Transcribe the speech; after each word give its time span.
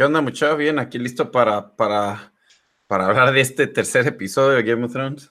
¿Qué 0.00 0.04
onda, 0.04 0.22
muchachos? 0.22 0.56
Bien, 0.56 0.78
aquí 0.78 0.98
listo 0.98 1.30
para, 1.30 1.76
para, 1.76 2.32
para 2.86 3.08
hablar 3.08 3.34
de 3.34 3.42
este 3.42 3.66
tercer 3.66 4.06
episodio 4.06 4.56
de 4.56 4.62
Game 4.62 4.86
of 4.86 4.92
Thrones. 4.94 5.30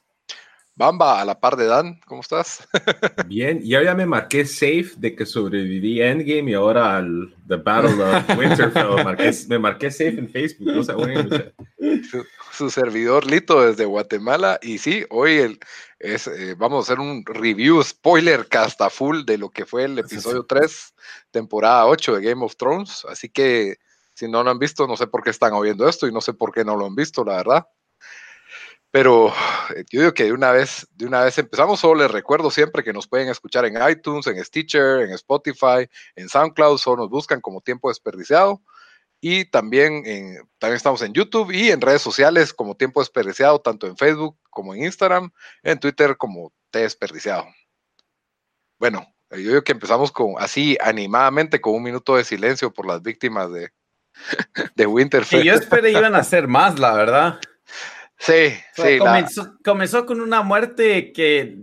Bamba, 0.76 1.20
a 1.20 1.26
la 1.26 1.40
par 1.40 1.56
de 1.56 1.66
Dan, 1.66 2.00
¿cómo 2.06 2.22
estás? 2.22 2.68
Bien, 3.26 3.64
yo 3.66 3.82
ya 3.82 3.96
me 3.96 4.06
marqué 4.06 4.46
safe 4.46 4.92
de 4.98 5.16
que 5.16 5.26
sobreviví 5.26 6.04
Endgame 6.04 6.52
y 6.52 6.54
ahora 6.54 6.98
al 6.98 7.36
The 7.48 7.56
Battle 7.56 8.04
of 8.04 8.30
Winterfell. 8.38 9.48
me 9.48 9.58
marqué 9.58 9.90
safe 9.90 10.20
en 10.20 10.30
Facebook, 10.30 10.68
no 10.68 10.84
su, 10.84 12.24
su, 12.52 12.70
servidor 12.70 13.26
Lito 13.26 13.66
desde 13.66 13.86
Guatemala. 13.86 14.60
Y 14.62 14.78
sí, 14.78 15.04
hoy 15.10 15.38
el, 15.38 15.60
es, 15.98 16.28
eh, 16.28 16.54
vamos 16.56 16.88
a 16.88 16.94
hacer 16.94 17.02
un 17.02 17.26
review 17.26 17.82
spoiler 17.82 18.48
casta 18.48 18.92
full 18.92 19.24
de 19.26 19.40
lo 19.40 19.50
que 19.50 19.66
fue 19.66 19.86
el 19.86 19.98
episodio 19.98 20.46
3, 20.46 20.94
temporada 21.32 21.88
8 21.88 22.18
de 22.18 22.22
Game 22.22 22.46
of 22.46 22.56
Thrones. 22.56 23.04
Así 23.10 23.30
que 23.30 23.80
si 24.20 24.28
no 24.28 24.44
lo 24.44 24.52
han 24.52 24.60
visto, 24.60 24.86
no 24.86 24.98
sé 24.98 25.08
por 25.08 25.24
qué 25.24 25.30
están 25.30 25.54
oyendo 25.54 25.88
esto 25.88 26.06
y 26.06 26.12
no 26.12 26.20
sé 26.20 26.34
por 26.34 26.54
qué 26.54 26.66
no 26.66 26.76
lo 26.76 26.86
han 26.86 26.96
visto, 26.96 27.24
la 27.24 27.38
verdad. 27.38 27.68
Pero 28.92 29.30
eh, 29.76 29.86
yo 29.90 30.02
digo 30.02 30.14
que 30.14 30.26
de 30.26 30.34
una 30.34 30.52
vez, 30.52 30.88
de 30.92 31.06
una 31.06 31.24
vez 31.24 31.38
empezamos, 31.38 31.80
solo 31.80 32.02
les 32.02 32.12
recuerdo 32.12 32.52
siempre 32.52 32.84
que 32.84 32.92
nos 32.92 33.08
pueden 33.08 33.30
escuchar 33.30 33.64
en 33.64 33.78
iTunes, 33.90 34.28
en 34.28 34.44
Stitcher, 34.44 35.02
en 35.02 35.12
Spotify, 35.12 35.88
en 36.18 36.28
SoundCloud, 36.28 36.80
solo 36.80 37.04
nos 37.04 37.10
buscan 37.10 37.40
como 37.40 37.62
tiempo 37.62 37.88
desperdiciado. 37.88 38.62
Y 39.22 39.46
también, 39.46 40.04
también 40.60 40.78
estamos 40.78 41.02
en 41.02 41.14
YouTube 41.14 41.52
y 41.52 41.72
en 41.72 41.82
redes 41.82 42.02
sociales 42.02 42.54
como 42.54 42.76
tiempo 42.76 43.02
desperdiciado, 43.02 43.60
tanto 43.60 43.88
en 43.88 43.98
Facebook 43.98 44.38
como 44.50 44.74
en 44.74 44.84
Instagram, 44.84 45.32
en 45.64 45.80
Twitter 45.80 46.18
como 46.18 46.54
T 46.72 46.80
desperdiciado. 46.80 47.46
Bueno, 48.80 49.06
eh, 49.30 49.44
yo 49.44 49.50
digo 49.50 49.64
que 49.64 49.74
empezamos 49.74 50.12
con 50.12 50.36
así 50.40 50.78
animadamente 50.82 51.62
con 51.62 51.76
un 51.76 51.84
minuto 51.84 52.16
de 52.16 52.24
silencio 52.24 52.74
por 52.74 52.88
las 52.88 53.02
víctimas 53.02 53.52
de, 53.52 53.72
de 54.76 54.86
Winterfell. 54.86 55.42
Y 55.42 55.46
yo 55.46 55.54
esperé 55.54 55.92
iban 55.92 56.16
a 56.16 56.20
hacer 56.20 56.48
más, 56.48 56.80
la 56.80 56.94
verdad. 56.94 57.40
Sí, 58.18 58.54
sí. 58.74 59.00
Comenzó, 59.64 60.06
con 60.06 60.22
una 60.22 60.42
muerte 60.42 61.14
que. 61.14 61.58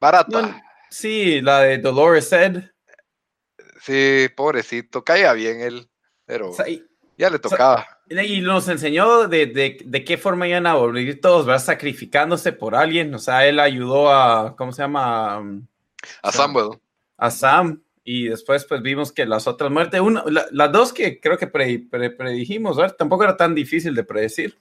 Barata. 0.00 0.60
sí, 0.90 1.40
la 1.40 1.60
de 1.60 1.78
Dolores 1.78 2.32
Ed. 2.32 2.64
Sí, 3.80 4.28
pobrecito. 4.36 5.04
Caía 5.04 5.32
bien 5.32 5.60
él, 5.60 5.88
pero 6.26 6.52
ya 7.16 7.30
le 7.30 7.38
tocaba. 7.38 7.86
y 8.08 8.40
nos 8.40 8.66
enseñó 8.68 9.28
de, 9.28 9.46
de, 9.46 10.04
qué 10.04 10.16
forma 10.18 10.48
iban 10.48 10.66
a 10.66 10.74
volver 10.74 11.20
todos, 11.20 11.46
¿verdad? 11.46 11.62
Sacrificándose 11.62 12.52
por 12.52 12.74
alguien. 12.74 13.14
O 13.14 13.18
sea, 13.18 13.46
él 13.46 13.60
ayudó 13.60 14.10
a. 14.10 14.56
¿Cómo 14.56 14.72
se 14.72 14.82
llama? 14.82 15.42
A 16.22 16.32
Samuel. 16.32 16.80
A 17.16 17.30
Sam. 17.30 17.82
Y 18.12 18.26
después, 18.26 18.64
pues 18.64 18.82
vimos 18.82 19.12
que 19.12 19.24
las 19.24 19.46
otras 19.46 19.70
muertes, 19.70 20.00
una, 20.00 20.24
las 20.50 20.72
dos 20.72 20.92
que 20.92 21.20
creo 21.20 21.38
que 21.38 21.46
predijimos, 21.46 22.76
¿verdad? 22.76 22.96
Tampoco 22.96 23.22
era 23.22 23.36
tan 23.36 23.54
difícil 23.54 23.94
de 23.94 24.02
predecir. 24.02 24.60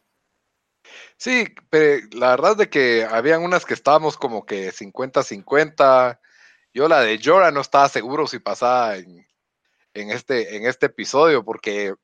Sí, 1.18 1.46
pero 1.72 2.08
la 2.12 2.30
verdad 2.30 2.52
es 2.52 2.58
de 2.60 2.70
que 2.70 3.08
habían 3.10 3.42
unas 3.42 3.66
que 3.66 3.74
estábamos 3.74 4.18
como 4.18 4.46
que 4.46 4.72
50-50. 4.72 6.20
Yo 6.76 6.88
la 6.88 7.02
de 7.02 7.20
Jorah 7.20 7.50
no 7.50 7.62
estaba 7.62 7.90
seguro 7.90 8.28
si 8.28 8.38
pasaba 8.38 8.98
en, 8.98 9.26
este, 9.96 10.56
en 10.56 10.68
este 10.68 10.86
episodio 10.86 11.44
porque 11.44 11.96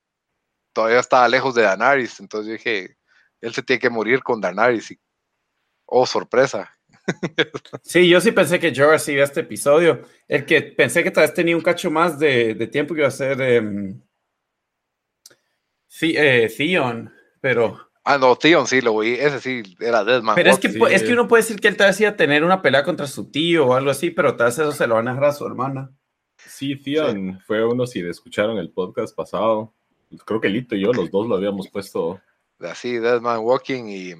todavía 0.74 1.00
estaba 1.00 1.28
lejos 1.28 1.54
de 1.54 1.62
Danaris. 1.62 2.22
Entonces 2.22 2.54
dije, 2.54 2.98
él 3.42 3.54
se 3.54 3.62
tiene 3.62 3.80
que 3.80 3.92
morir 3.92 4.24
con 4.24 4.42
Danaris. 4.42 4.98
Oh, 5.86 6.08
sorpresa. 6.08 6.75
Sí, 7.84 8.10
yo 8.10 8.20
sí 8.20 8.32
pensé 8.32 8.60
que 8.60 8.74
Jorah 8.76 9.00
sí 9.00 9.14
iba 9.14 9.22
a 9.22 9.26
este 9.26 9.42
episodio. 9.42 10.02
El 10.28 10.46
que 10.46 10.62
pensé 10.62 11.04
que 11.04 11.12
tal 11.12 11.24
vez 11.24 11.34
tenía 11.34 11.56
un 11.56 11.62
cacho 11.62 11.92
más 11.92 12.18
de, 12.18 12.56
tiempo 12.72 12.94
que 12.94 13.02
iba 13.02 13.08
a 13.08 13.12
ser 13.12 13.42
eh, 13.42 13.96
Theon, 16.58 17.14
pero 17.40 17.86
Ah, 18.08 18.20
no, 18.20 18.36
Tion 18.36 18.68
sí 18.68 18.82
lo 18.82 19.00
vi, 19.00 19.14
ese 19.14 19.40
sí 19.40 19.64
era 19.80 20.04
Deadman. 20.04 20.36
Pero 20.36 20.52
es 20.52 20.60
que, 20.60 20.68
es 20.68 21.02
que 21.02 21.14
uno 21.14 21.28
puede 21.28 21.42
decir 21.42 21.60
que 21.60 21.68
él 21.68 21.76
tal 21.76 21.88
vez 21.88 22.00
iba 22.00 22.12
a 22.12 22.16
tener 22.16 22.44
una 22.44 22.62
pelea 22.62 22.84
contra 22.84 23.08
su 23.08 23.32
tío 23.32 23.66
o 23.66 23.74
algo 23.74 23.90
así, 23.90 24.12
pero 24.12 24.36
tal 24.36 24.46
vez 24.46 24.60
eso 24.60 24.72
se 24.72 24.86
lo 24.86 24.94
van 24.94 25.08
a 25.08 25.14
dejar 25.14 25.30
a 25.30 25.34
su 25.34 25.44
hermana. 25.44 25.90
Sí, 26.38 26.76
Tion 26.76 27.42
fue 27.48 27.66
uno, 27.66 27.88
si 27.88 28.02
escucharon 28.02 28.60
el 28.60 28.70
podcast 28.70 29.16
pasado, 29.16 29.74
creo 30.24 30.40
que 30.40 30.50
Lito 30.50 30.76
y 30.76 30.82
yo, 30.82 30.94
los 30.94 31.10
dos 31.10 31.28
lo 31.28 31.36
habíamos 31.36 31.68
puesto. 31.68 32.22
Así, 32.60 33.00
Deadman 33.00 33.40
Walking 33.40 33.86
y 33.88 34.14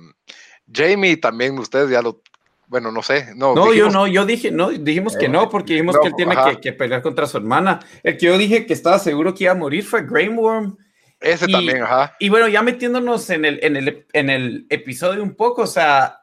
Jamie 0.74 1.18
también, 1.18 1.60
ustedes 1.60 1.92
ya 1.92 2.02
lo, 2.02 2.24
bueno, 2.68 2.92
no 2.92 3.02
sé. 3.02 3.34
No, 3.36 3.54
no 3.56 3.74
yo 3.74 3.90
no, 3.90 4.08
yo 4.08 4.26
dije, 4.26 4.52
no, 4.52 4.70
dijimos 4.70 5.16
que 5.16 5.30
no, 5.30 5.50
porque 5.50 5.74
dijimos 5.74 5.98
que 6.00 6.08
él 6.08 6.16
tiene 6.16 6.36
que, 6.36 6.60
que, 6.60 6.74
pelear 6.74 7.02
contra 7.02 7.28
su 7.28 7.38
hermana. 7.38 7.80
El 8.04 8.18
que 8.18 8.26
yo 8.26 8.38
dije 8.38 8.66
que 8.66 8.74
estaba 8.74 9.00
seguro 9.00 9.34
que 9.34 9.46
iba 9.46 9.54
a 9.54 9.56
morir 9.56 9.84
fue 9.84 10.06
Grey 10.06 10.30
Worm 10.30 10.78
ese 11.20 11.48
también, 11.48 11.82
ajá. 11.82 12.16
Y 12.20 12.30
bueno, 12.30 12.48
ya 12.48 12.62
metiéndonos 12.62 13.30
en 13.30 13.46
el, 13.46 13.60
en 13.64 13.76
el, 13.78 14.06
en 14.14 14.30
el 14.30 14.68
episodio 14.70 15.24
un 15.24 15.36
poco, 15.36 15.64
o 15.64 15.68
sea, 15.68 16.22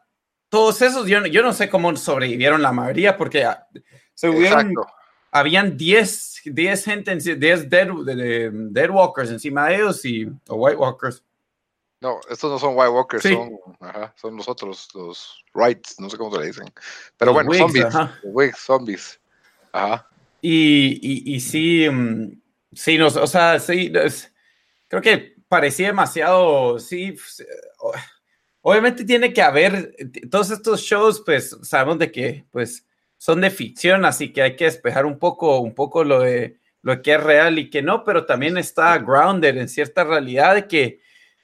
todos 0.48 0.82
esos, 0.82 1.06
yo, 1.06 1.24
yo 1.26 1.42
no 1.42 1.52
sé 1.52 1.68
cómo 1.68 1.94
sobrevivieron 1.96 2.62
la 2.62 2.72
mayoría, 2.72 3.16
porque 3.16 3.44
ah, 3.44 3.66
se 4.14 4.28
hubieron, 4.28 4.74
habían 5.30 5.76
10, 5.76 6.42
10 6.44 6.84
gente, 6.84 7.16
10 7.16 7.70
dead, 7.70 7.88
dead, 8.70 8.90
Walkers 8.90 9.30
encima 9.30 9.68
de 9.68 9.76
ellos 9.76 10.04
y, 10.04 10.26
o 10.48 10.54
White 10.56 10.76
Walkers. 10.76 11.24
No, 12.02 12.18
estos 12.28 12.50
no 12.50 12.58
son 12.58 12.74
White 12.76 12.88
Walkers, 12.88 13.22
son, 13.22 13.52
ajá, 13.78 14.12
son 14.16 14.36
los 14.36 14.48
otros, 14.48 14.88
los 14.92 15.44
Rights, 15.54 16.00
no 16.00 16.10
sé 16.10 16.18
cómo 16.18 16.34
se 16.34 16.40
le 16.40 16.46
dicen. 16.48 16.66
Pero 17.16 17.32
bueno, 17.32 17.54
zombies, 17.54 17.94
Wigs, 18.24 18.58
zombies. 18.58 19.20
Ajá. 19.70 20.08
Y, 20.40 20.98
y, 21.00 21.36
y 21.36 21.38
sí, 21.38 21.88
mm, 21.88 22.42
sí, 22.72 22.98
nos, 22.98 23.16
o 23.16 23.28
sea, 23.28 23.60
sí, 23.60 23.92
creo 24.88 25.00
que 25.00 25.36
parecía 25.46 25.86
demasiado, 25.86 26.80
sí, 26.80 27.14
obviamente 28.62 29.04
tiene 29.04 29.32
que 29.32 29.42
haber, 29.42 29.94
todos 30.28 30.50
estos 30.50 30.80
shows, 30.80 31.22
pues 31.24 31.56
sabemos 31.62 32.00
de 32.00 32.10
que, 32.10 32.46
pues, 32.50 32.84
son 33.16 33.42
de 33.42 33.50
ficción, 33.50 34.04
así 34.04 34.32
que 34.32 34.42
hay 34.42 34.56
que 34.56 34.64
despejar 34.64 35.06
un 35.06 35.20
poco, 35.20 35.60
un 35.60 35.72
poco 35.72 36.02
lo 36.02 36.18
de 36.18 36.58
lo 36.82 37.00
que 37.00 37.14
es 37.14 37.22
real 37.22 37.60
y 37.60 37.70
que 37.70 37.80
no, 37.80 38.02
pero 38.02 38.26
también 38.26 38.58
está 38.58 38.98
grounded 38.98 39.56
en 39.56 39.68
cierta 39.68 40.02
realidad 40.02 40.66
que 40.66 41.00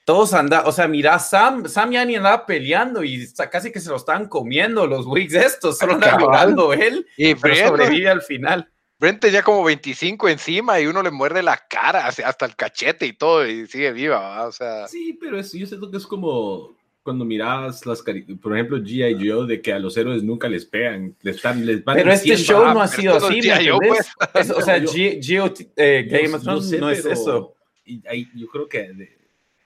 todos 0.08 0.32
andan, 0.32 0.62
o 0.64 0.72
sea, 0.72 0.88
mira, 0.88 1.19
Sam, 1.19 1.69
Sam 1.69 1.91
ya 1.91 2.02
ni 2.02 2.16
andaba 2.16 2.46
peleando 2.46 3.04
y 3.04 3.28
casi 3.52 3.70
que 3.70 3.78
se 3.78 3.91
lo 3.91 3.96
estaban 3.96 4.26
comiendo 4.26 4.86
los 4.86 5.04
wigs 5.04 5.34
estos, 5.34 5.76
solo 5.76 5.92
andaba 5.92 6.19
llorando 6.19 6.72
él, 6.72 7.06
y 7.19 7.34
sobrevive 7.34 8.08
al 8.08 8.22
final. 8.22 8.72
Brent 8.98 9.20
tenía 9.20 9.42
como 9.42 9.62
25 9.64 10.30
encima 10.30 10.80
y 10.80 10.86
uno 10.86 11.02
le 11.02 11.10
muerde 11.10 11.42
la 11.42 11.58
cara 11.68 12.06
hasta 12.06 12.47
el 12.47 12.56
cachete 12.56 13.04
y 13.04 13.12
todo 13.12 13.47
y 13.47 13.66
sigue 13.66 13.92
viva, 13.92 14.47
o 14.47 14.50
sea. 14.50 14.88
Sí, 14.88 15.18
pero 15.20 15.38
es, 15.38 15.52
yo 15.52 15.66
siento 15.66 15.91
que 15.91 15.98
es 15.98 16.06
como 16.06 16.74
cuando 17.02 17.26
miras 17.26 17.84
las 17.84 18.02
por 18.41 18.54
ejemplo 18.54 18.78
G.I. 18.78 19.28
Joe 19.28 19.47
de 19.47 19.60
que 19.60 19.74
a 19.74 19.78
los 19.78 19.94
héroes 19.98 20.22
nunca 20.22 20.48
les 20.48 20.64
pegan, 20.64 21.14
les 21.20 21.36
están 21.36 21.66
les 21.66 21.84
van 21.84 21.97
Pero 21.97 22.12
este 22.12 22.34
show 22.38 22.64
no 22.72 22.80
ha 22.80 22.88
sido 22.88 23.14
así, 23.16 23.42
pues. 23.42 24.50
o 24.56 24.62
sea, 24.62 24.78
G.O. 24.83 25.53
Eh, 25.77 26.09
Game 26.10 26.34
of 26.34 26.42
Thrones 26.42 26.80
no, 26.80 26.88
es 26.88 27.04
eso. 27.04 27.54
Y 27.84 28.00
yo 28.41 28.48
creo 28.48 28.66
que 28.66 29.17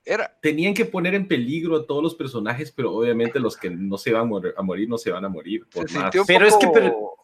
era, 0.05 0.37
tenían 0.41 0.75
que 0.75 0.85
poner 0.85 1.15
en 1.15 1.29
peligro 1.29 1.77
a 1.77 1.87
todos 1.87 2.03
los 2.03 2.15
personajes, 2.15 2.73
pero 2.73 2.93
obviamente 2.93 3.39
los 3.39 3.57
que 3.57 3.71
no 3.71 3.99
se 3.99 4.13
van 4.13 4.31
a 4.57 4.63
morir, 4.63 4.89
no 4.89 4.99
se 4.99 5.13
van 5.13 5.25
a 5.25 5.29
morir 5.29 5.67
por 5.73 5.91
más. 5.93 6.15
Pero 6.27 6.47
es 6.47 6.57
que 6.57 6.69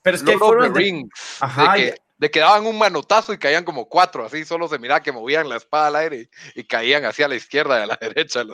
pero 0.02 0.16
es 0.16 0.22
que 0.22 0.38
fueron 0.38 0.72
de, 0.72 0.78
rings, 0.78 1.10
Ajá, 1.40 1.74
de, 1.74 1.78
que, 1.78 1.94
de, 2.18 2.30
que, 2.30 2.40
daban 2.40 2.66
un 2.66 2.78
manotazo 2.78 3.32
y 3.32 3.38
caían 3.38 3.64
como 3.64 3.88
cuatro, 3.88 4.24
así 4.24 4.44
solo 4.44 4.68
se 4.68 4.78
miraba 4.78 5.02
que 5.02 5.12
movían 5.12 5.48
la 5.48 5.56
espada 5.56 5.88
al 5.88 5.96
aire 5.96 6.30
y, 6.54 6.64
caían 6.64 7.04
hacia 7.04 7.28
la 7.28 7.34
izquierda 7.34 7.80
y 7.80 7.82
a 7.82 7.86
la 7.86 7.98
derecha. 8.00 8.44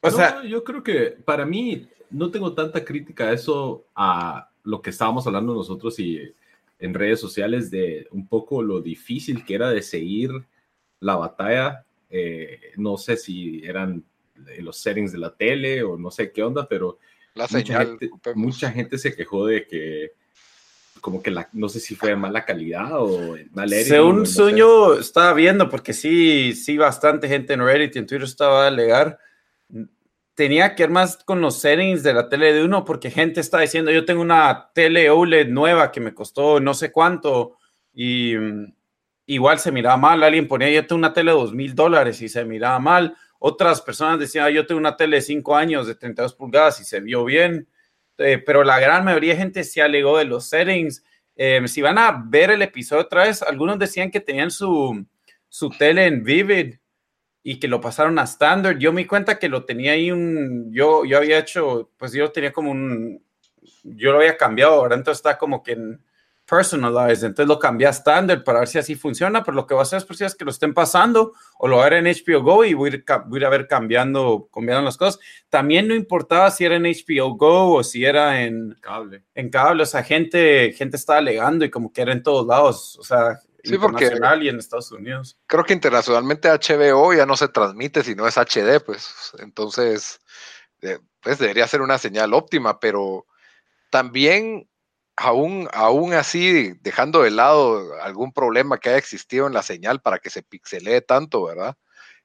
O 0.00 0.10
sea, 0.10 0.42
yo 0.44 0.62
creo 0.62 0.82
que 0.82 1.16
para 1.24 1.46
mí 1.46 1.88
no 2.10 2.30
tengo 2.30 2.52
tanta 2.52 2.84
crítica 2.84 3.24
a 3.24 3.32
eso, 3.32 3.86
a 3.94 4.50
lo 4.64 4.82
que 4.82 4.90
estábamos 4.90 5.26
hablando 5.26 5.54
nosotros 5.54 5.98
y 5.98 6.34
en 6.78 6.94
redes 6.94 7.20
sociales 7.20 7.70
de 7.70 8.06
un 8.10 8.26
poco 8.26 8.62
lo 8.62 8.80
difícil 8.80 9.44
que 9.44 9.54
era 9.54 9.70
de 9.70 9.82
seguir 9.82 10.30
la 11.00 11.16
batalla. 11.16 11.84
Eh, 12.14 12.72
no 12.76 12.98
sé 12.98 13.16
si 13.16 13.62
eran 13.64 14.04
los 14.58 14.76
settings 14.76 15.12
de 15.12 15.18
la 15.18 15.34
tele 15.34 15.82
o 15.82 15.96
no 15.96 16.10
sé 16.10 16.30
qué 16.30 16.42
onda, 16.42 16.68
pero 16.68 16.98
la 17.34 17.48
señal, 17.48 17.98
mucha 18.34 18.70
gente 18.70 18.98
se 18.98 19.16
quejó 19.16 19.46
de 19.46 19.66
que 19.66 20.12
como 21.00 21.22
que 21.22 21.30
la, 21.30 21.48
no 21.54 21.70
sé 21.70 21.80
si 21.80 21.96
fue 21.96 22.14
mala 22.14 22.44
calidad 22.44 22.90
o 22.92 23.36
mal 23.52 23.70
Según 23.70 24.20
un 24.20 24.26
sueño 24.26 24.94
estaba 24.94 25.32
viendo, 25.32 25.68
porque 25.70 25.94
sí, 25.94 26.52
sí, 26.54 26.76
bastante 26.76 27.28
gente 27.28 27.54
en 27.54 27.64
Reddit 27.64 27.96
y 27.96 27.98
en 28.00 28.06
Twitter 28.06 28.24
estaba 28.24 28.64
a 28.64 28.68
alegar, 28.68 29.18
tenía 30.34 30.74
que 30.74 30.82
ir 30.84 30.90
más 30.90 31.16
con 31.24 31.40
los 31.40 31.58
settings 31.58 32.02
de 32.02 32.14
la 32.14 32.28
tele 32.28 32.52
de 32.52 32.62
uno, 32.62 32.84
porque 32.84 33.10
gente 33.10 33.40
está 33.40 33.60
diciendo, 33.60 33.90
yo 33.90 34.04
tengo 34.04 34.20
una 34.20 34.70
tele 34.74 35.10
OLED 35.10 35.48
nueva 35.48 35.90
que 35.90 36.00
me 36.00 36.14
costó 36.14 36.60
no 36.60 36.74
sé 36.74 36.92
cuánto 36.92 37.56
y 37.94 38.36
mm, 38.36 38.72
igual 39.26 39.58
se 39.58 39.72
miraba 39.72 39.96
mal, 39.96 40.22
alguien 40.22 40.48
ponía, 40.48 40.70
yo 40.70 40.86
tengo 40.86 40.98
una 40.98 41.12
tele 41.12 41.30
de 41.30 41.36
dos 41.36 41.54
mil 41.54 41.74
dólares 41.74 42.20
y 42.22 42.28
se 42.28 42.44
miraba 42.44 42.78
mal, 42.78 43.16
otras 43.44 43.80
personas 43.80 44.20
decían, 44.20 44.48
yo 44.52 44.64
tengo 44.66 44.78
una 44.78 44.96
tele 44.96 45.16
de 45.16 45.22
5 45.22 45.56
años 45.56 45.88
de 45.88 45.96
32 45.96 46.34
pulgadas 46.34 46.80
y 46.80 46.84
se 46.84 47.00
vio 47.00 47.24
bien. 47.24 47.66
Eh, 48.18 48.38
pero 48.38 48.62
la 48.62 48.78
gran 48.78 49.04
mayoría 49.04 49.32
de 49.32 49.40
gente 49.40 49.64
se 49.64 49.82
alegó 49.82 50.16
de 50.18 50.26
los 50.26 50.48
settings. 50.48 51.02
Eh, 51.34 51.60
si 51.66 51.82
van 51.82 51.98
a 51.98 52.22
ver 52.24 52.52
el 52.52 52.62
episodio 52.62 53.02
otra 53.02 53.24
vez, 53.24 53.42
algunos 53.42 53.80
decían 53.80 54.12
que 54.12 54.20
tenían 54.20 54.52
su, 54.52 55.04
su 55.48 55.70
tele 55.70 56.06
en 56.06 56.22
Vivid 56.22 56.76
y 57.42 57.58
que 57.58 57.66
lo 57.66 57.80
pasaron 57.80 58.16
a 58.20 58.22
Standard. 58.22 58.78
Yo 58.78 58.92
me 58.92 59.08
cuenta 59.08 59.40
que 59.40 59.48
lo 59.48 59.64
tenía 59.64 59.92
ahí 59.92 60.12
un, 60.12 60.72
yo, 60.72 61.04
yo 61.04 61.18
había 61.18 61.38
hecho, 61.38 61.90
pues 61.96 62.12
yo 62.12 62.30
tenía 62.30 62.52
como 62.52 62.70
un, 62.70 63.24
yo 63.82 64.12
lo 64.12 64.18
había 64.18 64.36
cambiado, 64.36 64.74
ahora 64.74 64.94
entonces 64.94 65.18
está 65.18 65.36
como 65.36 65.64
que 65.64 65.72
en 65.72 66.00
personalized, 66.46 67.24
entonces 67.24 67.46
lo 67.46 67.58
cambié 67.58 67.86
a 67.86 67.90
Standard 67.90 68.44
para 68.44 68.60
ver 68.60 68.68
si 68.68 68.78
así 68.78 68.94
funciona, 68.94 69.42
pero 69.42 69.54
lo 69.54 69.66
que 69.66 69.74
va 69.74 69.80
a 69.80 69.82
hacer 69.84 69.98
es, 69.98 70.04
por 70.04 70.16
si 70.16 70.24
es 70.24 70.34
que 70.34 70.44
lo 70.44 70.50
estén 70.50 70.74
pasando 70.74 71.32
o 71.58 71.68
lo 71.68 71.78
ver 71.78 71.94
en 71.94 72.04
HBO 72.04 72.42
Go 72.42 72.64
y 72.64 72.74
voy 72.74 72.90
a, 72.90 72.94
ir, 72.94 73.04
voy 73.26 73.44
a 73.44 73.48
ver 73.48 73.66
cambiando, 73.66 74.48
cambiando 74.52 74.84
las 74.84 74.96
cosas. 74.96 75.20
También 75.48 75.88
no 75.88 75.94
importaba 75.94 76.50
si 76.50 76.64
era 76.64 76.76
en 76.76 76.82
HBO 76.82 77.36
Go 77.36 77.74
o 77.76 77.84
si 77.84 78.04
era 78.04 78.42
en 78.42 78.76
cable. 78.80 79.24
En 79.34 79.50
cable, 79.50 79.84
o 79.84 79.86
sea, 79.86 80.02
gente, 80.02 80.72
gente 80.72 80.96
estaba 80.96 81.20
alegando 81.20 81.64
y 81.64 81.70
como 81.70 81.92
que 81.92 82.02
era 82.02 82.12
en 82.12 82.22
todos 82.22 82.46
lados, 82.46 82.98
o 82.98 83.04
sea, 83.04 83.38
sí, 83.62 83.74
internacional 83.74 84.32
porque 84.32 84.44
y 84.44 84.48
en 84.48 84.58
Estados 84.58 84.92
Unidos. 84.92 85.38
Creo 85.46 85.64
que 85.64 85.74
internacionalmente 85.74 86.48
HBO 86.48 87.14
ya 87.14 87.26
no 87.26 87.36
se 87.36 87.48
transmite 87.48 88.02
si 88.02 88.14
no 88.14 88.26
es 88.26 88.36
HD, 88.36 88.80
pues 88.84 89.32
entonces, 89.38 90.20
eh, 90.80 90.98
pues 91.20 91.38
debería 91.38 91.66
ser 91.68 91.82
una 91.82 91.98
señal 91.98 92.34
óptima, 92.34 92.80
pero 92.80 93.26
también 93.90 94.68
aún, 95.16 95.68
aún 95.72 96.14
así, 96.14 96.72
dejando 96.80 97.22
de 97.22 97.30
lado 97.30 97.94
algún 98.02 98.32
problema 98.32 98.78
que 98.78 98.90
haya 98.90 98.98
existido 98.98 99.46
en 99.46 99.52
la 99.52 99.62
señal 99.62 100.00
para 100.00 100.18
que 100.18 100.30
se 100.30 100.42
pixelee 100.42 101.00
tanto, 101.00 101.44
¿verdad? 101.44 101.76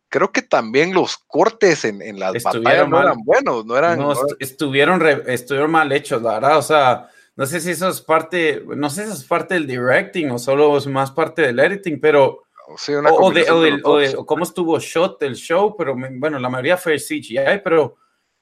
Creo 0.09 0.31
que 0.31 0.41
también 0.41 0.93
los 0.93 1.17
cortes 1.17 1.83
en, 1.83 2.01
en 2.01 2.17
las 2.17 2.41
batallas 2.41 2.87
no 2.87 3.01
eran 3.01 3.23
buenos, 3.25 3.65
no 3.65 3.77
eran. 3.77 3.99
estuvieron, 4.39 5.05
estuvieron 5.27 5.69
mal 5.69 5.91
hechos, 5.91 6.21
la 6.21 6.35
verdad. 6.35 6.57
O 6.57 6.61
sea, 6.61 7.09
no 7.35 7.45
sé 7.45 7.59
si 7.59 7.71
eso 7.71 7.89
es 7.89 7.99
parte, 7.99 8.63
no 8.65 8.89
sé 8.89 9.03
si 9.03 9.11
eso 9.11 9.19
es 9.19 9.25
parte 9.25 9.55
del 9.55 9.67
directing 9.67 10.31
o 10.31 10.39
solo 10.39 10.77
es 10.77 10.87
más 10.87 11.11
parte 11.11 11.41
del 11.41 11.59
editing, 11.59 11.99
pero. 11.99 12.45
o, 12.67 13.31
de, 13.31 14.15
cómo 14.25 14.43
estuvo 14.43 14.79
shot 14.79 15.21
el 15.23 15.35
show, 15.35 15.75
pero 15.77 15.93
bueno, 15.95 16.39
la 16.39 16.49
mayoría 16.49 16.77
fue 16.77 16.97
CGI, 16.97 17.61
pero 17.61 17.97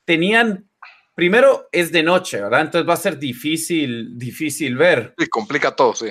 tenían 0.05 0.69
primero 1.15 1.69
es 1.71 1.91
de 1.91 2.03
noche, 2.03 2.41
¿verdad? 2.41 2.61
Entonces 2.61 2.87
va 2.87 2.93
a 2.93 2.97
ser 2.97 3.17
difícil, 3.17 4.17
difícil 4.17 4.77
ver. 4.77 5.15
Y 5.17 5.25
complica 5.27 5.75
todo, 5.75 5.95
sí. 5.95 6.07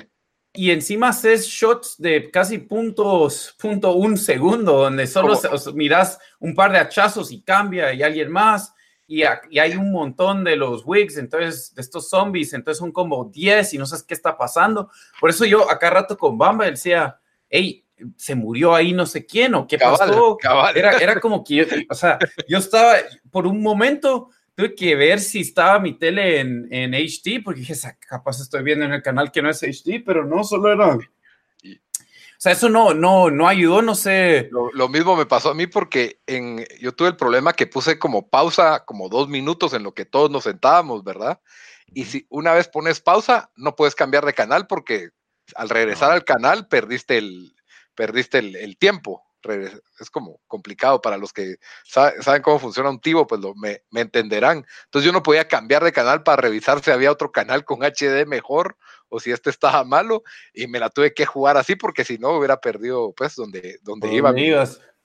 Y 0.57 0.71
encima 0.71 1.09
haces 1.09 1.47
shots 1.47 1.97
de 1.99 2.31
casi 2.31 2.59
puntos, 2.59 3.55
punto 3.59 3.93
un 3.95 4.17
segundo, 4.17 4.73
donde 4.73 5.07
solo 5.07 5.39
miras 5.75 6.19
un 6.39 6.55
par 6.55 6.73
de 6.73 6.79
hachazos 6.79 7.33
y 7.33 7.43
cambia 7.43 7.93
y 7.93 8.03
alguien 8.03 8.31
más. 8.31 8.73
Y, 9.07 9.23
y, 9.51 9.59
hay 9.59 9.77
un 9.77 9.93
montón 9.93 10.45
de 10.45 10.57
los 10.57 10.83
wigs, 10.87 11.19
entonces, 11.19 11.75
de 11.75 11.83
estos 11.83 12.09
zombies, 12.09 12.55
entonces 12.55 12.79
son 12.79 12.91
como 12.91 13.27
10 13.27 13.75
y 13.75 13.79
no 13.79 13.85
sabes 13.85 14.05
qué 14.05 14.15
está 14.15 14.39
pasando. 14.39 14.91
Por 15.21 15.29
eso 15.29 15.45
yo 15.45 15.71
acá 15.71 15.91
rato 15.91 16.17
con 16.17 16.39
Bamba 16.39 16.71
decía, 16.71 17.21
hey, 17.51 17.85
se 18.17 18.35
murió 18.35 18.75
ahí 18.75 18.93
no 18.93 19.07
sé 19.07 19.27
quién 19.27 19.55
o 19.55 19.67
qué 19.67 19.77
pasó. 19.77 20.39
Era, 20.75 20.93
era 20.99 21.21
como 21.21 21.45
que, 21.45 21.57
yo, 21.57 21.65
o 21.91 21.95
sea, 21.95 22.19
yo 22.49 22.59
estaba 22.59 22.95
por 23.31 23.47
un 23.47 23.61
momento 23.61 24.31
tuve 24.55 24.75
que 24.75 24.95
ver 24.95 25.21
si 25.21 25.41
estaba 25.41 25.79
mi 25.79 25.99
tele 25.99 26.41
en, 26.41 26.69
en 26.71 26.95
HD, 26.95 27.43
porque 27.43 27.61
dije, 27.61 27.75
capaz 28.09 28.41
estoy 28.41 28.63
viendo 28.63 28.85
en 28.85 28.93
el 28.93 29.03
canal 29.03 29.33
que 29.33 29.43
no 29.43 29.51
es 29.51 29.63
HD, 29.63 30.03
pero 30.05 30.25
no, 30.25 30.45
solo 30.45 30.73
era... 30.73 30.97
O 30.97 32.45
sea, 32.45 32.53
eso 32.53 32.69
no, 32.69 32.93
no, 32.93 33.31
no 33.31 33.49
ayudó, 33.49 33.81
no 33.81 33.95
sé. 33.95 34.51
Lo, 34.51 34.89
mismo 34.89 35.17
me 35.17 35.25
pasó 35.25 35.51
a 35.51 35.55
mí 35.55 35.67
porque 35.67 36.21
en, 36.27 36.67
yo 36.79 36.93
tuve 36.93 37.09
el 37.09 37.17
problema 37.17 37.55
que 37.55 37.67
puse 37.67 37.99
como 37.99 38.29
pausa, 38.29 38.85
como 38.85 39.09
dos 39.09 39.29
minutos 39.29 39.73
en 39.73 39.83
lo 39.83 39.95
que 39.95 40.05
todos 40.05 40.31
nos 40.31 40.45
sentábamos, 40.45 41.05
¿verdad? 41.05 41.41
Y 41.87 42.05
si 42.05 42.27
una 42.29 42.53
vez 42.53 42.69
pones 42.69 43.01
pausa, 43.01 43.51
no 43.57 43.77
puedes 43.77 43.95
cambiar 43.95 44.27
de 44.27 44.35
canal 44.35 44.67
porque 44.67 45.11
al 45.55 45.71
regresar 45.71 46.11
al 46.11 46.25
canal 46.25 46.69
perdiste 46.69 47.17
el, 47.17 47.55
perdiste 47.95 48.39
el 48.39 48.77
tiempo 48.77 49.23
es 49.53 50.11
como 50.11 50.41
complicado 50.47 51.01
para 51.01 51.17
los 51.17 51.33
que 51.33 51.57
saben 51.85 52.43
cómo 52.43 52.59
funciona 52.59 52.91
un 52.91 53.01
tivo, 53.01 53.27
pues 53.27 53.41
lo, 53.41 53.55
me, 53.55 53.83
entenderán. 53.93 54.67
Entonces 54.85 55.07
yo 55.07 55.13
no 55.13 55.23
podía 55.23 55.49
cambiar 55.49 55.85
de 55.85 55.93
canal 55.93 56.23
para 56.23 56.43
revisar 56.43 56.83
si 56.83 56.91
había 56.91 57.13
otro 57.13 57.33
canal 57.33 57.65
con 57.65 57.81
HD 57.83 58.27
mejor 58.27 58.77
o 59.09 59.21
si 59.21 59.31
este 59.31 59.51
estaba 59.51 59.85
malo 59.85 60.23
y 60.53 60.67
me 60.67 60.81
la 60.81 60.91
tuve 60.91 61.15
que 61.15 61.27
jugar 61.27 61.57
así 61.57 61.77
porque 61.77 62.05
si 62.05 62.19
no 62.19 62.31
hubiera 62.31 62.59
perdido 62.61 63.13
pues 63.17 63.35
donde, 63.35 63.79
donde 63.83 64.13
iba. 64.13 64.33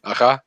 Ajá. 0.01 0.43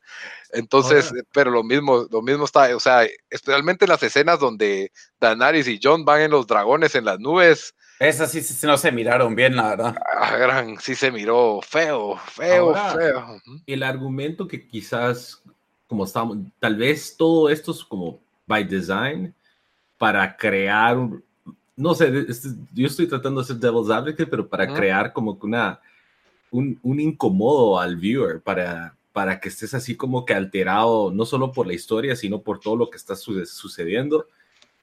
Entonces, 0.52 1.12
pero 1.32 1.50
lo 1.50 1.62
mismo, 1.62 2.06
lo 2.10 2.22
mismo 2.22 2.44
está, 2.44 2.74
o 2.76 2.80
sea, 2.80 3.06
especialmente 3.30 3.84
en 3.84 3.90
las 3.90 4.02
escenas 4.02 4.38
donde 4.38 4.92
Danaris 5.18 5.66
y 5.66 5.80
John 5.82 6.04
van 6.04 6.20
en 6.20 6.30
los 6.30 6.46
dragones 6.46 6.94
en 6.94 7.06
las 7.06 7.18
nubes, 7.18 7.74
esas 8.08 8.30
sí, 8.30 8.40
sí, 8.42 8.66
no 8.66 8.76
se 8.76 8.90
miraron 8.90 9.34
bien, 9.34 9.54
la 9.56 9.70
verdad. 9.70 9.96
Ah, 10.16 10.36
gran, 10.36 10.78
sí 10.78 10.94
se 10.94 11.10
miró 11.10 11.60
feo, 11.62 12.16
feo, 12.16 12.74
feo. 12.74 13.40
El 13.66 13.82
argumento 13.82 14.48
que 14.48 14.66
quizás, 14.66 15.42
como 15.86 16.04
estamos, 16.04 16.38
tal 16.58 16.76
vez 16.76 17.16
todo 17.16 17.48
esto 17.48 17.70
es 17.70 17.84
como 17.84 18.20
by 18.46 18.64
design 18.64 19.34
para 19.98 20.36
crear, 20.36 20.96
no 21.76 21.94
sé, 21.94 22.26
yo 22.72 22.86
estoy 22.86 23.06
tratando 23.06 23.40
de 23.40 23.46
ser 23.46 23.56
devil's 23.56 23.90
advocate, 23.90 24.26
pero 24.26 24.48
para 24.48 24.72
crear 24.72 25.12
como 25.12 25.38
una, 25.40 25.80
un, 26.50 26.78
un 26.82 26.98
incómodo 26.98 27.78
al 27.78 27.96
viewer, 27.96 28.40
para, 28.40 28.96
para 29.12 29.38
que 29.38 29.48
estés 29.48 29.74
así 29.74 29.96
como 29.96 30.24
que 30.24 30.34
alterado, 30.34 31.12
no 31.12 31.24
solo 31.24 31.52
por 31.52 31.66
la 31.66 31.74
historia, 31.74 32.16
sino 32.16 32.42
por 32.42 32.58
todo 32.58 32.76
lo 32.76 32.90
que 32.90 32.96
está 32.96 33.14
sucediendo 33.14 34.26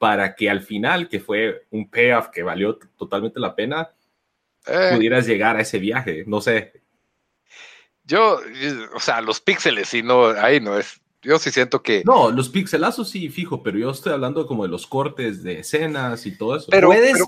para 0.00 0.34
que 0.34 0.48
al 0.48 0.62
final, 0.62 1.10
que 1.10 1.20
fue 1.20 1.66
un 1.70 1.90
payoff 1.90 2.28
que 2.30 2.42
valió 2.42 2.78
totalmente 2.96 3.38
la 3.38 3.54
pena, 3.54 3.90
eh. 4.66 4.92
pudieras 4.94 5.26
llegar 5.26 5.58
a 5.58 5.60
ese 5.60 5.78
viaje. 5.78 6.24
No 6.26 6.40
sé. 6.40 6.72
Yo, 8.04 8.40
o 8.94 8.98
sea, 8.98 9.20
los 9.20 9.42
píxeles, 9.42 9.90
sí, 9.90 10.02
no, 10.02 10.28
ahí 10.28 10.58
no 10.58 10.78
es. 10.78 11.02
Yo 11.20 11.38
sí 11.38 11.50
siento 11.50 11.82
que. 11.82 12.02
No, 12.06 12.30
los 12.30 12.48
pixelazos 12.48 13.10
sí, 13.10 13.28
fijo, 13.28 13.62
pero 13.62 13.76
yo 13.76 13.90
estoy 13.90 14.14
hablando 14.14 14.46
como 14.46 14.62
de 14.62 14.70
los 14.70 14.86
cortes 14.86 15.42
de 15.42 15.58
escenas 15.58 16.24
y 16.24 16.34
todo 16.34 16.56
eso. 16.56 16.68
Pero, 16.70 16.88
¿Puedes? 16.88 17.22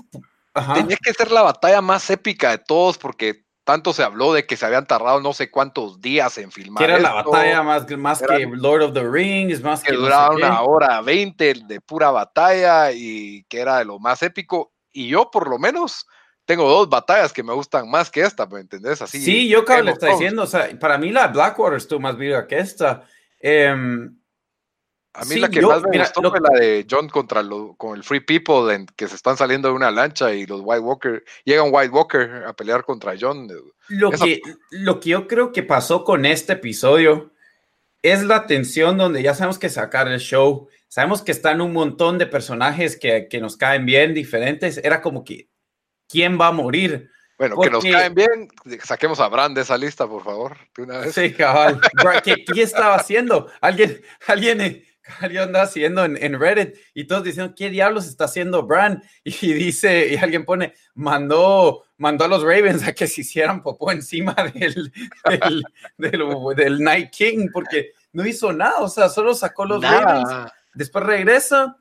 tenía 0.73 0.97
que 0.97 1.13
ser 1.13 1.29
la 1.29 1.43
batalla 1.43 1.79
más 1.79 2.09
épica 2.09 2.49
de 2.49 2.57
todos 2.57 2.97
porque 2.97 3.42
tanto 3.63 3.93
se 3.93 4.03
habló 4.03 4.33
de 4.33 4.45
que 4.45 4.57
se 4.57 4.65
habían 4.65 4.85
tardado 4.85 5.21
no 5.21 5.33
sé 5.33 5.49
cuántos 5.49 6.01
días 6.01 6.37
en 6.37 6.51
filmar. 6.51 6.85
Que 6.85 6.91
era 6.91 6.99
la 6.99 7.13
batalla 7.13 7.63
más, 7.63 7.89
más 7.97 8.21
que 8.21 8.45
Lord 8.45 8.83
of 8.83 8.93
the 8.93 9.07
Rings, 9.07 9.61
más 9.61 9.81
que. 9.81 9.91
que 9.91 9.97
duraba 9.97 10.35
una 10.35 10.61
hora 10.61 11.01
veinte 11.01 11.53
de 11.65 11.81
pura 11.81 12.11
batalla 12.11 12.91
y 12.91 13.43
que 13.45 13.59
era 13.59 13.77
de 13.77 13.85
lo 13.85 13.99
más 13.99 14.21
épico. 14.21 14.73
Y 14.91 15.07
yo, 15.07 15.31
por 15.31 15.49
lo 15.49 15.57
menos, 15.57 16.05
tengo 16.45 16.69
dos 16.69 16.89
batallas 16.89 17.31
que 17.31 17.43
me 17.43 17.53
gustan 17.53 17.89
más 17.89 18.11
que 18.11 18.21
esta, 18.21 18.45
¿me 18.45 18.59
entendés? 18.59 19.01
Así. 19.01 19.21
Sí, 19.21 19.47
yo 19.47 19.63
que 19.63 19.81
le 19.81 19.91
está 19.91 20.07
diciendo, 20.07 20.43
o 20.43 20.47
sea, 20.47 20.69
para 20.79 20.97
mí 20.97 21.11
la 21.11 21.27
Blackwater 21.27 21.77
estuvo 21.77 22.01
más 22.01 22.17
viva 22.17 22.45
que 22.47 22.59
esta. 22.59 23.03
Eh, 23.39 23.75
a 25.13 25.25
mí 25.25 25.35
la 25.35 25.49
que 25.49 25.61
más 25.61 25.83
me 25.83 25.99
gustó 25.99 26.29
fue 26.31 26.39
la 26.39 26.59
de 26.59 26.85
John 26.89 27.07
contra 27.07 27.43
lo, 27.43 27.75
con 27.75 27.95
el 27.95 28.03
Free 28.03 28.21
People, 28.21 28.73
en, 28.73 28.87
que 28.95 29.07
se 29.07 29.15
están 29.15 29.37
saliendo 29.37 29.67
de 29.67 29.75
una 29.75 29.91
lancha 29.91 30.33
y 30.33 30.45
los 30.45 30.61
White 30.63 30.81
Walker, 30.81 31.23
llega 31.45 31.61
un 31.61 31.69
White 31.71 31.91
Walker 31.91 32.43
a 32.47 32.53
pelear 32.53 32.83
contra 32.83 33.13
John. 33.19 33.47
Lo, 33.89 34.11
que, 34.11 34.41
lo 34.71 34.99
que 34.99 35.09
yo 35.09 35.27
creo 35.27 35.51
que 35.51 35.61
pasó 35.61 36.03
con 36.03 36.25
este 36.25 36.53
episodio 36.53 37.31
es 38.01 38.23
la 38.23 38.47
tensión 38.47 38.97
donde 38.97 39.21
ya 39.21 39.35
sabemos 39.35 39.59
que 39.59 39.69
sacar 39.69 40.07
el 40.07 40.19
show, 40.19 40.67
sabemos 40.87 41.21
que 41.21 41.31
están 41.31 41.61
un 41.61 41.73
montón 41.73 42.17
de 42.17 42.25
personajes 42.25 42.97
que, 42.97 43.27
que 43.29 43.39
nos 43.39 43.55
caen 43.55 43.85
bien, 43.85 44.13
diferentes, 44.13 44.77
era 44.77 45.01
como 45.01 45.23
que, 45.23 45.47
¿quién 46.09 46.39
va 46.39 46.47
a 46.47 46.51
morir? 46.51 47.11
Bueno, 47.37 47.59
que 47.59 47.69
nos 47.69 47.83
caen 47.83 48.13
bien, 48.13 48.47
saquemos 48.83 49.19
a 49.19 49.27
Brand 49.27 49.55
de 49.55 49.61
esa 49.61 49.77
lista, 49.77 50.07
por 50.07 50.23
favor, 50.23 50.57
de 50.75 50.83
una 50.83 50.99
vez. 50.99 51.13
Sí, 51.13 51.33
cabal. 51.33 51.79
¿Qué, 52.23 52.43
¿Qué, 52.45 52.61
estaba 52.61 52.95
haciendo? 52.95 53.49
Alguien, 53.59 54.01
alguien 54.27 54.61
alguien 55.19 55.43
anda 55.43 55.61
haciendo 55.63 56.05
en, 56.05 56.39
Reddit 56.39 56.75
y 56.93 57.05
todos 57.05 57.23
diciendo, 57.23 57.53
¿qué 57.55 57.69
diablos 57.69 58.07
está 58.07 58.25
haciendo 58.25 58.63
Brand? 58.63 59.03
Y 59.23 59.53
dice, 59.53 60.13
y 60.13 60.17
alguien 60.17 60.45
pone, 60.45 60.73
mandó, 60.93 61.83
mandó 61.97 62.25
a 62.25 62.27
los 62.27 62.43
Ravens 62.43 62.87
a 62.87 62.93
que 62.93 63.07
se 63.07 63.21
hicieran 63.21 63.61
popó 63.61 63.91
encima 63.91 64.35
del, 64.53 64.91
del, 65.97 66.83
Night 66.83 67.11
King 67.11 67.49
porque 67.51 67.91
no 68.11 68.25
hizo 68.25 68.53
nada, 68.53 68.79
o 68.79 68.89
sea, 68.89 69.09
solo 69.09 69.33
sacó 69.33 69.65
los 69.65 69.81
Ravens. 69.81 70.51
Después 70.73 71.05
regresa 71.05 71.77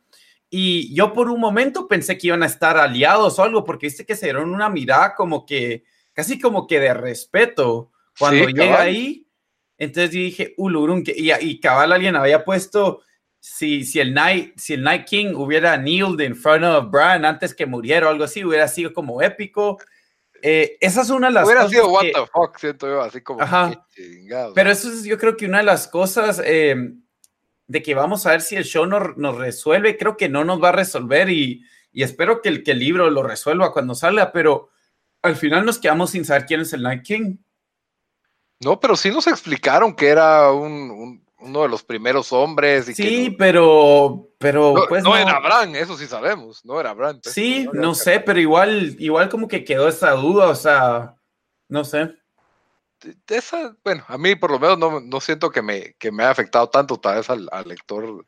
Y 0.51 0.95
yo 0.95 1.13
por 1.13 1.31
un 1.31 1.41
momento 1.41 1.89
pensé 1.89 2.19
que 2.19 2.29
iban 2.29 2.43
a 2.43 2.47
estar 2.47 2.77
aliados 2.77 3.39
o 3.39 3.43
algo, 3.43 3.65
porque 3.65 3.87
viste 3.87 4.05
que 4.05 4.17
se 4.17 4.27
dieron 4.27 4.51
una 4.51 4.69
mirada 4.69 5.15
como 5.15 5.47
que, 5.47 5.85
casi 6.13 6.39
como 6.39 6.67
que 6.67 6.79
de 6.81 6.95
respeto 6.95 7.91
cuando 8.19 8.47
llega 8.49 8.81
ahí. 8.81 9.27
Entonces 9.79 10.11
dije, 10.11 10.55
Ulurun, 10.59 11.03
y, 11.07 11.33
y 11.33 11.59
cabal 11.59 11.93
alguien 11.93 12.17
había 12.17 12.45
puesto, 12.45 13.03
si, 13.45 13.85
si, 13.85 13.99
el 13.99 14.15
Night, 14.15 14.57
si 14.57 14.75
el 14.75 14.85
Night 14.85 15.05
King 15.05 15.35
hubiera 15.35 15.77
kneeled 15.77 16.25
in 16.25 16.37
front 16.37 16.63
of 16.63 16.93
Bran 16.93 17.25
antes 17.25 17.53
que 17.53 17.67
muriera 17.67 18.07
o 18.07 18.11
algo 18.11 18.23
así, 18.23 18.45
hubiera 18.45 18.69
sido 18.69 18.93
como 18.93 19.21
épico. 19.21 19.79
Eh, 20.41 20.77
esa 20.81 21.03
es 21.03 21.11
una 21.11 21.27
de 21.27 21.33
las 21.35 21.45
Hubiera 21.45 21.69
sido 21.69 21.89
what 21.89 22.03
the 22.03 22.27
fuck, 22.33 22.57
siento 22.57 22.87
yo, 22.87 23.03
así 23.03 23.21
como. 23.21 23.43
Ajá. 23.43 23.85
Pero 24.55 24.71
eso 24.71 24.89
es, 24.89 25.03
yo 25.03 25.19
creo 25.19 25.37
que 25.37 25.47
una 25.47 25.59
de 25.59 25.65
las 25.65 25.89
cosas 25.89 26.41
eh, 26.45 26.93
de 27.67 27.83
que 27.83 27.95
vamos 27.97 28.27
a 28.27 28.31
ver 28.31 28.43
si 28.43 28.55
el 28.55 28.65
show 28.65 28.87
nos, 28.87 29.17
nos, 29.17 29.37
resuelve. 29.37 29.99
Creo 29.99 30.17
que 30.17 30.29
no 30.29 30.45
nos 30.45 30.63
va 30.63 30.69
a 30.69 30.73
resolver 30.73 31.29
y, 31.29 31.65
y 31.91 32.05
espero 32.05 32.43
que 32.43 32.49
el, 32.49 32.63
que 32.63 32.71
el 32.71 32.79
libro 32.79 33.11
lo 33.11 33.25
resuelva 33.25 33.73
cuando 33.73 33.97
salga, 33.97 34.31
pero 34.31 34.71
al 35.21 35.35
final 35.35 35.67
nos 35.67 35.81
quedamos 35.81 36.11
sin 36.11 36.25
saber 36.25 36.47
quién 36.47 36.61
es 36.61 36.73
el 36.75 36.83
Night 36.83 37.03
King. 37.03 37.39
No, 38.61 38.79
pero 38.79 38.95
sí 38.95 39.11
nos 39.11 39.27
explicaron 39.27 39.97
que 39.97 40.07
era 40.07 40.53
un, 40.53 41.22
uno 41.43 41.63
de 41.63 41.69
los 41.69 41.83
primeros 41.83 42.33
hombres. 42.33 42.89
Y 42.89 42.95
sí, 42.95 43.37
pero, 43.39 44.29
pero 44.39 44.75
no, 44.75 44.87
pues 44.89 45.03
no, 45.03 45.17
era 45.17 45.39
Bran, 45.41 45.75
eso 45.77 45.97
sí 45.97 46.07
sabemos, 46.07 46.65
no 46.65 46.81
era 46.81 46.93
Bran. 46.95 47.21
Pues, 47.21 47.35
sí, 47.35 47.69
no, 47.73 47.81
no 47.81 47.95
sé, 47.95 48.21
pero 48.21 48.41
igual, 48.41 48.97
igual 48.99 49.29
como 49.29 49.49
que 49.49 49.65
quedó 49.65 49.89
esa 49.89 50.13
duda, 50.13 50.49
o 50.49 50.55
sea, 50.55 51.17
no 51.69 51.85
sé. 51.85 52.15
Esa, 53.29 53.77
bueno, 53.85 54.05
a 54.07 54.17
mí 54.17 54.37
por 54.37 54.51
lo 54.51 54.61
menos 54.61 54.79
no, 54.79 55.01
no 55.01 55.21
siento 55.21 55.51
que 55.51 55.63
me, 55.63 55.95
que 55.99 56.13
me 56.13 56.23
haya 56.23 56.31
afectado 56.31 56.69
tanto, 56.69 57.01
tal 57.01 57.17
vez 57.17 57.31
al, 57.31 57.49
al 57.51 57.69
lector 57.69 58.25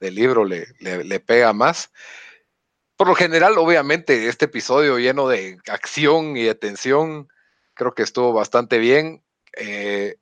del 0.00 0.14
libro 0.14 0.44
le, 0.44 0.66
le, 0.80 1.04
le, 1.04 1.20
pega 1.20 1.52
más. 1.52 1.92
Por 2.96 3.08
lo 3.08 3.14
general, 3.14 3.58
obviamente, 3.58 4.28
este 4.28 4.46
episodio 4.46 4.98
lleno 4.98 5.28
de 5.28 5.58
acción 5.68 6.36
y 6.36 6.44
de 6.44 6.54
tensión, 6.54 7.28
creo 7.74 7.94
que 7.94 8.02
estuvo 8.02 8.32
bastante 8.32 8.78
bien. 8.78 9.22
Eh, 9.56 10.16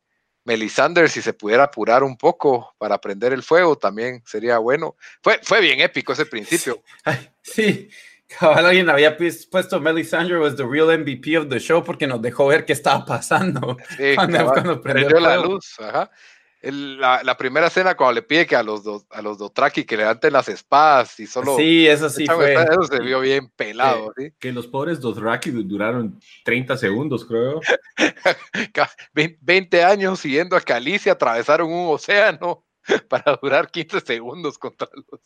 Melisander, 0.45 1.09
si 1.09 1.23
se 1.23 1.33
pudiera 1.33 1.65
apurar 1.65 2.03
un 2.03 2.17
poco 2.17 2.75
para 2.79 2.99
prender 2.99 3.33
el 3.33 3.43
fuego, 3.43 3.77
también 3.77 4.23
sería 4.27 4.59
bueno. 4.59 4.97
Fue, 5.23 5.39
fue 5.43 5.61
bien 5.61 5.81
épico 5.81 6.13
ese 6.13 6.27
principio. 6.27 6.83
Sí, 7.45 7.91
cabal, 8.29 8.67
alguien 8.67 8.89
había 8.89 9.17
puesto 9.17 9.81
Melisander 9.81 10.39
was 10.39 10.55
the 10.55 10.65
real 10.65 10.97
MVP 10.97 11.37
of 11.37 11.49
the 11.49 11.59
show 11.59 11.83
porque 11.83 12.07
nos 12.07 12.23
dejó 12.23 12.47
ver 12.47 12.65
qué 12.65 12.73
estaba 12.73 13.05
pasando 13.05 13.77
sí, 13.97 14.13
cuando, 14.15 14.39
cabal, 14.39 14.53
cuando 14.53 14.81
prendió, 14.81 15.09
prendió 15.09 15.29
la 15.29 15.37
luz. 15.39 15.75
Ajá. 15.81 16.09
El, 16.62 17.00
la, 17.00 17.23
la, 17.25 17.37
primera 17.37 17.66
escena 17.66 17.97
cuando 17.97 18.14
le 18.14 18.23
pide 18.23 18.47
que 18.47 18.54
a 18.54 18.62
los 18.62 18.85
dos, 18.85 19.04
a 19.11 19.21
los 19.21 19.37
Dotraki 19.37 19.85
que 19.85 19.97
levanten 19.97 20.33
las 20.33 20.49
espadas 20.49 21.19
y 21.19 21.26
solo 21.26 21.57
sí 21.57 21.88
eso 21.88 22.09
sí 22.09 22.25
fue. 22.26 22.54
eso 22.54 22.85
se 22.85 23.00
vio 23.00 23.19
bien 23.19 23.50
pelado 23.57 24.12
que, 24.16 24.23
¿sí? 24.23 24.35
que 24.38 24.52
los 24.52 24.69
pobres 24.69 25.00
Dothraki 25.00 25.50
duraron 25.50 26.21
30 26.45 26.76
segundos 26.76 27.25
creo. 27.25 27.61
20 29.40 29.85
años 29.85 30.21
siguiendo 30.21 30.57
a 30.57 30.61
Calicia 30.61 31.12
atravesaron 31.12 31.69
un 31.69 31.92
océano 31.92 32.64
para 33.09 33.37
durar 33.42 33.69
15 33.69 34.00
segundos 34.00 34.57
contra 34.57 34.88
los 34.95 35.21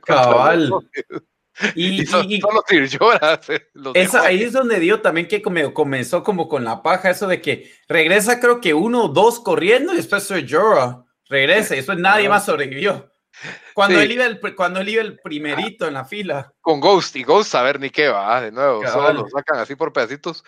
cabal 0.00 0.68
contra 0.68 1.00
los 1.08 1.22
y, 1.74 2.02
y, 2.02 2.06
son, 2.06 2.30
y, 2.30 2.40
solo 2.40 2.62
Sir 2.66 2.98
Jorah, 2.98 3.40
esa, 3.94 4.22
ahí 4.22 4.42
es 4.42 4.52
donde 4.52 4.78
dio 4.78 5.00
también 5.00 5.26
que 5.26 5.42
como, 5.42 5.72
comenzó 5.72 6.22
como 6.22 6.48
con 6.48 6.64
la 6.64 6.82
paja, 6.82 7.10
eso 7.10 7.26
de 7.26 7.40
que 7.40 7.72
regresa 7.88 8.40
creo 8.40 8.60
que 8.60 8.74
uno 8.74 9.04
o 9.04 9.08
dos 9.08 9.40
corriendo 9.40 9.92
y 9.92 9.96
después 9.96 10.24
Sir 10.24 10.46
Jorah 10.48 11.04
regresa 11.28 11.74
y 11.74 11.78
después 11.78 11.98
nadie 11.98 12.28
más 12.28 12.44
sobrevivió. 12.44 13.10
Cuando, 13.74 13.98
sí. 13.98 14.04
él 14.04 14.12
iba 14.12 14.24
el, 14.24 14.40
cuando 14.56 14.80
él 14.80 14.88
iba 14.88 15.02
el 15.02 15.18
primerito 15.18 15.86
en 15.86 15.94
la 15.94 16.04
fila. 16.04 16.54
Con 16.60 16.80
Ghost 16.80 17.16
y 17.16 17.22
Ghost 17.22 17.54
a 17.54 17.62
ver 17.62 17.78
ni 17.78 17.90
qué 17.90 18.08
va, 18.08 18.40
de 18.40 18.50
nuevo, 18.50 18.80
cabal. 18.80 19.08
solo 19.08 19.22
lo 19.22 19.28
sacan 19.28 19.58
así 19.58 19.76
por 19.76 19.92
pedacitos. 19.92 20.42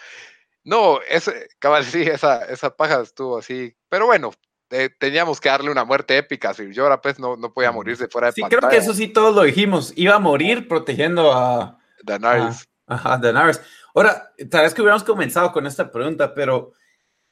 No, 0.64 1.00
ese, 1.08 1.48
cabal, 1.58 1.84
sí, 1.84 2.02
esa, 2.02 2.44
esa 2.44 2.74
paja 2.74 3.00
estuvo 3.02 3.38
así, 3.38 3.74
pero 3.88 4.06
bueno, 4.06 4.32
eh, 4.70 4.90
teníamos 4.98 5.40
que 5.40 5.48
darle 5.48 5.70
una 5.70 5.84
muerte 5.84 6.16
épica. 6.16 6.52
Si 6.54 6.74
Jorah 6.74 7.00
pues 7.00 7.18
no, 7.18 7.36
no 7.36 7.52
podía 7.52 7.72
morirse 7.72 8.08
fuera 8.08 8.28
de 8.28 8.32
sí, 8.34 8.40
pantalla. 8.40 8.60
creo 8.60 8.70
que 8.70 8.76
eso 8.76 8.94
sí 8.94 9.08
todos 9.08 9.34
lo 9.34 9.42
dijimos. 9.42 9.92
Iba 9.96 10.16
a 10.16 10.18
morir 10.20 10.68
protegiendo 10.68 11.32
a 11.32 11.78
Daenerys. 12.02 12.68
Ajá, 12.86 13.18
Daenerys. 13.18 13.60
Ahora, 13.94 14.32
tal 14.50 14.62
vez 14.62 14.74
que 14.74 14.82
hubiéramos 14.82 15.04
comenzado 15.04 15.52
con 15.52 15.66
esta 15.66 15.90
pregunta, 15.90 16.34
pero 16.34 16.72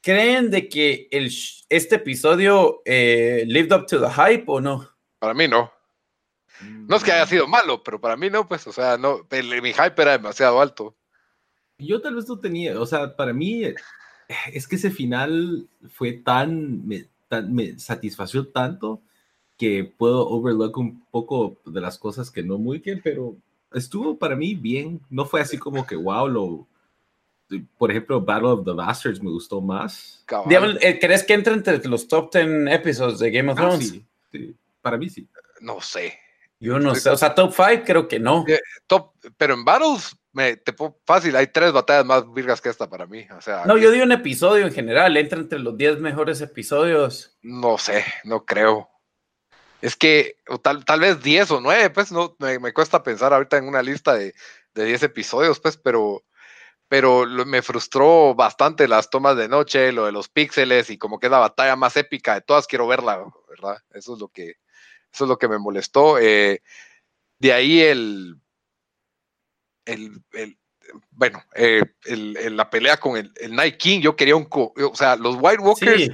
¿creen 0.01 0.51
de 0.51 0.69
que 0.69 1.09
el, 1.11 1.31
este 1.69 1.97
episodio 1.97 2.83
eh, 2.85 3.45
lived 3.47 3.73
up 3.73 3.87
to 3.87 4.01
the 4.01 4.11
hype 4.11 4.45
o 4.47 4.61
no? 4.61 4.89
Para 5.19 5.35
mí 5.35 5.47
no. 5.47 5.73
No 6.61 6.97
es 6.97 7.05
que 7.05 7.13
haya 7.13 7.27
sido 7.27 7.47
malo, 7.47 7.83
pero 7.83 8.01
para 8.01 8.17
mí 8.17 8.31
no, 8.31 8.49
pues, 8.49 8.67
o 8.67 8.73
sea, 8.73 8.97
no, 8.97 9.27
el, 9.31 9.61
mi 9.61 9.73
hype 9.73 10.01
era 10.01 10.13
demasiado 10.13 10.61
alto. 10.61 10.97
Yo 11.79 12.01
tal 12.01 12.15
vez 12.15 12.27
no 12.27 12.39
tenía, 12.39 12.81
o 12.81 12.87
sea, 12.87 13.15
para 13.15 13.35
mí 13.35 13.65
es 14.53 14.67
que 14.67 14.77
ese 14.77 14.91
final 14.91 15.69
fue 15.91 16.13
tan, 16.15 16.87
me, 16.87 17.11
tan, 17.29 17.55
me 17.55 17.79
satisfació 17.79 18.49
tanto 18.49 19.01
que 19.57 19.85
puedo 19.85 20.29
overlook 20.29 20.77
un 20.79 21.05
poco 21.11 21.57
de 21.65 21.81
las 21.81 21.99
cosas 21.99 22.31
que 22.31 22.43
no 22.43 22.59
muy 22.59 22.79
bien, 22.79 23.01
pero 23.03 23.37
estuvo 23.73 24.17
para 24.19 24.37
mí 24.37 24.55
bien. 24.55 25.01
No 25.11 25.25
fue 25.25 25.41
así 25.41 25.59
como 25.59 25.87
que 25.87 25.97
wow, 25.97 26.29
lo. 26.29 26.67
Por 27.79 27.91
ejemplo, 27.91 28.21
Battle 28.21 28.49
of 28.49 28.65
the 28.65 28.73
Bastards 28.73 29.23
me 29.23 29.31
gustó 29.31 29.61
más. 29.61 30.25
Digamos, 30.47 30.77
¿Crees 31.01 31.23
que 31.23 31.35
entra 31.35 31.55
entre 31.55 31.79
los 31.89 32.09
top 32.09 32.33
10 32.33 32.73
episodios 32.73 33.21
de 33.21 33.31
Game 33.31 33.53
of 33.53 33.57
Thrones? 33.57 33.75
Ah, 33.75 33.93
sí, 33.93 34.05
sí, 34.33 34.57
para 34.83 34.97
mí 34.97 35.09
sí. 35.09 35.29
No 35.61 35.81
sé. 35.81 36.19
Yo 36.59 36.79
no 36.81 36.95
sé, 36.95 37.11
o 37.11 37.17
sea, 37.17 37.35
top 37.35 37.53
5 37.55 37.83
creo 37.85 38.09
que 38.09 38.19
no. 38.19 38.45
Eh, 38.49 38.61
top, 38.87 39.13
pero 39.37 39.55
en 39.55 39.65
Battles, 39.65 40.17
me, 40.37 40.55
te, 40.55 40.75
fácil, 41.07 41.35
hay 41.35 41.47
tres 41.47 41.73
batallas 41.73 42.05
más 42.05 42.31
virgas 42.31 42.61
que 42.61 42.69
esta 42.69 42.91
para 42.91 43.07
mí. 43.07 43.27
O 43.37 43.41
sea, 43.41 43.65
no, 43.65 43.79
yo 43.79 43.91
digo 43.91 44.05
un 44.05 44.13
episodio 44.13 44.67
en 44.67 44.73
general, 44.73 45.17
entra 45.17 45.39
entre 45.39 45.59
los 45.59 45.79
10 45.79 46.01
mejores 46.01 46.43
episodios. 46.43 47.39
No 47.41 47.79
sé, 47.79 48.05
no 48.23 48.45
creo. 48.45 48.91
Es 49.81 49.97
que 49.97 50.37
tal, 50.63 50.85
tal 50.85 51.01
vez 51.01 51.23
10 51.23 51.53
o 51.53 51.61
9, 51.63 51.89
pues 51.89 52.13
no, 52.13 52.37
me, 52.39 52.59
me, 52.59 52.75
cuesta 52.75 53.03
pensar 53.03 53.33
ahorita 53.33 53.57
en 53.57 53.67
una 53.67 53.83
lista 53.83 54.13
de, 54.13 54.35
de 54.75 54.85
10 54.85 55.05
episodios, 55.05 55.59
pues, 55.59 55.79
pero, 55.79 56.23
pero 56.87 57.25
lo, 57.25 57.47
me 57.47 57.63
frustró 57.63 58.35
bastante 58.35 58.89
las 58.89 59.09
tomas 59.09 59.39
de 59.39 59.49
noche, 59.49 59.91
lo 59.91 60.05
de 60.05 60.13
los 60.13 60.29
píxeles 60.29 60.91
y 60.91 60.99
como 60.99 61.19
que 61.19 61.29
es 61.29 61.33
la 61.33 61.39
batalla 61.39 61.77
más 61.77 61.97
épica 61.97 62.35
de 62.35 62.43
todas, 62.43 62.67
quiero 62.67 62.87
verla, 62.87 63.25
¿verdad? 63.49 63.79
Eso 63.95 64.13
es 64.13 64.21
lo 64.21 64.29
que, 64.29 64.57
eso 65.11 65.25
es 65.25 65.29
lo 65.29 65.39
que 65.39 65.49
me 65.49 65.59
molestó. 65.59 66.19
Eh, 66.19 66.61
de 67.39 67.53
ahí 67.55 67.81
el, 67.81 68.37
el, 69.87 70.23
el 70.33 70.59
bueno, 71.11 71.43
eh, 71.55 71.83
el, 72.05 72.37
el, 72.37 72.57
la 72.57 72.71
pelea 72.71 72.97
con 72.97 73.17
el, 73.17 73.33
el, 73.37 73.55
Night 73.55 73.77
King, 73.77 74.01
yo 74.01 74.15
quería 74.15 74.37
un, 74.37 74.49
o 74.51 74.95
sea, 74.95 75.17
los 75.17 75.37
White 75.41 75.63
Walkers 75.63 76.03
sí. 76.03 76.13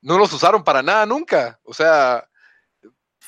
no 0.00 0.18
los 0.18 0.32
usaron 0.32 0.64
para 0.64 0.82
nada 0.82 1.04
nunca, 1.04 1.60
o 1.64 1.74
sea, 1.74 2.26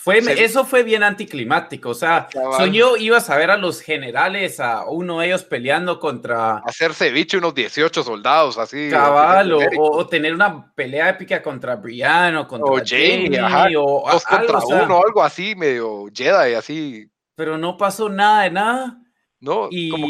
fue, 0.02 0.20
se... 0.20 0.42
Eso 0.42 0.64
fue 0.64 0.82
bien 0.82 1.04
anticlimático. 1.04 1.90
O 1.90 1.94
sea, 1.94 2.26
soñó 2.56 2.96
ibas 2.96 3.30
a 3.30 3.36
ver 3.36 3.52
a 3.52 3.56
los 3.56 3.80
generales, 3.80 4.58
a 4.58 4.84
uno 4.86 5.20
de 5.20 5.26
ellos 5.28 5.44
peleando 5.44 6.00
contra. 6.00 6.56
Hacer 6.64 6.92
ceviche 6.92 7.38
unos 7.38 7.54
18 7.54 8.02
soldados, 8.02 8.58
así. 8.58 8.90
Cabal, 8.90 9.52
o, 9.52 9.60
o, 9.60 9.98
o, 9.98 10.06
tener 10.08 10.34
una 10.34 10.74
pelea 10.74 11.10
épica 11.10 11.40
contra 11.40 11.76
Brian 11.76 12.34
o 12.34 12.48
contra 12.48 12.72
o 12.72 12.80
Jamie, 12.84 13.38
ajá, 13.38 13.68
o 13.78 14.02
dos 14.10 14.26
algo, 14.26 14.52
o 14.54 14.66
uno, 14.66 14.66
sea, 14.66 15.06
algo 15.06 15.22
así, 15.22 15.54
medio 15.54 16.06
Jedi, 16.12 16.54
así. 16.54 17.08
Pero 17.36 17.56
no 17.56 17.76
pasó 17.76 18.08
nada 18.08 18.42
de 18.42 18.50
nada. 18.50 19.01
No, 19.42 19.68
y. 19.70 19.90
Como, 19.90 20.06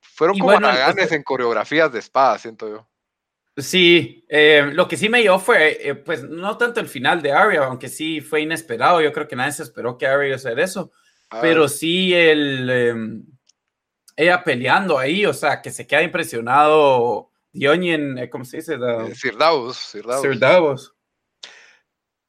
fueron 0.00 0.36
y 0.36 0.40
como 0.40 0.52
bueno, 0.52 0.68
haraganes 0.68 1.10
en 1.10 1.22
coreografías 1.24 1.92
de 1.92 1.98
espada, 1.98 2.38
siento 2.38 2.68
yo. 2.68 2.88
Sí, 3.56 4.24
eh, 4.28 4.70
lo 4.72 4.86
que 4.86 4.96
sí 4.96 5.08
me 5.08 5.20
dio 5.20 5.38
fue, 5.38 5.88
eh, 5.88 5.94
pues 5.94 6.24
no 6.24 6.56
tanto 6.58 6.80
el 6.80 6.88
final 6.88 7.22
de 7.22 7.32
Arya, 7.32 7.64
aunque 7.64 7.88
sí 7.88 8.20
fue 8.20 8.40
inesperado, 8.40 9.00
yo 9.00 9.12
creo 9.12 9.28
que 9.28 9.36
nadie 9.36 9.52
se 9.52 9.62
esperó 9.62 9.96
que 9.96 10.06
Arya 10.06 10.26
iba 10.26 10.34
a 10.34 10.36
hacer 10.36 10.58
eso, 10.58 10.90
ah. 11.30 11.38
pero 11.40 11.68
sí 11.68 12.12
el, 12.12 12.68
eh, 12.70 12.94
ella 14.16 14.42
peleando 14.42 14.98
ahí, 14.98 15.24
o 15.24 15.32
sea, 15.32 15.62
que 15.62 15.70
se 15.70 15.86
queda 15.86 16.02
impresionado 16.02 17.30
Dionien, 17.52 18.28
¿cómo 18.30 18.44
se 18.44 18.56
dice? 18.56 18.76
The, 18.76 19.14
Sir 19.14 19.36
Davos. 19.36 19.76
Sir 19.76 20.04
Davos. 20.04 20.22
Sir 20.22 20.38
Davos. 20.38 20.93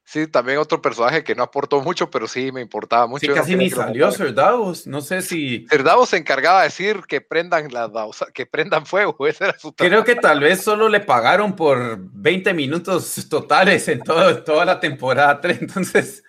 Sí, 0.08 0.28
también 0.28 0.58
otro 0.58 0.80
personaje 0.80 1.24
que 1.24 1.34
no 1.34 1.42
aportó 1.42 1.80
mucho, 1.80 2.08
pero 2.08 2.28
sí 2.28 2.52
me 2.52 2.60
importaba 2.60 3.08
mucho. 3.08 3.26
Sí, 3.26 3.32
casi 3.32 3.56
no 3.56 3.58
ni 3.58 3.70
salió 3.70 4.12
Sir 4.12 4.32
Davos. 4.32 4.86
No 4.86 5.00
sé 5.00 5.20
si. 5.20 5.66
Sir 5.68 5.82
Davos 5.82 6.10
se 6.10 6.16
encargaba 6.16 6.60
de 6.60 6.66
decir 6.66 7.00
que 7.08 7.20
prendan 7.20 7.72
la 7.72 7.90
que 8.32 8.46
prendan 8.46 8.86
fuego. 8.86 9.16
Ese 9.26 9.44
era 9.46 9.58
su 9.58 9.74
Creo 9.74 10.04
que 10.04 10.14
tal 10.14 10.38
vez 10.38 10.62
solo 10.62 10.88
le 10.88 11.00
pagaron 11.00 11.56
por 11.56 11.98
20 11.98 12.54
minutos 12.54 13.26
totales 13.28 13.88
en 13.88 14.00
todo, 14.00 14.44
toda 14.44 14.64
la 14.64 14.78
temporada 14.78 15.40
3. 15.40 15.62
Entonces, 15.62 16.22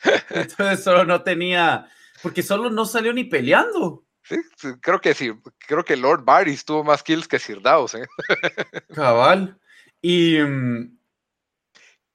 entonces 0.30 0.82
solo 0.82 1.04
no 1.04 1.22
tenía. 1.22 1.90
Porque 2.22 2.42
solo 2.42 2.70
no 2.70 2.86
salió 2.86 3.12
ni 3.12 3.24
peleando. 3.24 4.06
Sí, 4.22 4.36
creo 4.80 4.98
que 5.02 5.12
sí. 5.12 5.30
Creo 5.58 5.84
que 5.84 5.94
Lord 5.94 6.24
Varys 6.24 6.64
tuvo 6.64 6.84
más 6.84 7.02
kills 7.02 7.28
que 7.28 7.38
Sir 7.38 7.60
Davos. 7.60 7.94
¿eh? 7.94 8.06
Cabal. 8.94 9.58
Y. 10.00 10.40
Um, 10.40 10.97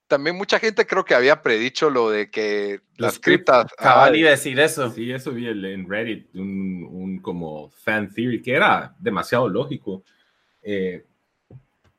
también 0.07 0.35
mucha 0.35 0.59
gente 0.59 0.85
creo 0.85 1.05
que 1.05 1.15
había 1.15 1.41
predicho 1.41 1.89
lo 1.89 2.09
de 2.09 2.29
que 2.29 2.81
las 2.97 3.13
Los 3.13 3.19
criptas. 3.19 3.71
Cabal 3.77 4.13
ah, 4.13 4.17
iba 4.17 4.27
a 4.29 4.31
decir 4.31 4.59
eso. 4.59 4.89
Sí, 4.91 5.11
eso 5.11 5.31
vi 5.31 5.47
en 5.47 5.89
Reddit, 5.89 6.33
un, 6.35 6.87
un 6.89 7.19
como 7.19 7.69
fan 7.69 8.13
theory 8.13 8.41
que 8.41 8.53
era 8.53 8.95
demasiado 8.99 9.47
lógico. 9.49 10.03
Eh, 10.61 11.03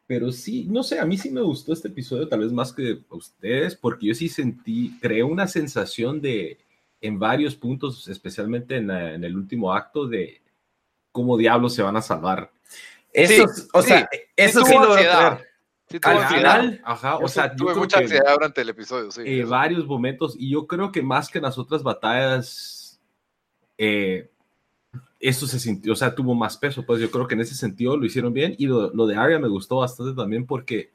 pero 0.07 0.31
sí, 0.31 0.67
no 0.71 0.83
sé, 0.83 0.99
a 1.01 1.07
mí 1.07 1.17
sí 1.17 1.31
me 1.31 1.41
gustó 1.41 1.73
este 1.73 1.89
episodio, 1.89 2.29
tal 2.29 2.41
vez 2.41 2.53
más 2.53 2.73
que 2.73 2.99
a 3.11 3.15
ustedes, 3.15 3.75
porque 3.75 4.07
yo 4.07 4.15
sí 4.15 4.29
sentí, 4.29 4.99
creé 5.01 5.23
una 5.23 5.47
sensación 5.49 6.21
de, 6.21 6.59
en 7.01 7.19
varios 7.19 7.57
puntos, 7.57 8.07
especialmente 8.09 8.77
en, 8.77 8.89
la- 8.89 9.15
en 9.15 9.25
el 9.25 9.35
último 9.35 9.73
acto, 9.73 10.07
de 10.07 10.43
cómo 11.11 11.37
diablos 11.39 11.75
se 11.75 11.83
van 11.83 11.97
a 11.97 12.03
salvar. 12.03 12.51
Eso, 13.13 13.49
Sí, 13.49 13.63
o 13.73 13.83
sí, 13.83 13.89
sea, 13.89 14.09
eso 14.37 14.65
sí 14.65 14.75
creer. 14.93 15.54
Sí 15.99 16.09
Al 16.09 16.27
final, 16.29 16.81
Ajá, 16.85 17.19
o 17.19 17.29
sea, 17.29 17.55
tuve 17.55 17.75
mucha 17.75 17.99
ansiedad 17.99 18.33
durante 18.33 18.61
el 18.61 18.69
episodio, 18.69 19.11
sí. 19.11 19.23
eh, 19.25 19.45
varios 19.45 19.87
momentos 19.87 20.35
y 20.39 20.51
yo 20.51 20.67
creo 20.67 20.93
que 20.93 21.03
más 21.03 21.29
que 21.29 21.39
en 21.39 21.45
las 21.45 21.59
otras 21.59 21.83
batallas 21.83 23.01
eh, 23.79 24.31
eso 25.21 25.47
se 25.47 25.59
sintió, 25.59 25.93
o 25.93 25.97
sea, 25.97 26.15
tuvo 26.15 26.35
más 26.35 26.57
peso, 26.57 26.85
pues 26.85 27.01
yo 27.01 27.11
creo 27.11 27.27
que 27.27 27.35
en 27.35 27.41
ese 27.41 27.55
sentido 27.55 27.97
lo 27.97 28.07
hicieron 28.07 28.33
bien 28.33 28.55
y 28.59 28.67
lo, 28.67 28.93
lo 28.93 29.07
de 29.07 29.17
Arya 29.17 29.39
me 29.39 29.49
gustó 29.49 29.77
bastante 29.77 30.15
también 30.15 30.47
porque 30.47 30.93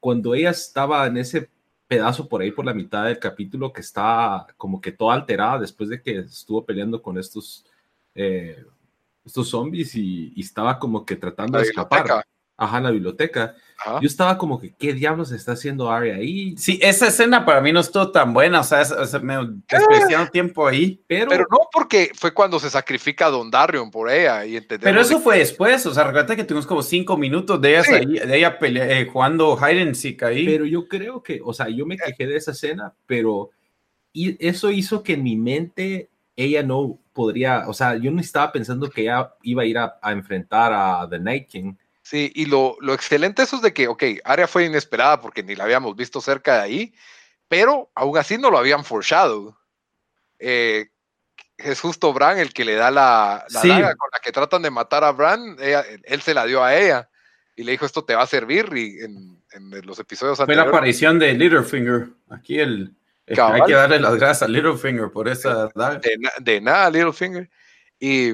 cuando 0.00 0.34
ella 0.34 0.50
estaba 0.50 1.06
en 1.06 1.16
ese 1.16 1.50
pedazo 1.88 2.28
por 2.28 2.42
ahí 2.42 2.50
por 2.50 2.64
la 2.64 2.74
mitad 2.74 3.04
del 3.04 3.18
capítulo 3.18 3.72
que 3.72 3.80
está 3.80 4.46
como 4.56 4.80
que 4.80 4.92
toda 4.92 5.14
alterada 5.14 5.60
después 5.60 5.88
de 5.88 6.02
que 6.02 6.18
estuvo 6.18 6.64
peleando 6.64 7.00
con 7.00 7.16
estos 7.18 7.64
eh, 8.14 8.64
estos 9.24 9.48
zombies 9.48 9.94
y, 9.94 10.32
y 10.34 10.40
estaba 10.40 10.78
como 10.78 11.04
que 11.04 11.16
tratando 11.16 11.58
La 11.58 11.64
de 11.64 11.68
escapar. 11.68 12.24
Ajá, 12.58 12.78
en 12.78 12.84
la 12.84 12.90
biblioteca. 12.90 13.54
Ajá. 13.78 14.00
Yo 14.00 14.06
estaba 14.06 14.38
como 14.38 14.58
que, 14.58 14.74
¿qué 14.74 14.94
diablos 14.94 15.30
está 15.30 15.52
haciendo 15.52 15.90
Arya 15.90 16.14
ahí? 16.14 16.56
sí, 16.56 16.78
esa 16.82 17.08
escena 17.08 17.44
para 17.44 17.60
mí 17.60 17.70
no 17.72 17.80
estuvo 17.80 18.10
tan 18.10 18.32
buena, 18.32 18.60
o 18.60 18.64
sea, 18.64 18.80
es- 18.80 18.94
sea, 19.10 19.20
me 19.20 19.36
desperdiciaron 19.68 20.28
tiempo 20.30 20.66
ahí. 20.66 21.02
Pero, 21.06 21.28
Pero 21.28 21.44
no 21.50 21.58
porque 21.70 22.10
fue 22.14 22.32
cuando 22.32 22.58
se 22.58 22.70
sacrifica 22.70 23.28
Don 23.28 23.50
Darion 23.50 23.90
por 23.90 24.10
ella 24.10 24.46
y 24.46 24.58
Pero 24.62 25.02
eso 25.02 25.18
de- 25.18 25.22
fue 25.24 25.38
después, 25.38 25.84
o 25.84 25.92
sea, 25.92 26.04
recuerda 26.04 26.34
que 26.34 26.44
tuvimos 26.44 26.66
como 26.66 26.82
cinco 26.82 27.18
minutos 27.18 27.60
de, 27.60 27.70
ellas 27.72 27.86
Sí. 27.86 27.94
ahí, 27.94 28.06
de 28.06 28.38
ella 28.38 28.58
pelea- 28.58 29.00
eh, 29.00 29.06
jugando 29.12 29.58
hide 29.58 29.82
and 29.82 29.94
seek 29.94 30.22
ahí. 30.22 30.46
Pero 30.46 30.64
yo 30.64 30.88
creo 30.88 31.22
que, 31.22 31.40
o 31.44 31.52
sea, 31.52 31.68
yo 31.68 31.84
me 31.84 31.98
quejé 31.98 32.26
de 32.26 32.36
esa 32.36 32.52
escena, 32.52 32.94
pero 33.04 33.50
y 34.14 34.34
eso 34.46 34.70
hizo 34.70 35.02
que 35.02 35.12
en 35.12 35.22
mi 35.22 35.36
mente 35.36 36.08
ella 36.36 36.62
no 36.62 36.98
podría, 37.12 37.64
o 37.68 37.74
sea, 37.74 37.96
yo 37.96 38.10
no 38.10 38.20
estaba 38.22 38.50
pensando 38.50 38.88
que 38.88 39.02
ella 39.02 39.34
iba 39.42 39.62
a 39.62 39.66
ir 39.66 39.76
a, 39.76 39.98
a 40.00 40.12
enfrentar 40.12 40.72
a 40.72 41.06
The 41.10 41.18
Night 41.18 41.48
King. 41.48 41.74
Sí, 42.08 42.30
y 42.36 42.46
lo, 42.46 42.76
lo 42.80 42.94
excelente 42.94 43.42
eso 43.42 43.56
es 43.56 43.62
de 43.62 43.72
que, 43.74 43.88
ok, 43.88 44.00
Arya 44.24 44.46
fue 44.46 44.64
inesperada 44.64 45.20
porque 45.20 45.42
ni 45.42 45.56
la 45.56 45.64
habíamos 45.64 45.96
visto 45.96 46.20
cerca 46.20 46.54
de 46.58 46.60
ahí, 46.62 46.94
pero 47.48 47.90
aún 47.96 48.16
así 48.16 48.38
no 48.38 48.48
lo 48.48 48.58
habían 48.58 48.84
foreshadow. 48.84 49.56
Eh, 50.38 50.86
es 51.56 51.80
justo 51.80 52.12
Bran 52.12 52.38
el 52.38 52.52
que 52.52 52.64
le 52.64 52.76
da 52.76 52.92
la, 52.92 53.44
la 53.48 53.60
Sí. 53.60 53.68
daga 53.68 53.96
con 53.96 54.08
la 54.12 54.20
que 54.22 54.30
tratan 54.30 54.62
de 54.62 54.70
matar 54.70 55.02
a 55.02 55.10
Bran, 55.10 55.56
ella- 55.60 55.84
él 56.04 56.22
se 56.22 56.32
la 56.32 56.44
dio 56.46 56.62
a 56.62 56.76
ella 56.76 57.10
y 57.56 57.64
le 57.64 57.72
dijo 57.72 57.84
esto 57.86 58.04
te 58.04 58.14
va 58.14 58.22
a 58.22 58.26
servir 58.28 58.68
y 58.76 59.00
en, 59.02 59.42
en 59.50 59.84
los 59.84 59.98
episodios 59.98 60.38
Fue 60.38 60.54
la 60.54 60.62
aparición 60.62 61.18
de 61.18 61.32
Littlefinger. 61.32 62.10
Aquí 62.30 62.60
el, 62.60 62.94
el- 63.26 63.40
hay 63.40 63.62
que 63.66 63.72
darle 63.72 63.98
las 63.98 64.14
gracias 64.14 64.42
a 64.42 64.48
Littlefinger 64.48 65.10
por 65.10 65.26
esa 65.26 65.70
daga. 65.74 66.00
De 66.38 66.60
nada, 66.60 66.88
Littlefinger. 66.88 67.50
Y, 67.98 68.32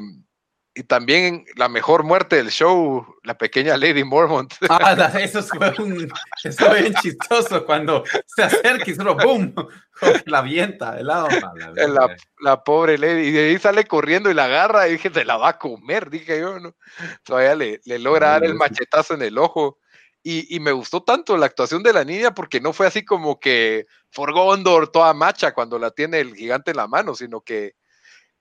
y 0.75 0.85
también 0.85 1.45
la 1.57 1.69
mejor 1.69 2.03
muerte 2.03 2.37
del 2.37 2.51
show, 2.51 3.05
la 3.25 3.37
pequeña 3.37 3.77
Lady 3.77 4.05
Mormont. 4.05 4.55
Ah, 4.71 4.95
la- 4.95 5.09
eso 5.21 5.43
fue 5.43 5.75
un, 5.79 6.11
eso 6.43 6.67
fue 6.67 6.81
bien 6.81 6.95
chistoso 6.95 7.65
cuando 7.67 8.05
se 8.27 8.43
acerca 8.43 8.91
y 8.91 8.95
solo 8.95 9.15
boom, 9.17 9.55
la 10.27 10.39
avienta 10.39 10.95
de 10.95 11.05
lado. 11.05 11.27
A 11.27 11.87
la 11.87 12.17
la, 12.41 12.65
pobre 12.65 12.97
Lady. 12.97 13.29
Y 13.29 13.31
de 13.33 13.49
ahí 13.51 13.59
sale 13.59 13.85
corriendo 13.85 14.31
y 14.31 14.35
la 14.35 14.45
agarra 14.47 14.89
y 14.89 14.93
dije, 14.93 15.11
se 15.13 15.25
la 15.25 15.37
va 15.37 15.51
a 15.51 15.59
comer, 15.59 16.09
dije 16.09 16.41
yo, 16.41 16.59
¿no? 16.59 16.75
Todavía 17.23 17.55
le, 17.55 17.81
le 17.85 17.99
logra 17.99 18.31
dar 18.31 18.45
el 18.45 18.55
machetazo 18.55 19.15
en 19.15 19.23
el 19.23 19.37
ojo. 19.39 19.79
Y, 20.25 20.55
y 20.55 20.61
me 20.61 20.71
gustó 20.71 21.03
tanto 21.03 21.37
la 21.37 21.47
actuación 21.47 21.83
de 21.83 21.93
la 21.93 22.05
niña 22.05 22.33
porque 22.33 22.61
no 22.61 22.73
fue 22.73 22.87
así 22.87 23.05
como 23.05 23.41
que 23.41 23.87
Forgondor 24.11 24.89
toda 24.89 25.13
macha 25.15 25.53
cuando 25.53 25.81
la 25.81 25.91
tiene 25.91 26.21
el 26.21 26.37
gigante 26.37 26.71
en 26.71 26.77
la 26.77 26.87
mano, 26.87 27.17
sino 27.17 27.41
que, 27.41 27.75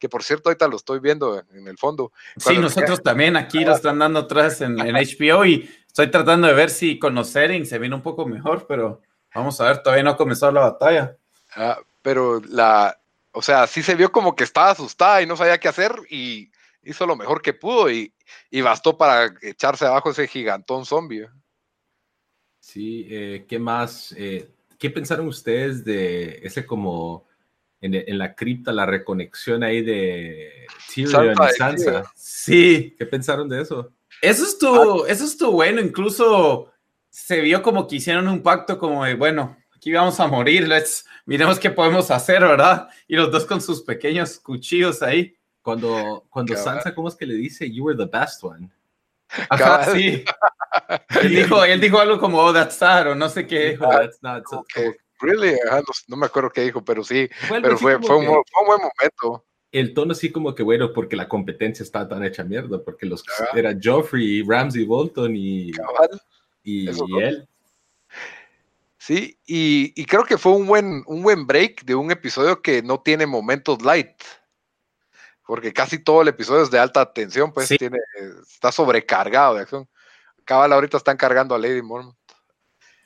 que 0.02 0.10
por 0.10 0.24
cierto, 0.24 0.50
ahorita 0.50 0.68
lo 0.68 0.78
estoy 0.78 1.00
viendo 1.00 1.44
en 1.54 1.68
el 1.68 1.78
fondo. 1.78 2.12
Sí, 2.36 2.58
nosotros 2.58 3.04
también 3.04 3.38
aquí 3.38 3.64
lo 3.64 3.76
están 3.76 4.00
dando 4.00 4.28
en, 4.60 4.80
en 4.80 4.96
HBO 4.96 5.46
y 5.46 5.70
estoy 5.86 6.10
tratando 6.10 6.48
de 6.48 6.54
ver 6.54 6.72
si 6.72 6.98
con 6.98 7.14
los 7.14 7.30
settings 7.30 7.70
se 7.70 7.78
viene 7.78 7.94
un 7.94 8.02
poco 8.02 8.26
mejor, 8.26 8.66
pero 8.68 9.04
vamos 9.36 9.62
a 9.62 9.66
ver, 9.66 9.84
todavía 9.84 10.04
no 10.04 10.10
ha 10.10 10.18
comenzado 10.18 10.52
la 10.52 10.62
batalla. 10.62 11.16
Ah, 11.56 11.80
pero 12.02 12.42
la, 12.50 13.00
o 13.32 13.44
sea, 13.44 13.68
sí 13.68 13.84
se 13.84 13.94
vio 13.94 14.12
como 14.12 14.36
que 14.36 14.44
estaba 14.44 14.72
asustada 14.72 15.22
y 15.22 15.28
no 15.28 15.38
sabía 15.38 15.60
qué 15.60 15.68
hacer 15.68 15.94
y 16.10 16.52
hizo 16.82 17.06
lo 17.06 17.16
mejor 17.16 17.44
que 17.44 17.54
pudo 17.54 17.92
y, 17.92 18.12
y 18.50 18.62
bastó 18.62 18.98
para 18.98 19.32
echarse 19.44 19.86
abajo 19.86 20.10
ese 20.10 20.28
gigantón 20.28 20.84
zombie. 20.84 21.28
Sí, 22.60 23.06
eh, 23.08 23.46
¿qué 23.48 23.60
más? 23.60 24.16
Eh, 24.18 24.50
¿Qué 24.80 24.90
pensaron 24.90 25.28
ustedes 25.28 25.86
de 25.86 26.40
ese 26.42 26.66
como 26.66 27.28
en, 27.82 27.96
en 27.96 28.18
la 28.18 28.36
cripta, 28.36 28.72
la 28.72 28.86
reconexión 28.86 29.64
ahí 29.64 29.82
de 29.82 30.68
Tyrion 30.94 31.36
y 31.36 31.58
Sansa? 31.58 32.04
Sí, 32.16 32.96
¿Qué 32.98 33.06
pensaron 33.06 33.50
de 33.50 33.62
eso? 33.62 33.92
eso 34.22 34.44
estuvo, 34.46 35.08
eso 35.08 35.26
estuvo 35.26 35.52
bueno, 35.54 35.82
incluso 35.82 36.72
se 37.10 37.42
vio 37.42 37.62
como 37.62 37.88
que 37.88 37.96
hicieron 37.98 38.28
un 38.28 38.42
pacto 38.42 38.78
como 38.78 39.04
de, 39.04 39.16
bueno, 39.16 39.58
aquí 39.76 39.92
vamos 39.92 40.20
a 40.20 40.28
morir, 40.28 40.68
let's, 40.68 41.06
miremos 41.26 41.60
qué 41.60 41.72
podemos 41.72 42.10
hacer, 42.12 42.42
¿verdad? 42.42 42.88
Y 43.08 43.16
los 43.16 43.32
dos 43.32 43.46
con 43.46 43.60
sus 43.62 43.82
pequeños 43.82 44.40
cuchillos 44.40 45.02
ahí. 45.02 45.36
Cuando, 45.64 46.26
cuando 46.30 46.56
Cabal. 46.56 46.76
Sansa, 46.76 46.96
¿cómo 46.96 47.08
es 47.08 47.16
que 47.16 47.26
le 47.28 47.36
dice? 47.36 47.72
You 47.72 47.84
were 47.86 47.98
the 47.98 48.10
best 48.12 48.44
one. 48.44 48.70
Ajá, 49.50 49.86
sí. 49.92 50.24
Él 51.22 51.36
dijo, 51.36 51.64
él 51.64 51.80
dijo 51.80 52.00
algo 52.00 52.20
como, 52.20 52.40
oh, 52.40 52.52
that's 52.52 52.76
sad, 52.78 53.12
o 53.12 53.16
no 53.16 53.30
sé 53.30 53.46
qué 53.46 53.72
dijo. 53.72 53.88
That's 53.88 54.22
not 54.24 54.44
so- 54.50 54.66
Como 54.74 54.92
really, 55.22 55.56
Ajá, 55.68 55.78
no, 55.80 55.94
no 56.08 56.18
me 56.18 56.26
acuerdo 56.26 56.50
qué 56.50 56.62
dijo, 56.62 56.84
pero 56.84 57.04
sí, 57.04 57.30
pero 57.50 57.78
fue, 57.78 58.00
fue, 58.02 58.16
un, 58.18 58.26
fue 58.26 58.62
un 58.62 58.68
buen 58.68 58.80
momento. 58.82 59.46
el 59.72 59.94
tono 59.94 60.12
así 60.14 60.32
como 60.32 60.54
que 60.56 60.64
bueno, 60.64 60.92
porque 60.94 61.16
la 61.16 61.28
competencia 61.30 61.84
está 61.84 62.08
tan 62.08 62.24
hecha 62.24 62.44
mierda, 62.44 62.84
porque 62.84 63.06
los 63.06 63.24
Ajá. 63.30 63.58
era 63.58 63.74
Joffrey, 63.82 64.44
Ramsey 64.44 64.84
Bolton 64.86 65.34
y, 65.36 65.72
Cabal. 65.72 66.22
y, 66.64 66.88
él. 67.22 67.48
Sí, 68.98 69.38
y, 69.48 69.94
y 70.00 70.06
creo 70.06 70.24
que 70.26 70.38
fue 70.38 70.52
un 70.52 70.68
buen, 70.68 71.04
un 71.08 71.24
buen 71.24 71.48
break 71.48 71.84
de 71.86 71.96
un 71.96 72.12
episodio 72.12 72.62
que 72.62 72.84
no 72.84 73.00
tiene 73.02 73.26
momentos 73.26 73.82
light. 73.82 74.12
Porque 75.48 75.74
casi 75.74 75.98
todo 75.98 76.22
el 76.22 76.28
episodio 76.28 76.62
es 76.64 76.70
de 76.72 76.78
alta 76.80 77.12
tensión, 77.12 77.52
pues 77.52 77.68
Sí. 77.68 77.78
tiene, 77.78 77.98
está 78.48 78.72
sobrecargado 78.72 79.56
de 79.56 79.62
acción. 79.62 79.90
Cabal, 80.46 80.72
ahorita 80.72 80.98
están 80.98 81.18
cargando 81.18 81.56
a 81.56 81.58
Lady 81.58 81.82
Mormont. 81.82 82.16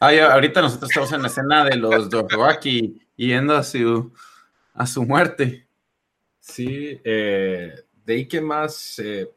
Ah, 0.07 0.33
ahorita 0.33 0.61
nosotros 0.61 0.89
estamos 0.89 1.11
en 1.13 1.21
la 1.21 1.27
escena 1.27 1.63
de 1.65 1.75
los 1.77 2.09
Dothraki 2.09 3.01
yendo 3.15 3.55
a 3.55 3.63
su, 3.63 4.11
a 4.73 4.85
su 4.85 5.03
muerte. 5.03 5.67
Sí, 6.39 6.99
eh, 7.03 7.73
de 8.03 8.13
ahí 8.13 8.27
que 8.27 8.39
más 8.41 8.99
eh, 8.99 9.31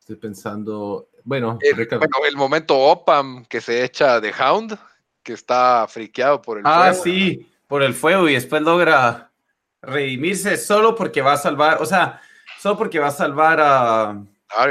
estoy 0.00 0.16
pensando, 0.16 1.08
bueno, 1.24 1.58
El, 1.60 1.76
Ricardo, 1.76 2.00
bueno, 2.00 2.26
el 2.28 2.36
momento 2.36 2.76
Opam 2.78 3.44
que 3.44 3.60
se 3.60 3.84
echa 3.84 4.20
de 4.20 4.32
Hound, 4.32 4.76
que 5.22 5.34
está 5.34 5.86
friqueado 5.88 6.40
por 6.42 6.58
el 6.58 6.64
Ah, 6.66 6.88
fuego. 6.92 7.04
sí, 7.04 7.52
por 7.66 7.82
el 7.82 7.94
fuego 7.94 8.28
y 8.28 8.34
después 8.34 8.62
logra 8.62 9.30
redimirse 9.82 10.56
solo 10.56 10.94
porque 10.96 11.22
va 11.22 11.34
a 11.34 11.36
salvar, 11.36 11.80
o 11.80 11.86
sea, 11.86 12.20
solo 12.58 12.76
porque 12.78 12.98
va 12.98 13.08
a 13.08 13.12
salvar 13.12 13.60
a, 13.60 14.10
a 14.10 14.66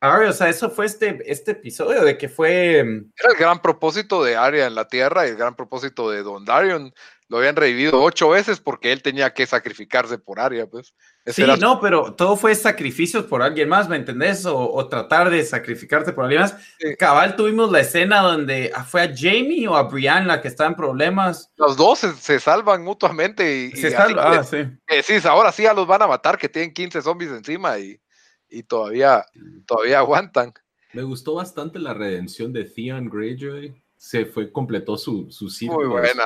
Arya. 0.00 0.30
O 0.30 0.32
sea, 0.32 0.48
eso 0.48 0.70
fue 0.70 0.86
este, 0.86 1.22
este 1.30 1.52
episodio 1.52 2.02
de 2.04 2.16
que 2.18 2.28
fue. 2.28 2.82
mm, 2.84 3.12
Era 3.18 3.32
el 3.32 3.38
gran 3.38 3.60
propósito 3.62 4.24
de 4.24 4.36
Arya 4.36 4.66
en 4.66 4.74
la 4.74 4.88
Tierra 4.88 5.26
y 5.26 5.30
el 5.30 5.36
gran 5.36 5.54
propósito 5.54 6.10
de 6.10 6.22
Don 6.22 6.44
Darion. 6.44 6.92
Lo 7.28 7.38
habían 7.38 7.54
revivido 7.54 8.02
ocho 8.02 8.30
veces 8.30 8.58
porque 8.58 8.90
él 8.90 9.02
tenía 9.02 9.32
que 9.32 9.46
sacrificarse 9.46 10.18
por 10.18 10.40
Arya, 10.40 10.66
pues. 10.66 10.94
Ese 11.24 11.36
Sí, 11.36 11.42
era 11.42 11.56
no, 11.56 11.80
pero 11.80 12.14
todo 12.14 12.36
fue 12.36 12.52
sacrificios 12.56 13.24
por 13.26 13.40
alguien 13.42 13.68
más, 13.68 13.88
¿me 13.88 13.94
entendés? 13.94 14.44
O, 14.46 14.58
o 14.72 14.88
tratar 14.88 15.30
de 15.30 15.44
sacrificarte 15.44 16.12
por 16.12 16.24
alguien 16.24 16.42
más. 16.42 16.56
Sí. 16.80 16.96
Cabal, 16.98 17.36
tuvimos 17.36 17.70
la 17.70 17.80
escena 17.80 18.20
donde 18.20 18.72
ah, 18.74 18.82
fue 18.82 19.02
a 19.02 19.12
Jamie 19.14 19.68
o 19.68 19.76
a 19.76 19.84
Brian 19.84 20.26
la 20.26 20.40
que 20.42 20.48
estaba 20.48 20.70
en 20.70 20.74
problemas. 20.74 21.52
Los 21.56 21.76
dos 21.76 22.00
se, 22.00 22.12
se 22.14 22.40
salvan 22.40 22.82
mutuamente 22.82 23.66
y, 23.66 23.70
Se 23.76 23.88
y 23.88 23.90
salva, 23.92 24.40
así 24.40 24.56
ah, 24.56 24.78
sí. 24.88 24.96
decís, 24.96 25.24
ahora 25.24 25.52
sí 25.52 25.62
ya 25.62 25.72
los 25.72 25.86
van 25.86 26.02
a 26.02 26.08
matar, 26.08 26.36
que 26.36 26.48
tienen 26.48 26.72
15 26.74 27.00
zombies 27.00 27.30
encima 27.30 27.78
y, 27.78 28.00
y 28.50 28.62
todavía, 28.64 29.24
todavía 29.66 29.98
aguantan. 29.98 30.52
me 30.92 31.02
gustó 31.02 31.34
bastante 31.34 31.78
la 31.78 31.94
redención 31.94 32.52
de 32.52 32.64
Theon 32.64 33.08
Greyjoy, 33.08 33.80
se 33.96 34.26
fue, 34.26 34.50
completó 34.50 34.96
su, 34.96 35.30
su 35.30 35.48
ciclo. 35.50 35.76
Muy 35.76 35.86
buena, 35.86 36.24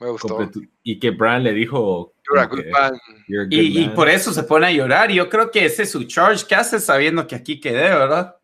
me 0.00 0.10
gustó. 0.10 0.36
completó- 0.36 0.60
y 0.82 0.98
que 0.98 1.10
Bran 1.10 1.42
le 1.44 1.52
dijo, 1.52 2.14
You're 2.28 2.40
a 2.40 2.48
como 2.48 2.62
good 2.62 2.66
que, 2.66 2.70
man. 2.72 3.00
"You're 3.28 3.42
a 3.42 3.44
good 3.44 3.52
Y, 3.52 3.78
y 3.82 3.86
man". 3.86 3.94
por 3.94 4.08
eso 4.08 4.32
se 4.32 4.42
pone 4.44 4.66
a 4.66 4.72
llorar. 4.72 5.10
Yo 5.10 5.28
creo 5.28 5.50
que 5.50 5.64
ese 5.64 5.82
es 5.84 5.90
su 5.90 6.04
charge 6.04 6.46
que 6.46 6.54
hace 6.54 6.80
sabiendo 6.80 7.26
que 7.26 7.34
aquí 7.36 7.60
quedé, 7.60 7.82
¿verdad? 7.90 8.36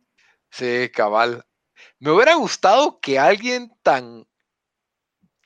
Sí, 0.51 0.89
cabal. 0.95 1.45
Me 1.99 2.11
hubiera 2.11 2.35
gustado 2.35 2.99
que 3.01 3.19
alguien 3.19 3.73
tan 3.83 4.27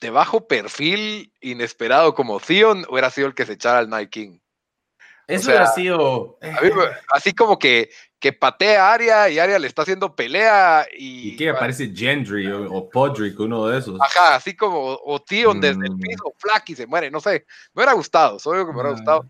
de 0.00 0.10
bajo 0.10 0.46
perfil, 0.46 1.32
inesperado 1.40 2.14
como 2.14 2.38
Theon, 2.40 2.84
hubiera 2.90 3.10
sido 3.10 3.28
el 3.28 3.34
que 3.34 3.46
se 3.46 3.54
echara 3.54 3.78
al 3.78 3.88
Night 3.88 4.10
King. 4.10 4.38
Eso 5.26 5.48
hubiera 5.48 5.66
sido. 5.66 6.38
así 7.12 7.32
como 7.34 7.58
que, 7.58 7.90
que 8.20 8.32
patea 8.32 8.88
a 8.88 8.92
Aria 8.94 9.28
y 9.28 9.38
Aria 9.38 9.58
le 9.58 9.66
está 9.66 9.82
haciendo 9.82 10.14
pelea 10.14 10.86
y. 10.96 11.30
¿Y 11.30 11.36
que 11.36 11.50
aparece 11.50 11.92
Gendry 11.94 12.46
o, 12.50 12.88
Podrick, 12.88 13.38
uno 13.40 13.66
de 13.66 13.78
esos? 13.78 14.00
Ajá, 14.00 14.36
así 14.36 14.54
como 14.54 14.98
o 15.04 15.20
Theon 15.20 15.60
desde 15.60 15.86
el 15.86 15.94
mm. 15.94 16.00
piso, 16.00 16.34
Flack 16.38 16.70
y 16.70 16.76
se 16.76 16.86
muere, 16.86 17.10
no 17.10 17.20
sé. 17.20 17.44
Me 17.74 17.80
hubiera 17.80 17.94
gustado, 17.94 18.38
soy 18.38 18.58
que 18.60 18.66
me 18.66 18.72
hubiera 18.72 18.90
gustado. 18.90 19.28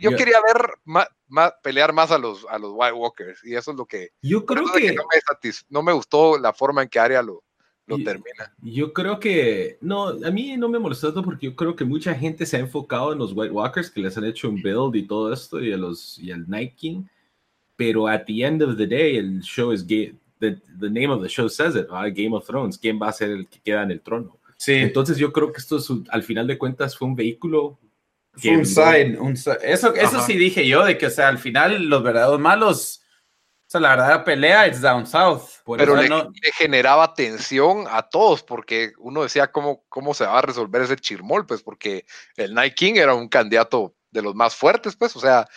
Yo, 0.00 0.16
quería 0.16 0.38
ver 0.40 0.70
más, 0.84 1.52
pelear 1.62 1.92
más 1.92 2.10
a 2.10 2.16
los, 2.16 2.46
a 2.48 2.58
los 2.58 2.72
White 2.74 2.94
Walkers 2.94 3.44
y 3.44 3.54
eso 3.54 3.70
es 3.70 3.76
lo 3.76 3.86
que. 3.86 4.10
Yo 4.22 4.44
creo 4.44 4.64
que. 4.72 4.94
no, 4.94 5.04
me 5.04 5.50
no, 5.68 5.82
me 5.82 5.92
gustó 5.92 6.38
la 6.38 6.52
forma 6.52 6.82
en 6.82 6.88
que 6.88 6.98
Aria 6.98 7.22
lo, 7.22 7.44
lo 7.86 7.98
termina. 7.98 8.52
Yo 8.62 8.92
creo 8.92 9.20
que, 9.20 9.78
no, 9.80 10.08
a 10.08 10.30
mí 10.30 10.56
no 10.56 10.68
me 10.68 10.78
molestó 10.78 11.08
tanto 11.08 11.22
porque 11.22 11.46
yo 11.46 11.56
creo 11.56 11.76
que 11.76 11.84
mucha 11.84 12.14
gente 12.14 12.44
se 12.44 12.56
ha 12.56 12.60
enfocado 12.60 13.12
en 13.12 13.18
los 13.18 13.32
White 13.32 13.52
Walkers 13.52 13.90
que 13.90 14.00
les 14.00 14.16
han 14.16 14.24
hecho 14.24 14.48
un 14.48 14.60
build 14.60 14.96
y 14.96 15.06
todo 15.06 15.32
esto 15.32 15.62
y, 15.62 15.72
a 15.72 15.76
los, 15.76 16.18
y 16.18 16.30
el 16.30 16.48
Night 16.48 16.74
King, 16.74 17.04
pero 17.76 18.08
at 18.08 18.24
the 18.26 18.44
end 18.44 18.62
of 18.62 18.76
the 18.76 18.86
day 18.86 19.16
el 19.16 19.40
show 19.40 19.72
es 19.72 19.86
the, 19.86 20.14
the 20.40 20.90
name 20.90 21.08
of 21.08 21.22
the 21.22 21.28
show 21.28 21.48
says 21.48 21.76
it, 21.76 21.86
Game 21.88 22.34
of 22.34 22.46
Thrones, 22.46 22.76
¿quién 22.76 23.00
va 23.00 23.08
a 23.08 23.12
ser 23.12 23.30
el 23.30 23.48
que 23.48 23.60
queda 23.60 23.82
en 23.82 23.92
el 23.92 24.00
trono? 24.00 24.38
Sí. 24.56 24.72
Entonces 24.72 25.18
yo 25.18 25.32
creo 25.32 25.52
que 25.52 25.58
esto 25.58 25.78
al 26.08 26.22
final 26.22 26.46
de 26.46 26.58
cuentas 26.58 26.96
fue 26.96 27.06
un 27.08 27.14
vehículo 27.14 27.78
un 28.44 28.66
sign, 28.66 29.18
un 29.18 29.32
Eso, 29.32 29.94
eso 29.94 30.20
sí 30.26 30.36
dije 30.36 30.66
yo, 30.66 30.84
de 30.84 30.98
que, 30.98 31.06
o 31.06 31.10
sea, 31.10 31.28
al 31.28 31.38
final 31.38 31.84
los 31.86 32.02
verdaderos 32.02 32.38
malos 32.38 33.02
o 33.66 33.68
sea, 33.68 33.80
la 33.80 33.90
verdadera 33.90 34.24
pelea 34.24 34.66
es 34.66 34.80
Down 34.80 35.08
South. 35.08 35.42
Pero 35.76 35.96
le, 35.96 36.08
generaba 36.56 37.14
tensión 37.14 37.86
a 37.90 38.02
todos 38.02 38.44
porque 38.44 38.92
uno 38.98 39.24
decía 39.24 39.50
cómo, 39.50 39.84
cómo 39.88 40.14
se 40.14 40.24
va 40.24 40.38
a 40.38 40.42
resolver 40.42 40.82
ese 40.82 40.94
chirmol, 40.94 41.46
pues 41.46 41.64
porque 41.64 42.06
el 42.36 42.54
Night 42.54 42.74
King 42.74 42.94
era 42.94 43.12
un 43.14 43.28
candidato 43.28 43.96
de 44.12 44.22
los 44.22 44.36
más 44.36 44.54
fuertes, 44.54 44.94
pues, 44.94 45.16
o 45.16 45.20
sea. 45.20 45.48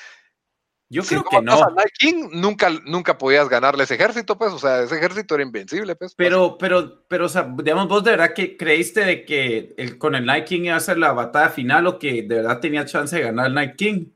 Yo 0.91 1.03
creo 1.03 1.23
que 1.23 1.39
no. 1.39 1.55
Night 1.69 1.93
King 1.99 2.29
nunca, 2.31 2.71
nunca 2.83 3.15
podías 3.15 3.47
ganarle 3.47 3.83
ese 3.83 3.93
ejército, 3.93 4.39
pues, 4.39 4.53
o 4.53 4.57
sea, 4.57 4.81
ese 4.81 4.95
ejército 4.95 5.35
era 5.35 5.43
invencible, 5.43 5.95
pues. 5.95 6.15
Pero, 6.15 6.57
pero, 6.57 7.05
pero, 7.07 7.27
o 7.27 7.29
sea, 7.29 7.47
digamos, 7.61 7.87
vos 7.87 8.03
de 8.03 8.09
verdad 8.09 8.33
que 8.33 8.57
creíste 8.57 9.05
de 9.05 9.23
que 9.23 9.75
el, 9.77 9.99
con 9.99 10.15
el 10.15 10.25
Night 10.25 10.45
King 10.45 10.63
iba 10.63 10.75
a 10.75 10.79
ser 10.79 10.97
la 10.97 11.11
batalla 11.11 11.49
final 11.49 11.85
o 11.85 11.99
que 11.99 12.23
de 12.23 12.35
verdad 12.37 12.59
tenía 12.59 12.85
chance 12.85 13.15
de 13.15 13.21
ganar 13.21 13.45
el 13.45 13.53
Night 13.53 13.75
King. 13.75 14.07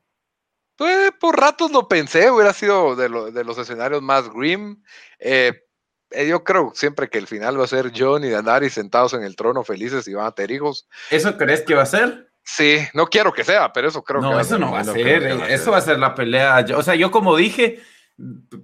Pues 0.84 1.14
por 1.18 1.40
ratos 1.40 1.72
lo 1.72 1.88
pensé, 1.88 2.30
hubiera 2.30 2.52
sido 2.52 2.98
de, 2.98 3.08
los 3.08 3.58
escenarios 3.58 4.02
más 4.02 4.30
grim. 4.30 4.84
Eh, 5.18 5.64
eh, 6.12 6.28
yo 6.28 6.44
creo 6.44 6.74
siempre 6.76 7.08
que 7.08 7.20
el 7.20 7.26
final 7.26 7.58
va 7.58 7.64
a 7.64 7.68
ser 7.68 7.94
John 7.96 8.26
y 8.26 8.30
Daenerys 8.30 8.74
sentados 8.74 9.14
en 9.14 9.24
el 9.24 9.38
trono 9.38 9.64
felices 9.64 10.06
y 10.10 10.14
van 10.14 10.26
a 10.26 10.34
tener 10.34 10.52
hijos. 10.52 10.90
¿Eso 11.10 11.38
crees 11.38 11.62
que 11.62 11.74
va 11.74 11.84
a 11.84 11.86
ser? 11.86 12.28
Sí, 12.44 12.80
no 12.94 13.08
quiero 13.08 13.32
que 13.32 13.46
sea, 13.46 13.72
pero 13.72 13.88
eso 13.88 14.04
creo 14.04 14.20
que 14.20 14.28
va 14.28 14.42
a 14.42 14.44
ser. 14.44 14.60
No, 14.60 14.74
va 14.74 14.82
a 14.82 14.84
ser, 14.84 15.24
eso 15.50 15.72
va 15.72 15.78
a 15.78 15.82
ser 15.82 16.00
la 16.00 16.16
pelea. 16.16 16.66
O 16.76 16.84
sea, 16.84 16.96
yo 16.96 17.12
como 17.12 17.38
dije, 17.38 17.80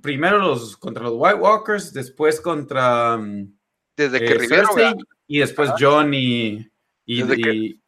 primero 0.01 0.39
los 0.39 0.75
contra 0.75 1.03
los 1.03 1.13
White 1.15 1.39
Walkers, 1.39 1.93
después 1.93 2.41
contra 2.41 3.15
mm, 3.15 3.58
desde 3.95 4.19
que 4.19 4.34
eh, 4.34 4.93
y 5.25 5.39
después 5.39 5.71
John 5.79 6.13
y, 6.13 6.69
y, 7.05 7.23
desde 7.23 7.41
que 7.41 7.79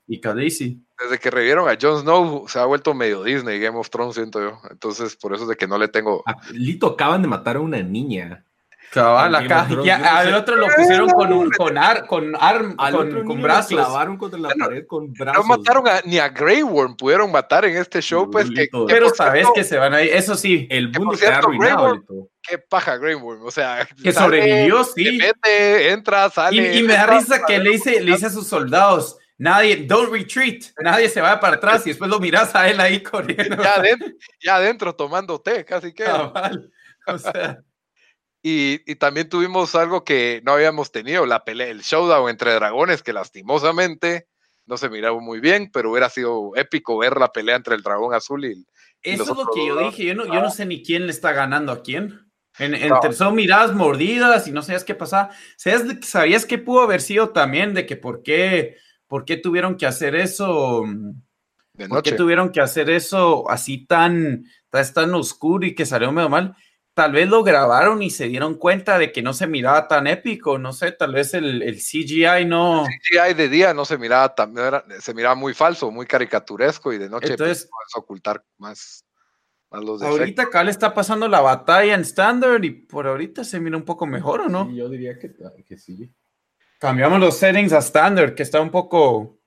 revieron 1.31 1.69
a 1.69 1.77
Jon 1.79 2.01
Snow 2.01 2.45
se 2.47 2.59
ha 2.59 2.65
vuelto 2.65 2.93
medio 2.93 3.23
Disney 3.23 3.59
Game 3.59 3.77
of 3.77 3.89
Thrones, 3.89 4.15
siento 4.15 4.41
yo. 4.41 4.59
Entonces, 4.69 5.15
por 5.15 5.33
eso 5.33 5.43
es 5.43 5.49
de 5.49 5.55
que 5.55 5.67
no 5.67 5.77
le 5.77 5.87
tengo. 5.87 6.23
Ah, 6.25 6.35
Lito 6.51 6.87
acaban 6.87 7.21
de 7.21 7.27
matar 7.27 7.55
a 7.57 7.59
una 7.59 7.81
niña. 7.81 8.45
Cabal, 8.91 9.33
acá. 9.35 9.67
Al 10.17 10.33
otro 10.33 10.57
lo 10.57 10.67
pusieron 10.67 11.09
con 11.09 11.31
un 11.31 11.49
con 11.51 11.77
ar, 11.77 12.05
con 12.07 12.33
arm, 12.37 12.75
con, 12.75 13.23
con 13.23 13.41
brazos. 13.41 13.71
clavaron 13.71 14.17
contra 14.17 14.37
la 14.37 14.49
pared 14.49 14.85
con 14.85 15.13
brazos. 15.13 15.47
No 15.47 15.57
mataron 15.57 15.87
a, 15.87 16.01
ni 16.03 16.19
a 16.19 16.27
Grey 16.27 16.61
Worm, 16.61 16.97
pudieron 16.97 17.31
matar 17.31 17.63
en 17.63 17.77
este 17.77 18.01
show, 18.01 18.29
pues. 18.29 18.49
Que, 18.49 18.67
pero 18.87 19.09
sabes 19.15 19.47
que 19.55 19.63
se 19.63 19.77
van 19.77 19.93
a 19.93 20.03
ir, 20.03 20.11
eso 20.11 20.35
sí. 20.35 20.67
El 20.69 20.91
mundo 20.91 21.15
se 21.15 21.25
ha 21.25 21.37
arruinado. 21.37 22.03
Qué 22.41 22.57
paja 22.57 22.97
Grey 22.97 23.15
Worm, 23.15 23.45
o 23.45 23.51
sea. 23.51 23.87
Que 24.03 24.11
sobrevivió, 24.11 24.83
sí. 24.83 25.17
Mete, 25.17 25.91
entra, 25.91 26.29
sale. 26.29 26.75
Y, 26.75 26.79
y 26.79 26.83
me 26.83 26.93
da 26.93 27.05
risa 27.05 27.45
que 27.45 27.59
le 27.59 27.71
dice, 27.71 28.01
le 28.01 28.11
dice 28.11 28.25
a 28.25 28.29
sus 28.29 28.47
soldados 28.47 29.20
Nadie, 29.41 29.87
don't 29.87 30.11
retreat, 30.11 30.65
nadie 30.83 31.09
se 31.09 31.19
va 31.19 31.39
para 31.39 31.55
atrás 31.55 31.81
y 31.87 31.89
después 31.89 32.11
lo 32.11 32.19
miras 32.19 32.53
a 32.53 32.69
él 32.69 32.79
ahí 32.79 33.01
corriendo. 33.01 33.57
Ya 34.39 34.57
adentro, 34.57 34.93
tomando 34.93 35.41
té, 35.41 35.65
casi 35.65 35.93
que. 35.93 36.05
o 37.07 37.17
sea. 37.17 37.59
Y, 38.43 38.81
y, 38.91 38.95
también 38.95 39.29
tuvimos 39.29 39.75
algo 39.75 40.03
que 40.03 40.41
no 40.43 40.53
habíamos 40.53 40.91
tenido, 40.91 41.27
la 41.27 41.43
pelea, 41.43 41.67
el 41.67 41.81
showdown 41.81 42.27
entre 42.27 42.55
dragones, 42.55 43.03
que 43.03 43.13
lastimosamente 43.13 44.27
no 44.65 44.77
se 44.77 44.89
miraba 44.89 45.19
muy 45.19 45.39
bien, 45.39 45.69
pero 45.71 45.91
hubiera 45.91 46.09
sido 46.09 46.55
épico 46.55 46.97
ver 46.97 47.19
la 47.19 47.31
pelea 47.31 47.55
entre 47.55 47.75
el 47.75 47.83
dragón 47.83 48.15
azul 48.15 48.45
y. 48.45 48.65
Eso 49.03 49.21
es 49.21 49.29
lo 49.29 49.47
que 49.53 49.67
yo 49.67 49.77
dije, 49.77 50.05
yo 50.05 50.15
no, 50.15 50.25
yo 50.25 50.41
no 50.41 50.49
sé 50.49 50.65
ni 50.65 50.81
quién 50.81 51.05
le 51.05 51.11
está 51.11 51.33
ganando 51.33 51.71
a 51.71 51.83
quién. 51.83 52.31
En, 52.57 52.73
entre 52.73 53.13
son 53.13 53.35
miradas 53.35 53.75
mordidas 53.75 54.47
y 54.47 54.51
no 54.51 54.63
sabías 54.63 54.83
qué 54.83 54.95
pasaba. 54.95 55.29
¿Sabías, 55.55 55.83
sabías 56.01 56.45
que 56.47 56.57
pudo 56.57 56.81
haber 56.81 57.01
sido 57.01 57.29
también 57.29 57.75
de 57.75 57.85
que 57.85 57.95
por 57.95 58.23
qué 58.23 58.77
¿por 59.11 59.25
qué 59.25 59.35
tuvieron 59.35 59.75
que 59.75 59.85
hacer 59.85 60.15
eso? 60.15 60.85
¿Por 61.89 62.01
qué 62.01 62.13
tuvieron 62.13 62.49
que 62.49 62.61
hacer 62.61 62.89
eso 62.89 63.51
así 63.51 63.85
tan, 63.85 64.45
tan, 64.69 65.13
oscuro 65.13 65.65
y 65.65 65.75
que 65.75 65.85
salió 65.85 66.13
medio 66.13 66.29
mal? 66.29 66.55
Tal 66.93 67.11
vez 67.11 67.27
lo 67.27 67.43
grabaron 67.43 68.01
y 68.01 68.09
se 68.09 68.29
dieron 68.29 68.55
cuenta 68.55 68.97
de 68.97 69.11
que 69.11 69.21
no 69.21 69.33
se 69.33 69.47
miraba 69.47 69.89
tan 69.89 70.07
épico, 70.07 70.57
no 70.57 70.71
sé, 70.71 70.93
tal 70.93 71.11
vez 71.11 71.33
el, 71.33 71.61
el 71.61 71.75
CGI 71.75 72.45
no... 72.45 72.85
El 72.85 72.99
CGI 73.01 73.33
de 73.33 73.49
día 73.49 73.73
no 73.73 73.83
se 73.83 73.97
miraba 73.97 74.33
tan, 74.33 74.55
se 75.01 75.13
miraba 75.13 75.35
muy 75.35 75.53
falso, 75.53 75.91
muy 75.91 76.05
caricaturesco 76.05 76.93
y 76.93 76.97
de 76.97 77.09
noche 77.09 77.35
pues, 77.35 77.39
Entonces, 77.41 77.69
ocultar 77.93 78.45
más, 78.59 79.05
más 79.71 79.83
los 79.83 80.01
Ahorita 80.01 80.43
acá 80.43 80.63
le 80.63 80.71
está 80.71 80.93
pasando 80.93 81.27
la 81.27 81.41
batalla 81.41 81.95
en 81.95 82.01
Standard 82.01 82.63
y 82.63 82.69
por 82.69 83.07
ahorita 83.07 83.43
se 83.43 83.59
mira 83.59 83.75
un 83.75 83.83
poco 83.83 84.05
mejor, 84.05 84.39
¿o 84.39 84.47
no? 84.47 84.71
yo 84.71 84.87
diría 84.87 85.19
que, 85.19 85.33
que 85.65 85.77
sí. 85.77 86.09
Cambiamos 86.81 87.19
los 87.19 87.37
settings 87.37 87.73
a 87.73 87.77
standard, 87.77 88.33
que 88.33 88.41
está 88.41 88.59
un 88.59 88.71
poco. 88.71 89.39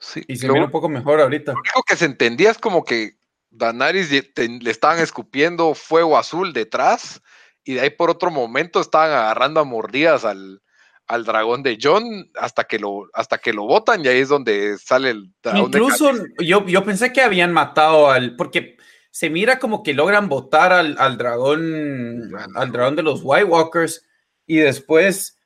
Sí, 0.00 0.24
y 0.26 0.34
se 0.34 0.50
ve 0.50 0.60
un 0.60 0.72
poco 0.72 0.88
mejor 0.88 1.20
ahorita. 1.20 1.52
Lo 1.52 1.60
único 1.60 1.84
que 1.86 1.94
se 1.94 2.06
entendía 2.06 2.50
es 2.50 2.58
como 2.58 2.82
que 2.82 3.18
Danaris 3.50 4.10
le 4.10 4.70
estaban 4.70 4.98
escupiendo 4.98 5.74
fuego 5.74 6.18
azul 6.18 6.52
detrás 6.52 7.22
y 7.62 7.74
de 7.74 7.82
ahí 7.82 7.90
por 7.90 8.10
otro 8.10 8.32
momento 8.32 8.80
estaban 8.80 9.12
agarrando 9.12 9.60
a 9.60 9.64
mordidas 9.64 10.24
al, 10.24 10.60
al 11.06 11.24
dragón 11.24 11.62
de 11.62 11.78
John 11.80 12.28
hasta 12.34 12.64
que 12.64 12.80
lo 12.80 13.08
hasta 13.12 13.38
que 13.38 13.52
lo 13.52 13.62
botan 13.66 14.04
y 14.04 14.08
ahí 14.08 14.18
es 14.18 14.28
donde 14.28 14.76
sale 14.76 15.10
el 15.10 15.32
dragón 15.40 15.66
Incluso 15.66 16.12
yo, 16.40 16.66
yo 16.66 16.84
pensé 16.84 17.12
que 17.12 17.22
habían 17.22 17.52
matado 17.52 18.10
al 18.10 18.34
porque 18.34 18.76
se 19.12 19.30
mira 19.30 19.60
como 19.60 19.84
que 19.84 19.94
logran 19.94 20.28
botar 20.28 20.72
al, 20.72 20.96
al 20.98 21.16
dragón 21.16 22.32
al 22.56 22.72
dragón 22.72 22.96
de 22.96 23.04
los 23.04 23.20
White 23.22 23.44
Walkers 23.44 24.04
y 24.46 24.56
después 24.56 25.37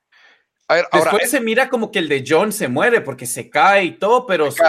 Después 0.92 1.30
se 1.30 1.40
mira 1.40 1.68
como 1.68 1.90
que 1.90 1.98
el 1.98 2.08
de 2.08 2.24
John 2.26 2.52
se 2.52 2.68
muere 2.68 3.00
porque 3.00 3.26
se 3.26 3.48
cae 3.50 3.84
y 3.84 3.90
todo, 3.92 4.26
pero 4.26 4.46
pues, 4.46 4.60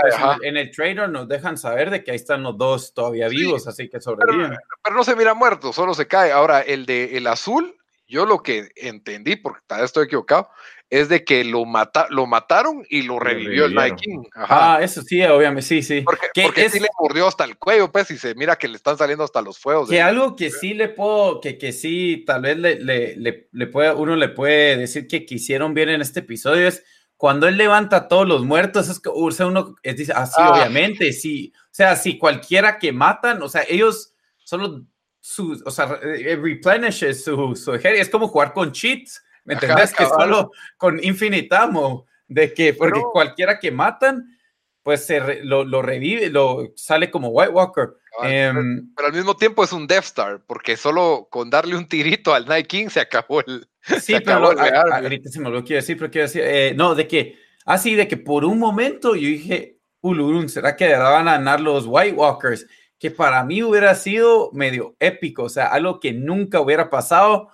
en 0.41 0.57
el 0.57 0.71
trailer 0.71 1.09
nos 1.09 1.27
dejan 1.27 1.57
saber 1.57 1.89
de 1.89 2.03
que 2.03 2.11
ahí 2.11 2.17
están 2.17 2.43
los 2.43 2.57
dos 2.57 2.93
todavía 2.93 3.27
vivos, 3.27 3.67
así 3.67 3.89
que 3.89 3.99
sobreviven. 4.01 4.57
Pero, 4.83 4.95
no 4.95 5.03
se 5.03 5.15
mira 5.15 5.33
muerto, 5.33 5.73
solo 5.73 5.93
se 5.93 6.07
cae. 6.07 6.31
Ahora, 6.31 6.61
el 6.61 6.85
de 6.85 7.17
el 7.17 7.27
azul, 7.27 7.75
yo 8.07 8.25
lo 8.25 8.43
que 8.43 8.69
entendí, 8.75 9.35
porque 9.35 9.61
tal 9.67 9.79
vez 9.79 9.85
estoy 9.85 10.05
equivocado, 10.05 10.49
es 10.89 11.09
de 11.09 11.23
que 11.23 11.43
lo, 11.43 11.65
mata, 11.65 12.05
lo 12.11 12.27
mataron 12.27 12.85
y 12.87 13.01
lo 13.01 13.19
revivió 13.19 13.65
el 13.65 13.73
Night 13.73 13.95
King. 13.95 14.23
Ah, 14.35 14.79
eso 14.81 15.01
sí, 15.01 15.23
obviamente, 15.23 15.63
sí, 15.63 15.81
sí. 15.81 16.01
Porque, 16.01 16.27
porque 16.43 16.69
sí 16.69 16.79
le 16.79 16.87
mordió 16.99 17.27
hasta 17.27 17.45
el 17.45 17.57
cuello, 17.57 17.91
pues, 17.91 18.11
y 18.11 18.17
se 18.17 18.35
mira 18.35 18.57
que 18.57 18.67
le 18.67 18.75
están 18.75 18.97
saliendo 18.97 19.23
hasta 19.23 19.41
los 19.41 19.57
fuegos. 19.57 19.89
Que 19.89 20.01
algo 20.01 20.35
que 20.35 20.51
sí 20.51 20.75
le 20.75 20.89
puedo, 20.89 21.41
que, 21.41 21.57
que 21.57 21.71
sí, 21.71 22.23
tal 22.27 22.43
vez 22.43 22.57
le, 22.57 22.79
le, 22.79 23.47
le, 23.51 23.67
puede, 23.67 23.91
uno 23.93 24.15
le 24.15 24.29
puede 24.29 24.77
decir 24.77 25.07
que 25.07 25.25
quisieron 25.25 25.73
bien 25.73 25.89
en 25.89 26.01
este 26.01 26.19
episodio 26.19 26.67
es 26.67 26.83
cuando 27.17 27.47
él 27.47 27.57
levanta 27.57 27.95
a 27.95 28.07
todos 28.07 28.27
los 28.27 28.43
muertos, 28.43 28.89
es 28.89 28.99
que 28.99 29.09
o 29.11 29.31
sea, 29.31 29.47
uno 29.47 29.75
dice, 29.81 30.13
así, 30.13 30.35
ah, 30.37 30.45
ah. 30.45 30.51
obviamente, 30.51 31.11
sí. 31.13 31.53
O 31.55 31.73
sea, 31.73 31.95
si 31.95 32.19
cualquiera 32.19 32.77
que 32.77 32.91
matan, 32.91 33.41
o 33.41 33.49
sea, 33.49 33.63
ellos 33.67 34.13
solo 34.43 34.85
su, 35.25 35.63
o 35.65 35.71
sea, 35.71 35.85
replenishes 35.85 37.23
su, 37.23 37.55
su 37.55 37.73
es 37.75 38.09
como 38.09 38.27
jugar 38.27 38.51
con 38.51 38.73
cheats 38.73 39.23
¿Me 39.45 39.53
entendés? 39.53 39.93
que 39.93 40.05
solo 40.05 40.51
con 40.77 41.01
infinitamo, 41.03 42.05
de 42.27 42.53
que, 42.53 42.73
porque 42.73 43.01
cualquiera 43.11 43.57
que 43.57 43.71
matan, 43.71 44.37
pues 44.81 45.05
se 45.05 45.43
lo, 45.43 45.63
lo, 45.63 45.81
revive, 45.81 46.29
lo 46.29 46.73
sale 46.75 47.09
como 47.09 47.29
White 47.29 47.51
Walker. 47.51 47.93
Em, 48.23 48.93
pero, 48.95 49.07
al 49.07 49.13
mismo 49.13 49.35
tiempo 49.35 49.63
es 49.63 49.71
un 49.71 49.87
Death 49.87 50.05
Star, 50.05 50.43
porque 50.45 50.77
solo 50.77 51.27
con 51.29 51.49
darle 51.49 51.75
un 51.75 51.87
tirito 51.87 52.33
al 52.33 52.45
Night 52.45 52.67
King 52.67 52.87
se 52.89 52.99
acabó 52.99 53.41
el. 53.41 53.67
Sí, 54.01 54.15
pero 54.23 54.51
ahorita 54.51 55.29
se 55.29 55.39
me 55.39 55.49
lo 55.49 55.63
quiero 55.63 55.81
decir, 55.81 55.97
pero 55.97 56.11
quiero 56.11 56.27
decir, 56.27 56.43
eh, 56.45 56.73
no, 56.75 56.95
de 56.95 57.07
que, 57.07 57.37
así 57.65 57.95
de 57.95 58.07
que 58.07 58.17
por 58.17 58.45
un 58.45 58.59
momento 58.59 59.15
yo 59.15 59.27
dije, 59.27 59.79
Ulurun, 60.01 60.47
¿será 60.47 60.75
que 60.75 60.95
van 60.95 61.27
a 61.27 61.33
ganar 61.33 61.59
los 61.59 61.85
White 61.87 62.15
Walkers? 62.15 62.65
Que 63.03 63.11
para 63.11 63.43
mí 63.43 63.61
hubiera 63.61 63.93
sido 63.95 64.49
medio 64.53 64.95
épico, 64.97 65.43
o 65.43 65.49
sea, 65.49 65.65
algo 65.67 65.99
que 65.99 66.13
nunca 66.13 66.61
hubiera 66.61 66.89
pasado 66.89 67.49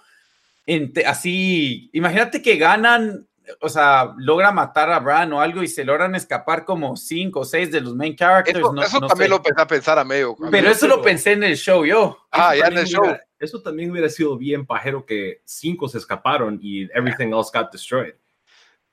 así, 1.07 1.89
imagínate 1.91 2.43
que 2.43 2.57
ganan 2.57 3.25
o 3.61 3.67
sea, 3.67 4.13
logra 4.17 4.51
matar 4.51 4.91
a 4.91 4.99
Bran 4.99 5.33
o 5.33 5.41
algo 5.41 5.63
y 5.63 5.67
se 5.67 5.83
logran 5.83 6.13
escapar 6.13 6.65
como 6.65 6.95
cinco 6.95 7.39
o 7.39 7.45
seis 7.45 7.71
de 7.71 7.81
los 7.81 7.95
main 7.95 8.15
characters. 8.15 8.59
Eso, 8.59 8.71
no, 8.71 8.83
eso 8.83 8.99
no 8.99 9.07
también 9.07 9.31
sé. 9.31 9.35
lo 9.37 9.41
pensé 9.41 9.61
a 9.63 9.65
pensar 9.67 9.97
a 9.97 10.03
medio. 10.03 10.35
Pero 10.51 10.69
eso 10.69 10.87
lo 10.87 11.01
pensé 11.01 11.31
en 11.31 11.43
el 11.43 11.57
show 11.57 11.83
yo. 11.83 12.15
Ah, 12.29 12.53
Eso 12.53 12.61
ya 12.63 12.67
en 12.67 12.77
el 12.77 12.85
show. 12.85 13.01
hubiera- 13.01 13.23
eso 13.39 13.59
también 13.63 13.89
hubiera 13.89 14.07
sido 14.07 14.37
bien 14.37 14.67
pajero 14.67 15.03
que 15.03 15.41
cinco 15.45 15.87
se 15.87 15.97
escaparon 15.97 16.59
y 16.61 16.83
everything 16.95 17.29
else 17.33 17.49
got 17.51 17.71
destroyed. 17.71 18.13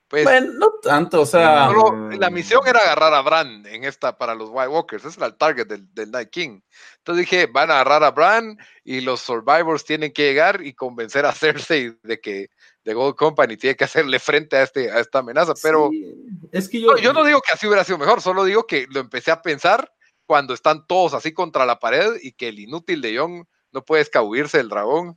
Pues, 0.08 0.22
Bueno, 0.24 0.52
no 0.54 0.70
tanto, 0.80 1.22
o 1.22 1.26
sea. 1.26 1.66
solo 1.66 2.10
la 2.10 2.30
misión 2.30 2.60
era 2.64 2.78
agarrar 2.78 3.12
a 3.12 3.22
Bran 3.22 3.66
en 3.66 3.82
esta 3.82 4.16
para 4.16 4.36
los 4.36 4.50
White 4.52 4.68
Walkers. 4.68 5.04
Ese 5.04 5.18
era 5.18 5.26
el 5.26 5.36
target 5.36 5.66
del, 5.66 5.92
del 5.92 6.10
Night 6.12 6.30
King. 6.30 6.60
Entonces 6.98 7.26
dije, 7.28 7.46
van 7.46 7.70
a 7.70 7.74
agarrar 7.74 8.04
a 8.04 8.12
Bran 8.12 8.56
y 8.84 9.00
los 9.00 9.20
Survivors 9.20 9.84
tienen 9.84 10.12
que 10.12 10.22
llegar 10.22 10.64
y 10.64 10.74
convencer 10.74 11.26
a 11.26 11.32
Cersei 11.32 11.96
de 12.02 12.20
que 12.20 12.50
The 12.84 12.94
Gold 12.94 13.16
Company 13.16 13.56
tiene 13.56 13.74
que 13.74 13.84
hacerle 13.84 14.20
frente 14.20 14.56
a, 14.56 14.62
este, 14.62 14.92
a 14.92 15.00
esta 15.00 15.18
amenaza. 15.18 15.54
Pero 15.60 15.90
Sí, 15.90 16.14
es 16.52 16.68
que 16.68 16.80
yo, 16.80 16.92
no, 16.92 16.98
yo 16.98 17.12
no 17.12 17.24
digo 17.24 17.40
que 17.40 17.52
así 17.52 17.66
hubiera 17.66 17.82
sido 17.82 17.98
mejor, 17.98 18.22
solo 18.22 18.44
digo 18.44 18.64
que 18.64 18.86
lo 18.88 19.00
empecé 19.00 19.32
a 19.32 19.42
pensar 19.42 19.92
cuando 20.24 20.54
están 20.54 20.86
todos 20.86 21.14
así 21.14 21.32
contra 21.32 21.66
la 21.66 21.80
pared 21.80 22.14
y 22.22 22.32
que 22.32 22.48
el 22.48 22.60
inútil 22.60 23.00
de 23.00 23.18
Jon 23.18 23.48
no 23.72 23.84
puede 23.84 24.02
escabullirse 24.02 24.58
del 24.58 24.68
dragón. 24.68 25.16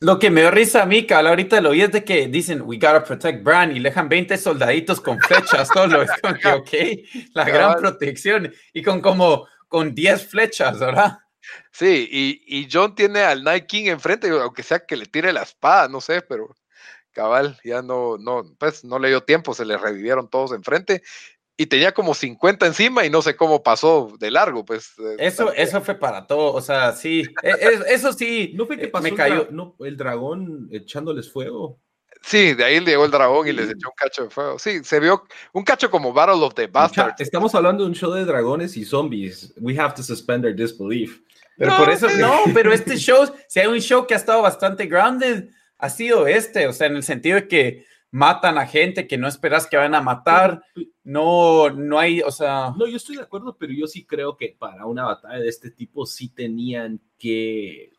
Lo 0.00 0.18
que 0.18 0.30
me 0.30 0.42
dio 0.42 0.50
risa 0.50 0.82
a 0.82 0.86
mí, 0.86 1.06
cabal, 1.06 1.28
ahorita 1.28 1.60
lo 1.60 1.70
oí 1.70 1.82
es 1.82 1.92
de 1.92 2.04
que 2.04 2.28
dicen, 2.28 2.62
we 2.62 2.76
gotta 2.76 3.04
protect 3.04 3.42
Bran 3.42 3.74
y 3.74 3.80
le 3.80 3.90
dejan 3.90 4.08
20 4.08 4.36
soldaditos 4.36 5.00
con 5.00 5.18
flechas 5.20 5.68
solo. 5.72 6.02
Es 6.02 6.10
como 6.20 6.34
que, 6.34 6.48
ok, 6.48 7.34
la 7.34 7.44
gran 7.44 7.78
protección 7.78 8.52
y 8.72 8.82
con 8.82 9.00
como, 9.00 9.46
con 9.68 9.94
10 9.94 10.26
flechas, 10.26 10.78
¿verdad? 10.78 11.18
Sí, 11.70 12.08
y, 12.10 12.42
y 12.46 12.68
John 12.70 12.94
tiene 12.94 13.20
al 13.20 13.42
Night 13.42 13.66
King 13.66 13.86
enfrente, 13.86 14.28
aunque 14.30 14.62
sea 14.62 14.84
que 14.86 14.96
le 14.96 15.06
tire 15.06 15.32
la 15.32 15.42
espada, 15.42 15.88
no 15.88 16.00
sé, 16.00 16.22
pero 16.22 16.54
cabal, 17.12 17.58
ya 17.62 17.82
no, 17.82 18.16
no, 18.18 18.42
pues 18.58 18.84
no 18.84 18.98
le 18.98 19.08
dio 19.08 19.22
tiempo, 19.22 19.54
se 19.54 19.64
le 19.64 19.76
revivieron 19.76 20.28
todos 20.28 20.52
enfrente 20.52 21.02
y 21.56 21.66
tenía 21.66 21.92
como 21.92 22.14
50 22.14 22.66
encima 22.66 23.04
y 23.04 23.10
no 23.10 23.22
sé 23.22 23.36
cómo 23.36 23.62
pasó 23.62 24.12
de 24.18 24.30
largo, 24.30 24.64
pues. 24.64 24.92
eh, 24.98 25.16
Eso, 25.18 25.52
eso 25.52 25.80
fue 25.82 25.94
para 25.94 26.26
todo, 26.26 26.52
o 26.54 26.60
sea, 26.60 26.92
sí, 26.92 27.22
e- 27.42 27.48
e- 27.50 27.94
eso 27.94 28.12
sí, 28.12 28.52
¿No 28.54 28.66
fue 28.66 28.78
que 28.78 28.84
eh, 28.86 28.88
pasó 28.88 29.02
me 29.02 29.10
el 29.10 29.16
cayó. 29.16 29.46
dra- 29.46 29.50
no, 29.50 29.76
el 29.80 29.96
dragón 29.96 30.68
echándoles 30.72 31.30
fuego? 31.30 31.78
Sí, 32.24 32.54
de 32.54 32.64
ahí 32.64 32.78
llegó 32.80 33.04
el 33.04 33.10
dragón 33.10 33.48
y 33.48 33.52
les 33.52 33.66
echó 33.68 33.88
un 33.88 33.94
cacho 33.96 34.22
de 34.24 34.30
fuego. 34.30 34.56
Sí, 34.58 34.84
se 34.84 35.00
vio 35.00 35.24
un 35.52 35.64
cacho 35.64 35.90
como 35.90 36.12
Battle 36.12 36.44
of 36.44 36.54
the 36.54 36.68
Bastards. 36.68 37.20
Estamos 37.20 37.52
hablando 37.54 37.82
de 37.82 37.88
un 37.90 37.96
show 37.96 38.12
de 38.12 38.24
dragones 38.24 38.76
y 38.76 38.84
zombies. 38.84 39.52
We 39.60 39.76
have 39.78 39.94
to 39.94 40.04
suspend 40.04 40.44
our 40.44 40.54
disbelief. 40.54 41.20
Pero 41.58 41.72
No, 41.72 41.78
por 41.78 41.90
eso, 41.90 42.06
no, 42.20 42.38
pero 42.54 42.72
este 42.72 42.96
show, 42.96 43.26
si 43.48 43.58
hay 43.58 43.66
un 43.66 43.80
show 43.80 44.06
que 44.06 44.14
ha 44.14 44.16
estado 44.18 44.40
bastante 44.40 44.86
grounded, 44.86 45.48
ha 45.78 45.90
sido 45.90 46.28
este, 46.28 46.68
o 46.68 46.72
sea, 46.72 46.86
en 46.86 46.94
el 46.96 47.02
sentido 47.02 47.36
de 47.36 47.48
que 47.48 47.86
matan 48.12 48.58
a 48.58 48.66
gente 48.66 49.08
que 49.08 49.18
no 49.18 49.26
esperas 49.26 49.66
que 49.66 49.76
van 49.76 49.94
a 49.94 50.00
matar, 50.02 50.62
no, 51.02 51.70
no 51.70 51.98
hay, 51.98 52.20
o 52.20 52.30
sea, 52.30 52.72
No, 52.76 52.86
yo 52.86 52.96
estoy 52.98 53.16
de 53.16 53.22
acuerdo, 53.22 53.56
pero 53.58 53.72
yo 53.72 53.86
sí 53.88 54.04
creo 54.04 54.36
que 54.36 54.54
para 54.56 54.86
una 54.86 55.04
batalla 55.04 55.40
de 55.40 55.48
este 55.48 55.70
tipo 55.70 56.06
sí 56.06 56.28
tenían 56.28 57.00
que... 57.18 57.90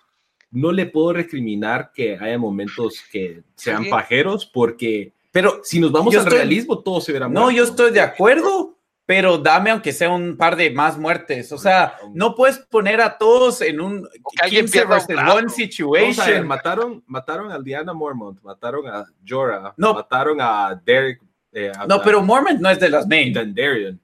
No 0.51 0.71
le 0.71 0.85
puedo 0.85 1.13
recriminar 1.13 1.91
que 1.93 2.15
haya 2.15 2.37
momentos 2.37 3.01
que 3.11 3.43
sean 3.55 3.83
Sí. 3.83 3.89
pajeros, 3.89 4.45
porque 4.45 5.13
pero 5.31 5.61
si 5.63 5.79
nos 5.79 5.91
vamos 5.91 6.13
al 6.15 6.21
estoy- 6.21 6.37
realismo, 6.37 6.77
todo 6.83 7.01
se 7.01 7.11
verá 7.11 7.27
no, 7.27 7.49
yo 7.49 7.63
estoy 7.63 7.91
de 7.91 8.01
acuerdo, 8.01 8.72
pero 9.05 9.37
dame 9.37 9.69
aunque 9.71 9.91
sea 9.91 10.09
un 10.09 10.37
par 10.37 10.55
de 10.55 10.71
más 10.71 10.97
muertes, 10.97 11.51
o 11.51 11.57
sea, 11.57 11.95
no 12.13 12.35
puedes 12.35 12.59
poner 12.59 13.01
a 13.01 13.17
todos 13.17 13.61
en 13.61 13.81
un 13.81 14.03
que 14.03 14.43
alguien 14.43 14.65
15 14.65 14.71
pierda 14.71 14.95
un 14.99 15.07
versus 15.07 15.17
one 15.17 15.29
a 15.31 15.35
ver, 15.35 15.49
situation. 15.49 16.47
mataron, 16.47 17.03
mataron 17.07 17.51
a 17.51 17.59
Diana 17.59 17.93
Mormont, 17.93 18.41
mataron 18.41 18.87
a 18.87 19.05
Jorah, 19.27 19.73
No. 19.77 19.93
mataron 19.93 20.37
a 20.39 20.79
Derek. 20.85 21.19
eh, 21.55 21.71
a- 21.77 21.85
No, 21.85 22.01
pero 22.01 22.21
Mormont 22.23 22.59
no 22.59 22.69
es 22.69 22.79
de 22.79 22.89
las 22.89 23.05
main, 23.07 23.31
Dandarian. 23.33 23.99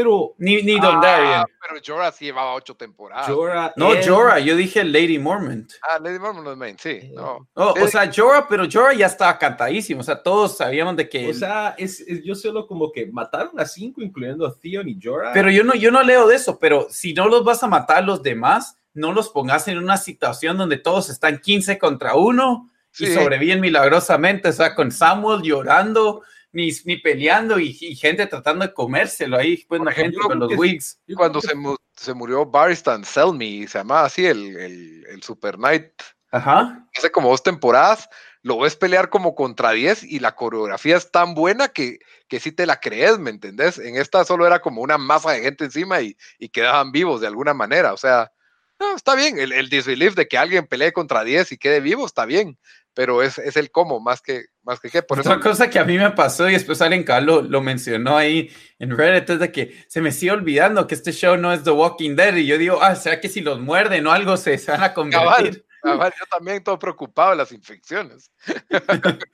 Pero 0.00 0.34
ni, 0.38 0.62
ni 0.62 0.76
Ah, 0.78 0.80
Dondarrion. 0.82 1.44
pero 1.60 1.80
Jorah 1.86 2.10
sí 2.10 2.24
llevaba 2.24 2.54
ocho 2.54 2.74
temporadas. 2.74 3.26
Jorah. 3.26 3.72
No, 3.76 3.92
él- 3.92 4.08
Jorah, 4.08 4.38
yo 4.38 4.56
dije 4.56 4.82
Lady 4.82 5.18
Mormont. 5.18 5.70
Ah, 5.82 5.98
Lady 6.02 6.18
Mormont 6.18 6.44
no 6.44 6.52
es 6.52 6.56
main, 6.56 6.76
sí. 6.78 6.88
Eh, 6.90 7.12
No. 7.14 7.46
Oh, 7.54 7.74
o 7.80 7.86
sea, 7.88 8.10
Jorah, 8.14 8.46
pero 8.48 8.64
Jorah 8.70 8.94
ya 8.94 9.06
estaba 9.06 9.36
cantadísimo. 9.38 10.00
O 10.00 10.04
sea, 10.04 10.22
todos 10.22 10.56
sabíamos 10.56 10.96
de 10.96 11.08
que. 11.08 11.28
O 11.28 11.34
sea, 11.34 11.74
es, 11.76 12.00
es- 12.00 12.24
yo 12.24 12.34
solo 12.34 12.66
como 12.66 12.90
que 12.90 13.06
mataron 13.06 13.58
a 13.60 13.66
cinco, 13.66 14.00
incluyendo 14.00 14.46
a 14.46 14.54
Theon 14.58 14.88
y 14.88 14.98
Jorah. 15.02 15.32
pero 15.34 15.50
yo 15.50 15.62
no, 15.64 15.74
yo 15.74 15.90
no 15.90 16.02
leo 16.02 16.26
de 16.26 16.36
eso. 16.36 16.58
Pero 16.58 16.86
si 16.90 17.12
no 17.12 17.28
los 17.28 17.44
vas 17.44 17.62
a 17.62 17.68
matar 17.68 18.04
los 18.04 18.22
demás, 18.22 18.78
no 18.94 19.12
los 19.12 19.28
pongas 19.28 19.68
en 19.68 19.78
una 19.78 19.96
situación 19.98 20.56
donde 20.56 20.78
todos 20.78 21.10
están 21.10 21.38
15 21.38 21.78
contra 21.78 22.14
uno 22.16 22.68
y 22.98 23.06
Sí. 23.06 23.14
sobreviven 23.14 23.60
milagrosamente. 23.60 24.48
O 24.48 24.52
sea, 24.52 24.74
con 24.74 24.90
Samuel 24.90 25.42
llorando, 25.42 26.22
ni, 26.52 26.70
ni 26.84 26.96
peleando 26.98 27.58
y, 27.58 27.76
y 27.80 27.96
gente 27.96 28.26
tratando 28.26 28.66
de 28.66 28.72
comérselo 28.74 29.36
ahí. 29.36 29.64
Pues 29.68 29.80
la 29.82 29.92
gente 29.92 30.18
con 30.18 30.38
los 30.38 30.52
wigs. 30.56 31.00
Cuando 31.14 31.40
se, 31.40 31.54
mu- 31.54 31.76
se 31.96 32.14
murió 32.14 32.46
Baristan 32.46 33.04
Selmy, 33.04 33.66
se 33.66 33.78
llamaba 33.78 34.06
así 34.06 34.26
el, 34.26 34.56
el, 34.56 35.06
el 35.08 35.22
Super 35.22 35.56
Knight, 35.56 35.90
Ajá. 36.32 36.86
hace 36.96 37.10
como 37.10 37.30
dos 37.30 37.42
temporadas, 37.42 38.08
lo 38.42 38.58
ves 38.60 38.74
pelear 38.74 39.10
como 39.10 39.34
contra 39.34 39.72
10 39.72 40.02
y 40.02 40.18
la 40.18 40.34
coreografía 40.34 40.96
es 40.96 41.10
tan 41.10 41.34
buena 41.34 41.68
que, 41.68 41.98
que 42.28 42.40
sí 42.40 42.52
te 42.52 42.64
la 42.66 42.80
crees, 42.80 43.18
¿me 43.18 43.30
entendés? 43.30 43.78
En 43.78 43.96
esta 43.96 44.24
solo 44.24 44.46
era 44.46 44.60
como 44.60 44.80
una 44.80 44.96
masa 44.96 45.32
de 45.32 45.42
gente 45.42 45.64
encima 45.64 46.00
y, 46.00 46.16
y 46.38 46.48
quedaban 46.48 46.90
vivos 46.90 47.20
de 47.20 47.26
alguna 47.26 47.52
manera, 47.52 47.92
o 47.92 47.96
sea, 47.98 48.32
no, 48.78 48.96
está 48.96 49.14
bien, 49.14 49.38
el, 49.38 49.52
el 49.52 49.68
disbelief 49.68 50.14
de 50.14 50.26
que 50.26 50.38
alguien 50.38 50.66
pelee 50.66 50.92
contra 50.92 51.22
10 51.22 51.52
y 51.52 51.58
quede 51.58 51.80
vivo 51.80 52.06
está 52.06 52.24
bien, 52.24 52.58
pero 52.94 53.22
es, 53.22 53.36
es 53.36 53.58
el 53.58 53.70
cómo 53.70 54.00
más 54.00 54.22
que, 54.22 54.46
más 54.62 54.80
que 54.80 54.90
qué, 54.90 55.02
por 55.02 55.18
eso... 55.18 55.28
Otra 55.30 55.40
cosa 55.40 55.70
que 55.70 55.78
a 55.78 55.84
mí 55.84 55.96
me 55.96 56.10
pasó 56.10 56.48
y 56.48 56.52
después 56.52 56.80
alguien 56.82 57.04
lo, 57.26 57.42
lo 57.42 57.60
mencionó 57.60 58.16
ahí 58.16 58.50
en 58.78 58.96
Reddit 58.96 59.30
es 59.30 59.38
de 59.40 59.52
que 59.52 59.84
se 59.88 60.00
me 60.00 60.12
sigue 60.12 60.32
olvidando 60.32 60.86
que 60.86 60.94
este 60.94 61.12
show 61.12 61.36
no 61.36 61.52
es 61.52 61.62
The 61.62 61.70
Walking 61.70 62.16
Dead 62.16 62.36
y 62.36 62.46
yo 62.46 62.58
digo, 62.58 62.82
ah, 62.82 62.94
¿será 62.94 63.20
que 63.20 63.28
si 63.28 63.40
los 63.40 63.60
muerden 63.60 64.06
o 64.06 64.12
algo 64.12 64.36
se, 64.36 64.58
se 64.58 64.70
van 64.70 64.82
a 64.82 64.94
convertir? 64.94 65.26
Cabal, 65.26 65.64
cabal, 65.82 66.12
yo 66.18 66.26
también 66.26 66.62
todo 66.62 66.78
preocupado 66.78 67.30
de 67.30 67.36
las 67.36 67.52
infecciones. 67.52 68.30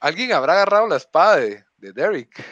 ¿Alguien 0.00 0.32
habrá 0.32 0.54
agarrado 0.54 0.88
la 0.88 0.96
espada 0.96 1.36
de, 1.36 1.64
de 1.76 1.92
Derek? 1.92 2.44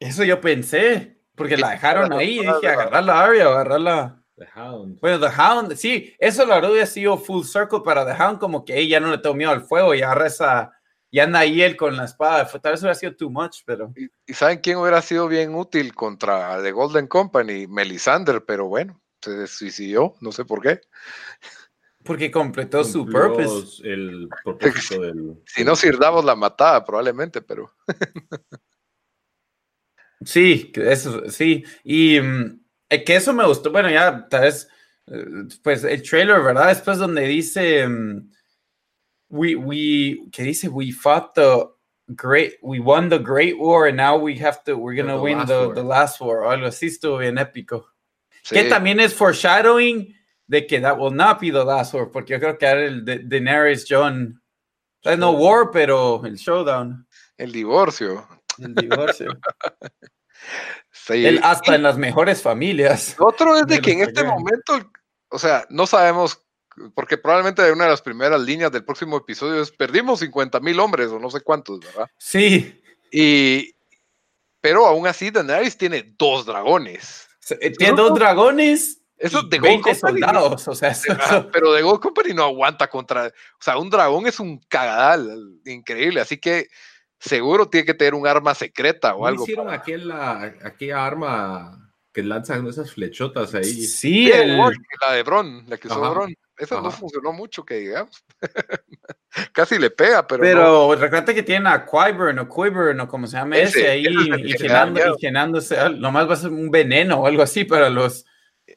Eso 0.00 0.24
yo 0.24 0.40
pensé, 0.40 1.20
porque 1.34 1.56
la 1.56 1.70
dejaron 1.70 2.12
ahí 2.12 2.40
y 2.40 2.46
dije, 2.46 2.68
Agarrarla. 2.68 3.14
o 3.24 3.50
agarrarla. 3.50 4.17
The 4.38 4.46
Hound. 4.54 5.00
Bueno, 5.00 5.18
The 5.20 5.34
Hound, 5.40 5.76
sí, 5.76 6.14
eso 6.18 6.46
la 6.46 6.56
verdad 6.56 6.70
hubiera 6.70 6.86
sido 6.86 7.18
full 7.18 7.44
circle 7.44 7.80
para 7.84 8.04
The 8.04 8.22
Hound, 8.22 8.38
como 8.38 8.64
que 8.64 8.78
ella 8.78 8.98
ya 8.98 9.00
no 9.00 9.10
le 9.10 9.18
tengo 9.18 9.34
miedo 9.34 9.50
al 9.50 9.62
fuego 9.62 9.94
y 9.94 10.02
agarra 10.02 10.26
esa, 10.26 10.72
y 11.10 11.18
anda 11.18 11.40
ahí 11.40 11.62
él 11.62 11.76
con 11.76 11.96
la 11.96 12.04
espada. 12.04 12.46
Tal 12.46 12.72
vez 12.72 12.80
hubiera 12.80 12.94
sido 12.94 13.16
too 13.16 13.30
much, 13.30 13.58
pero 13.64 13.92
¿Y, 13.96 14.08
y 14.26 14.34
saben 14.34 14.60
quién 14.60 14.78
hubiera 14.78 15.02
sido 15.02 15.28
bien 15.28 15.54
útil 15.54 15.94
contra 15.94 16.62
The 16.62 16.72
Golden 16.72 17.06
Company? 17.06 17.66
Melisandre, 17.66 18.40
pero 18.40 18.66
bueno, 18.68 19.00
se 19.20 19.46
suicidó, 19.46 20.14
no 20.20 20.32
sé 20.32 20.44
por 20.44 20.62
qué. 20.62 20.80
porque 22.04 22.30
completó 22.30 22.84
su 22.84 23.04
purpose. 23.06 23.82
El 23.86 24.28
propósito 24.44 25.00
del. 25.02 25.42
Si 25.46 25.64
no, 25.64 25.74
Sir 25.76 25.98
Davos 25.98 26.24
la 26.24 26.36
mataba 26.36 26.84
probablemente, 26.84 27.42
pero 27.42 27.74
Sí, 30.24 30.72
eso, 30.74 31.28
sí. 31.30 31.64
Y 31.84 32.20
mm, 32.20 32.60
eh, 32.90 33.04
que 33.04 33.16
eso 33.16 33.32
me 33.32 33.46
gustó. 33.46 33.70
Bueno, 33.70 33.90
ya 33.90 34.26
tal 34.28 34.42
vez, 34.42 34.68
eh, 35.06 35.24
pues 35.62 35.84
el 35.84 36.02
trailer, 36.02 36.42
¿verdad? 36.42 36.68
Después 36.68 36.98
donde 36.98 37.22
dice, 37.22 37.86
mm, 37.86 38.30
we, 39.30 39.54
we, 39.54 40.30
que 40.32 40.42
dice, 40.42 40.68
we 40.68 40.92
fought 40.92 41.34
the 41.34 41.68
great, 42.14 42.54
we 42.62 42.80
won 42.80 43.08
the 43.08 43.18
great 43.18 43.58
war 43.58 43.86
and 43.86 43.96
now 43.96 44.16
we 44.16 44.36
have 44.36 44.64
to, 44.64 44.76
we're 44.76 44.94
gonna 44.94 45.16
The 45.16 45.22
win 45.22 45.38
last 45.38 45.48
the, 45.48 45.72
the 45.74 45.82
last 45.82 46.20
war. 46.20 46.44
O 46.44 46.50
algo 46.50 46.66
así 46.66 46.86
estuvo 46.86 47.18
bien 47.18 47.36
épico. 47.36 47.86
sí. 48.42 48.54
Que 48.54 48.68
también 48.68 49.00
es 49.00 49.12
foreshadowing 49.12 50.14
de 50.46 50.66
que 50.66 50.80
that 50.80 50.98
will 50.98 51.10
not 51.10 51.40
be 51.40 51.50
the 51.50 51.64
last 51.64 51.92
war, 51.92 52.06
porque 52.06 52.30
yo 52.30 52.38
creo 52.38 52.58
que 52.58 52.66
era 52.66 52.86
el 52.86 53.04
de 53.04 53.18
Daenerys 53.18 53.84
John. 53.86 54.40
No 55.04 55.32
war, 55.32 55.70
pero 55.70 56.24
el 56.24 56.36
showdown, 56.36 57.06
el 57.36 57.52
divorcio. 57.52 58.26
el 58.58 58.74
divorcio. 58.74 59.28
Sí. 61.08 61.24
El- 61.26 61.40
hasta 61.42 61.74
en 61.74 61.82
las 61.82 61.96
mejores 61.98 62.42
familias. 62.42 63.16
Otro 63.18 63.56
es 63.56 63.66
de 63.66 63.76
de 63.76 63.80
que 63.82 63.92
en 63.92 64.02
este 64.02 64.22
momento, 64.24 64.78
o 65.30 65.38
sea, 65.38 65.66
no 65.70 65.86
sabemos, 65.86 66.42
porque 66.94 67.18
probablemente 67.18 67.72
una 67.72 67.84
de 67.84 67.90
las 67.90 68.02
primeras 68.02 68.40
líneas 68.40 68.70
del 68.70 68.84
próximo 68.84 69.16
episodio 69.16 69.60
es 69.62 69.70
perdimos 69.72 70.20
50 70.20 70.60
mil 70.60 70.78
hombres 70.80 71.08
o 71.08 71.18
no 71.18 71.30
sé 71.30 71.40
cuántos, 71.40 71.80
¿verdad? 71.80 72.08
Sí, 72.18 72.80
Y, 73.10 73.74
pero 74.60 74.86
aún 74.86 75.06
así 75.06 75.30
Daenerys 75.30 75.76
tiene 75.78 76.14
dos 76.18 76.44
dragones. 76.44 77.26
Eh, 77.60 77.70
Tiene 77.70 77.96
dos 77.96 78.14
dragones. 78.14 79.00
Eso 79.16 79.40
y 79.44 79.48
de 79.48 79.58
Gold 79.58 79.82
20 79.84 79.90
Company. 80.00 80.20
soldados. 80.20 80.68
O 80.68 80.74
sea, 80.74 80.90
eso- 80.90 81.12
eso- 81.12 81.48
pero 81.50 81.74
The 81.74 81.82
Gold 81.82 82.00
Company 82.00 82.34
no 82.34 82.44
aguanta 82.44 82.88
contra, 82.88 83.26
o 83.28 83.30
sea, 83.62 83.78
un 83.78 83.88
dragón 83.90 84.26
es 84.26 84.38
un 84.38 84.58
cagadal 84.68 85.58
increíble, 85.64 86.20
así 86.20 86.36
que 86.36 86.68
seguro 87.18 87.68
tiene 87.68 87.86
que 87.86 87.94
tener 87.94 88.14
un 88.14 88.26
arma 88.26 88.54
secreta 88.54 89.14
o 89.14 89.20
¿No 89.20 89.26
algo. 89.26 89.42
hicieron 89.44 89.66
para- 89.66 89.78
aquella, 89.78 90.42
aquella 90.64 91.06
arma 91.06 91.92
que 92.12 92.22
lanzan 92.22 92.66
esas 92.66 92.92
flechotas 92.92 93.54
ahí? 93.54 93.64
sí, 93.64 93.86
Sí, 93.86 94.30
el- 94.30 94.56
la 94.58 95.12
de 95.12 95.22
Bron, 95.22 95.64
la 95.68 95.76
que 95.76 95.88
usó. 95.88 96.10
Bron. 96.10 96.34
Eso 96.56 96.80
no 96.80 96.90
funcionó 96.90 97.32
mucho, 97.32 97.64
que 97.64 97.76
digamos. 97.76 98.24
Casi 99.52 99.78
le 99.78 99.90
pega, 99.90 100.26
pero. 100.26 100.42
Pero 100.42 100.94
recuerda 100.96 101.32
que 101.32 101.44
tiene 101.44 101.68
a 101.68 101.86
Quiburn 101.86 102.38
o 102.40 102.48
Quiburn 102.48 102.98
o 103.00 103.06
como 103.08 103.26
se 103.28 103.36
llama 103.36 103.58
ese, 103.58 103.88
ahí 103.88 104.06
y, 104.08 104.54
llenándose. 105.20 105.76
Nomás 105.90 106.28
va 106.28 106.32
a 106.32 106.36
ser 106.36 106.50
un 106.50 106.70
veneno 106.70 107.20
o 107.20 107.26
algo 107.26 107.42
así 107.42 107.64
para 107.64 107.88
los. 107.90 108.24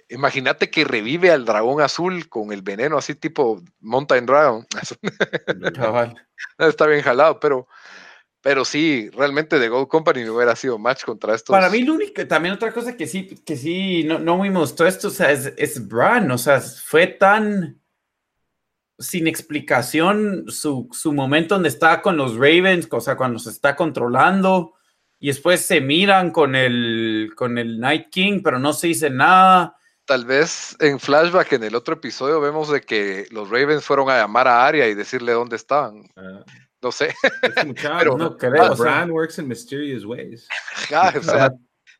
Imagínate 0.10 0.70
que 0.70 0.84
revive 0.86 1.32
al 1.32 1.44
dragón 1.44 1.82
azul 1.82 2.30
con 2.30 2.54
el 2.54 2.62
veneno 2.62 2.98
así 2.98 3.16
tipo 3.16 3.62
Mountain 3.80 4.26
Dragon. 4.26 4.66
Está 6.60 6.88
bien 6.88 7.02
jalado, 7.02 7.40
pero 7.40 7.68
pero 8.42 8.66
sí, 8.66 9.10
realmente 9.12 9.60
The 9.60 9.70
Gold 9.70 9.88
Company 9.88 10.24
no 10.24 10.36
hubiera 10.36 10.56
sido 10.56 10.80
match 10.80 11.04
contra 11.04 11.36
estos. 11.36 11.54
Para 11.54 11.70
mí, 11.70 11.84
lo 11.84 11.94
único, 11.94 12.26
también 12.28 12.56
otra 12.56 12.74
cosa 12.74 12.98
que 12.98 13.06
sí, 13.06 13.28
que 13.46 13.56
sí, 13.56 14.04
no, 14.04 14.18
no 14.18 14.38
me 14.40 14.50
mostró 14.50 14.88
esto, 14.88 15.10
o 15.10 15.12
sea, 15.12 15.32
es, 15.32 15.54
es 15.58 15.88
Bran, 15.88 16.32
o 16.32 16.38
sea, 16.38 16.60
fue 16.60 17.08
tan 17.08 17.80
sin 18.98 19.28
explicación 19.28 20.46
su, 20.48 20.88
su, 20.92 21.14
momento 21.14 21.56
donde 21.56 21.70
está 21.70 22.02
con 22.02 22.18
los 22.18 22.36
Ravens, 22.36 22.88
o 22.90 23.02
sea, 23.02 23.16
cuando 23.16 23.40
se 23.40 23.52
está 23.52 23.76
controlando, 23.76 24.74
y 25.20 25.28
después 25.28 25.66
se 25.66 25.82
miran 25.82 26.32
con 26.32 26.56
el, 26.56 27.34
con 27.36 27.60
el 27.60 27.80
Night 27.80 28.10
King, 28.10 28.42
pero 28.44 28.58
no 28.58 28.74
se 28.74 28.88
dice 28.88 29.10
nada. 29.12 29.78
Tal 30.06 30.26
vez 30.26 30.76
en 30.80 31.00
flashback 31.00 31.54
en 31.54 31.64
el 31.64 31.76
otro 31.76 31.94
episodio 31.94 32.42
vemos 32.42 32.70
de 32.70 32.82
que 32.82 33.28
los 33.30 33.50
Ravens 33.50 33.86
fueron 33.86 34.10
a 34.10 34.18
llamar 34.18 34.48
a 34.48 34.66
Arya 34.66 34.88
y 34.88 34.96
decirle 34.96 35.32
dónde 35.32 35.56
estaban. 35.58 36.10
Ah. 36.16 36.44
No 36.82 36.92
sé. 36.92 37.14
Pero, 37.82 38.18
no 38.18 38.38
creo. 38.38 38.76
Bran 38.76 39.12
works 39.12 39.38
in 39.38 39.48
mysterious 39.48 40.04
ways. 40.06 40.48
o 41.20 41.24
sea, 41.24 41.54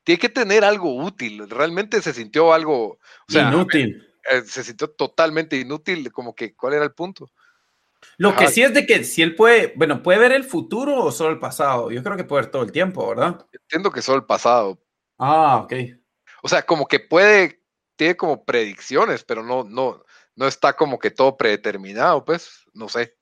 tiene 0.04 0.20
que 0.20 0.30
tener 0.30 0.64
algo 0.64 0.96
útil. 0.96 1.48
Realmente 1.50 2.02
se 2.02 2.14
sintió 2.14 2.54
algo. 2.54 2.98
inútil. 3.30 4.08
Eh, 4.30 4.42
se 4.42 4.64
sintió 4.64 4.90
totalmente 4.90 5.58
inútil. 5.58 6.12
Como 6.12 6.34
que, 6.34 6.56
¿cuál 6.56 6.74
era 6.74 6.84
el 6.84 6.94
punto? 6.94 7.32
Lo 8.18 8.36
que 8.36 8.48
sí 8.48 8.64
es 8.64 8.74
de 8.74 8.86
que 8.86 9.04
si 9.04 9.22
él 9.22 9.36
puede, 9.36 9.74
bueno, 9.76 10.02
puede 10.02 10.20
ver 10.20 10.32
el 10.32 10.44
futuro 10.44 11.04
o 11.04 11.12
solo 11.12 11.32
el 11.32 11.40
pasado. 11.40 11.92
Yo 11.92 12.04
creo 12.04 12.18
que 12.18 12.24
puede 12.24 12.44
ver 12.44 12.52
todo 12.52 12.64
el 12.64 12.72
tiempo, 12.72 13.08
¿verdad? 13.08 13.46
Entiendo 13.52 13.92
que 13.92 14.02
solo 14.02 14.18
el 14.18 14.26
pasado. 14.26 14.82
Ah, 15.20 15.58
ok. 15.58 15.74
O 16.42 16.50
sea, 16.50 16.64
como 16.64 16.88
que 16.88 17.00
puede, 17.00 17.62
tiene 17.96 18.18
como 18.18 18.44
predicciones, 18.44 19.24
pero 19.24 19.44
no, 19.44 19.64
no, 19.64 20.04
no 20.36 20.48
está 20.48 20.74
como 20.76 20.98
que 20.98 21.12
todo 21.12 21.38
predeterminado, 21.38 22.26
pues, 22.26 22.66
no 22.74 22.90
sé. 22.90 23.16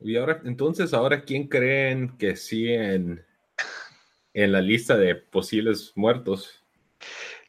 Y 0.00 0.16
ahora, 0.16 0.40
entonces, 0.44 0.94
ahora, 0.94 1.22
¿quién 1.22 1.48
creen 1.48 2.16
que 2.16 2.36
sí 2.36 2.68
en, 2.68 3.24
en 4.32 4.52
la 4.52 4.60
lista 4.60 4.96
de 4.96 5.14
posibles 5.14 5.92
muertos? 5.94 6.64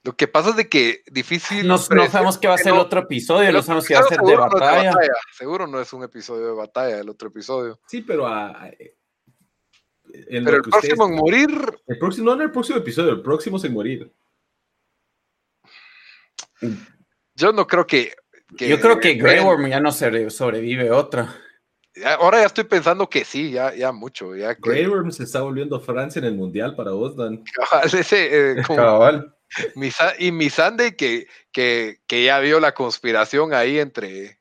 Lo 0.03 0.13
que 0.13 0.27
pasa 0.27 0.49
es 0.49 0.55
de 0.55 0.67
que 0.67 1.03
difícil. 1.11 1.67
No, 1.67 1.77
sabemos 1.77 2.37
qué 2.37 2.47
va 2.47 2.55
a 2.55 2.57
ser 2.57 2.73
el 2.73 2.79
otro 2.79 3.01
episodio, 3.01 3.51
no 3.51 3.61
sabemos 3.61 3.87
qué 3.87 3.93
va 3.93 3.99
a 4.01 4.03
ser 4.03 4.19
de 4.19 4.35
batalla. 4.35 4.93
Seguro 5.31 5.67
no 5.67 5.79
es 5.79 5.93
un 5.93 6.03
episodio 6.03 6.47
de 6.47 6.53
batalla, 6.53 6.99
el 6.99 7.09
otro 7.09 7.29
episodio. 7.29 7.79
Sí, 7.87 8.01
pero 8.01 8.27
a, 8.27 8.71
pero 10.11 10.57
el 10.57 10.61
próximo 10.61 11.05
en 11.07 11.15
morir. 11.15 11.49
El 11.87 11.99
próximo, 11.99 12.25
no 12.25 12.33
en 12.33 12.41
el 12.41 12.51
próximo 12.51 12.79
episodio, 12.79 13.11
el 13.11 13.21
próximo 13.21 13.57
es 13.57 13.63
en 13.63 13.73
morir. 13.73 14.11
Yo 17.35 17.53
no 17.53 17.67
creo 17.67 17.85
que. 17.85 18.13
Yo 18.57 18.79
creo 18.81 18.99
que 18.99 19.13
Grey 19.13 19.39
Worm 19.39 19.67
ya 19.67 19.79
no 19.79 19.91
sobrevive 19.91 20.91
otra. 20.91 21.33
Ahora 22.19 22.39
ya 22.39 22.45
estoy 22.45 22.63
pensando 22.63 23.09
que 23.09 23.25
sí, 23.25 23.51
ya, 23.51 23.73
ya 23.75 23.91
mucho. 23.91 24.35
Ya 24.35 24.55
que... 24.55 24.69
Grey 24.69 24.87
Worm 24.87 25.11
se 25.11 25.23
está 25.23 25.41
volviendo 25.41 25.79
Francia 25.79 26.19
en 26.19 26.25
el 26.25 26.35
mundial 26.35 26.75
para 26.75 26.91
vos, 26.91 27.15
Dan. 27.15 27.43
ese, 27.83 28.59
eh, 28.59 28.63
Cabal. 28.67 29.35
y 30.17 30.31
Missandei 30.31 30.95
que, 30.95 31.27
que, 31.51 31.99
que 32.07 32.23
ya 32.23 32.39
vio 32.39 32.59
la 32.59 32.73
conspiración 32.73 33.53
ahí 33.53 33.79
entre, 33.79 34.39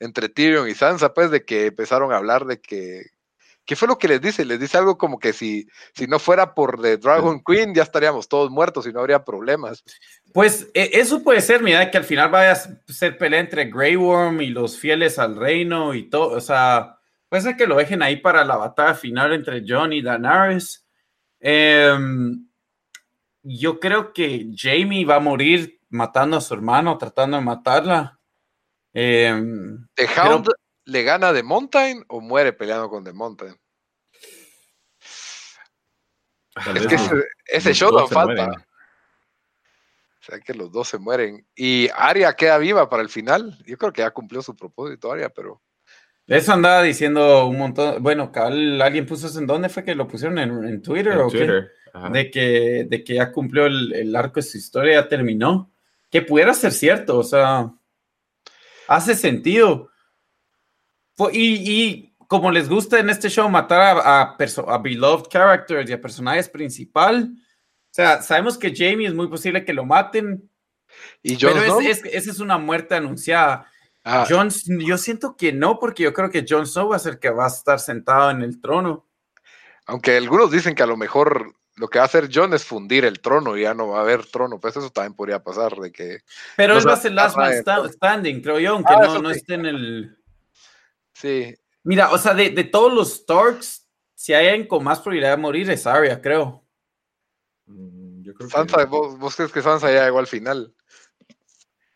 entre 0.00 0.28
Tyrion 0.28 0.68
y 0.68 0.74
Sansa, 0.74 1.14
pues, 1.14 1.30
de 1.30 1.44
que 1.44 1.66
empezaron 1.66 2.12
a 2.12 2.16
hablar 2.16 2.46
de 2.46 2.60
que 2.60 3.11
¿Qué 3.64 3.76
fue 3.76 3.86
lo 3.86 3.96
que 3.96 4.08
les 4.08 4.20
dice? 4.20 4.44
Les 4.44 4.58
dice 4.58 4.76
algo 4.76 4.98
como 4.98 5.18
que 5.18 5.32
si, 5.32 5.68
si 5.94 6.06
no 6.06 6.18
fuera 6.18 6.54
por 6.54 6.82
The 6.82 6.96
Dragon 6.96 7.42
Queen 7.44 7.74
ya 7.74 7.84
estaríamos 7.84 8.28
todos 8.28 8.50
muertos 8.50 8.86
y 8.86 8.92
no 8.92 9.00
habría 9.00 9.24
problemas. 9.24 9.84
Pues 10.32 10.68
e, 10.74 10.90
eso 10.94 11.22
puede 11.22 11.40
ser, 11.40 11.62
mira, 11.62 11.90
que 11.90 11.98
al 11.98 12.04
final 12.04 12.30
vaya 12.30 12.52
a 12.52 12.92
ser 12.92 13.16
pelea 13.18 13.40
entre 13.40 13.66
Grey 13.66 13.94
Worm 13.94 14.40
y 14.40 14.48
los 14.48 14.78
fieles 14.78 15.18
al 15.18 15.36
reino 15.36 15.94
y 15.94 16.10
todo, 16.10 16.36
o 16.36 16.40
sea, 16.40 16.98
puede 17.28 17.42
ser 17.42 17.56
que 17.56 17.68
lo 17.68 17.76
dejen 17.76 18.02
ahí 18.02 18.16
para 18.16 18.44
la 18.44 18.56
batalla 18.56 18.94
final 18.94 19.32
entre 19.32 19.62
John 19.66 19.92
y 19.92 20.02
Daenerys. 20.02 20.84
Em, 21.38 22.48
yo 23.42 23.78
creo 23.78 24.12
que 24.12 24.50
Jamie 24.56 25.04
va 25.04 25.16
a 25.16 25.20
morir 25.20 25.80
matando 25.88 26.36
a 26.36 26.40
su 26.40 26.54
hermano, 26.54 26.98
tratando 26.98 27.36
de 27.36 27.44
matarla. 27.44 28.18
Eh, 28.92 29.40
The 29.94 30.06
Hound 30.20 30.48
le 30.84 31.02
gana 31.02 31.32
The 31.32 31.42
Mountain 31.42 32.04
o 32.08 32.20
muere 32.20 32.52
peleando 32.52 32.88
con 32.88 33.04
The 33.04 33.12
Mountain. 33.12 33.56
es 36.74 36.86
que 36.86 36.96
ese, 37.46 37.74
show 37.74 37.90
no 37.92 38.06
falta. 38.06 38.50
O 40.20 40.24
sea 40.24 40.38
que 40.40 40.54
los 40.54 40.70
dos 40.70 40.88
se 40.88 40.98
mueren. 40.98 41.46
Y 41.54 41.88
Aria 41.94 42.34
queda 42.34 42.58
viva 42.58 42.88
para 42.88 43.02
el 43.02 43.08
final. 43.08 43.58
Yo 43.66 43.76
creo 43.76 43.92
que 43.92 44.02
ya 44.02 44.10
cumplió 44.10 44.42
su 44.42 44.54
propósito, 44.54 45.10
Aria, 45.10 45.28
pero. 45.28 45.60
Eso 46.26 46.52
andaba 46.52 46.82
diciendo 46.82 47.46
un 47.46 47.58
montón. 47.58 48.02
Bueno, 48.02 48.30
alguien 48.34 49.06
puso 49.06 49.26
eso 49.26 49.40
en 49.40 49.46
dónde 49.46 49.68
fue 49.68 49.84
que 49.84 49.94
lo 49.94 50.06
pusieron 50.06 50.38
en, 50.38 50.80
Twitter 50.80 51.18
o 51.18 51.28
qué? 51.28 51.66
De 52.12 52.30
que, 52.30 52.86
de 52.88 53.04
que 53.04 53.14
ya 53.14 53.32
cumplió 53.32 53.66
el, 53.66 53.92
el, 53.92 54.16
arco 54.16 54.34
de 54.36 54.42
su 54.42 54.56
historia, 54.56 55.00
ya 55.00 55.08
terminó. 55.08 55.72
Que 56.10 56.22
pudiera 56.22 56.54
ser 56.54 56.72
cierto, 56.72 57.18
o 57.18 57.24
sea, 57.24 57.72
hace 58.86 59.14
sentido. 59.14 59.91
Y, 61.32 62.14
como 62.28 62.50
les 62.50 62.68
gusta 62.68 62.98
en 62.98 63.10
este 63.10 63.28
show 63.28 63.48
matar 63.48 63.98
a, 63.98 64.22
a, 64.22 64.78
beloved 64.78 65.28
characters 65.28 65.90
y 65.90 65.92
a 65.92 66.00
personajes 66.00 66.48
principal, 66.48 67.30
o 67.34 67.94
sea, 67.94 68.22
sabemos 68.22 68.56
que 68.56 68.74
Jamie 68.74 69.06
es 69.06 69.14
muy 69.14 69.28
posible 69.28 69.64
que 69.64 69.74
lo 69.74 69.84
maten. 69.84 70.50
¿Y 71.22 71.36
pero 71.36 71.80
es, 71.80 72.02
esa 72.04 72.30
es 72.30 72.40
una 72.40 72.56
muerte 72.56 72.94
anunciada. 72.94 73.70
Ah. 74.04 74.26
John, 74.28 74.50
yo 74.80 74.98
siento 74.98 75.36
que 75.36 75.52
no, 75.52 75.78
porque 75.78 76.02
yo 76.02 76.12
creo 76.12 76.30
que 76.30 76.44
Jon 76.48 76.66
Snow 76.66 76.88
va 76.88 76.96
a 76.96 77.00
ser 77.00 77.18
que 77.18 77.30
va 77.30 77.44
a 77.44 77.48
estar 77.48 77.78
sentado 77.78 78.30
en 78.30 78.42
el 78.42 78.60
trono. 78.60 79.06
Aunque 79.86 80.16
algunos 80.16 80.50
dicen 80.50 80.74
que 80.74 80.82
a 80.82 80.86
lo 80.86 80.96
mejor 80.96 81.54
lo 81.76 81.88
que 81.88 81.98
va 81.98 82.04
a 82.04 82.06
hacer 82.06 82.28
John 82.32 82.52
es 82.54 82.64
fundir 82.64 83.04
el 83.04 83.20
trono 83.20 83.56
y 83.56 83.62
ya 83.62 83.74
no 83.74 83.88
va 83.88 83.98
a 83.98 84.02
haber 84.02 84.26
trono, 84.26 84.60
pues 84.60 84.76
eso 84.76 84.90
también 84.90 85.14
podría 85.14 85.42
pasar 85.42 85.74
de 85.76 85.92
que... 85.92 86.20
Pero 86.56 86.78
él 86.78 86.86
va 86.86 86.94
a 86.94 86.96
ser 86.96 87.12
last 87.12 87.36
man 87.36 87.52
standing, 87.90 88.40
creo 88.42 88.58
yo, 88.58 88.72
aunque 88.72 88.92
ah, 88.92 89.00
no, 89.02 89.18
no 89.20 89.30
esté 89.30 89.54
en 89.54 89.66
el... 89.66 90.18
Sí. 91.22 91.54
Mira, 91.84 92.10
o 92.10 92.18
sea, 92.18 92.34
de, 92.34 92.50
todos 92.64 92.92
los 92.92 93.14
Starks, 93.14 93.88
si 94.12 94.34
hay 94.34 94.48
alguien 94.48 94.66
con 94.66 94.82
más 94.82 94.98
probabilidad 94.98 95.30
de 95.30 95.36
morir 95.36 95.70
es 95.70 95.86
Arya, 95.86 96.20
creo. 96.20 96.66
Mm, 97.66 98.22
yo 98.22 98.34
creo 98.34 98.50
Sansa, 98.50 98.84
vos, 98.86 99.36
crees 99.36 99.52
que 99.52 99.62
Sansa 99.62 99.92
ya 99.92 100.04
llegó 100.04 100.18
al 100.18 100.26
final. 100.26 100.74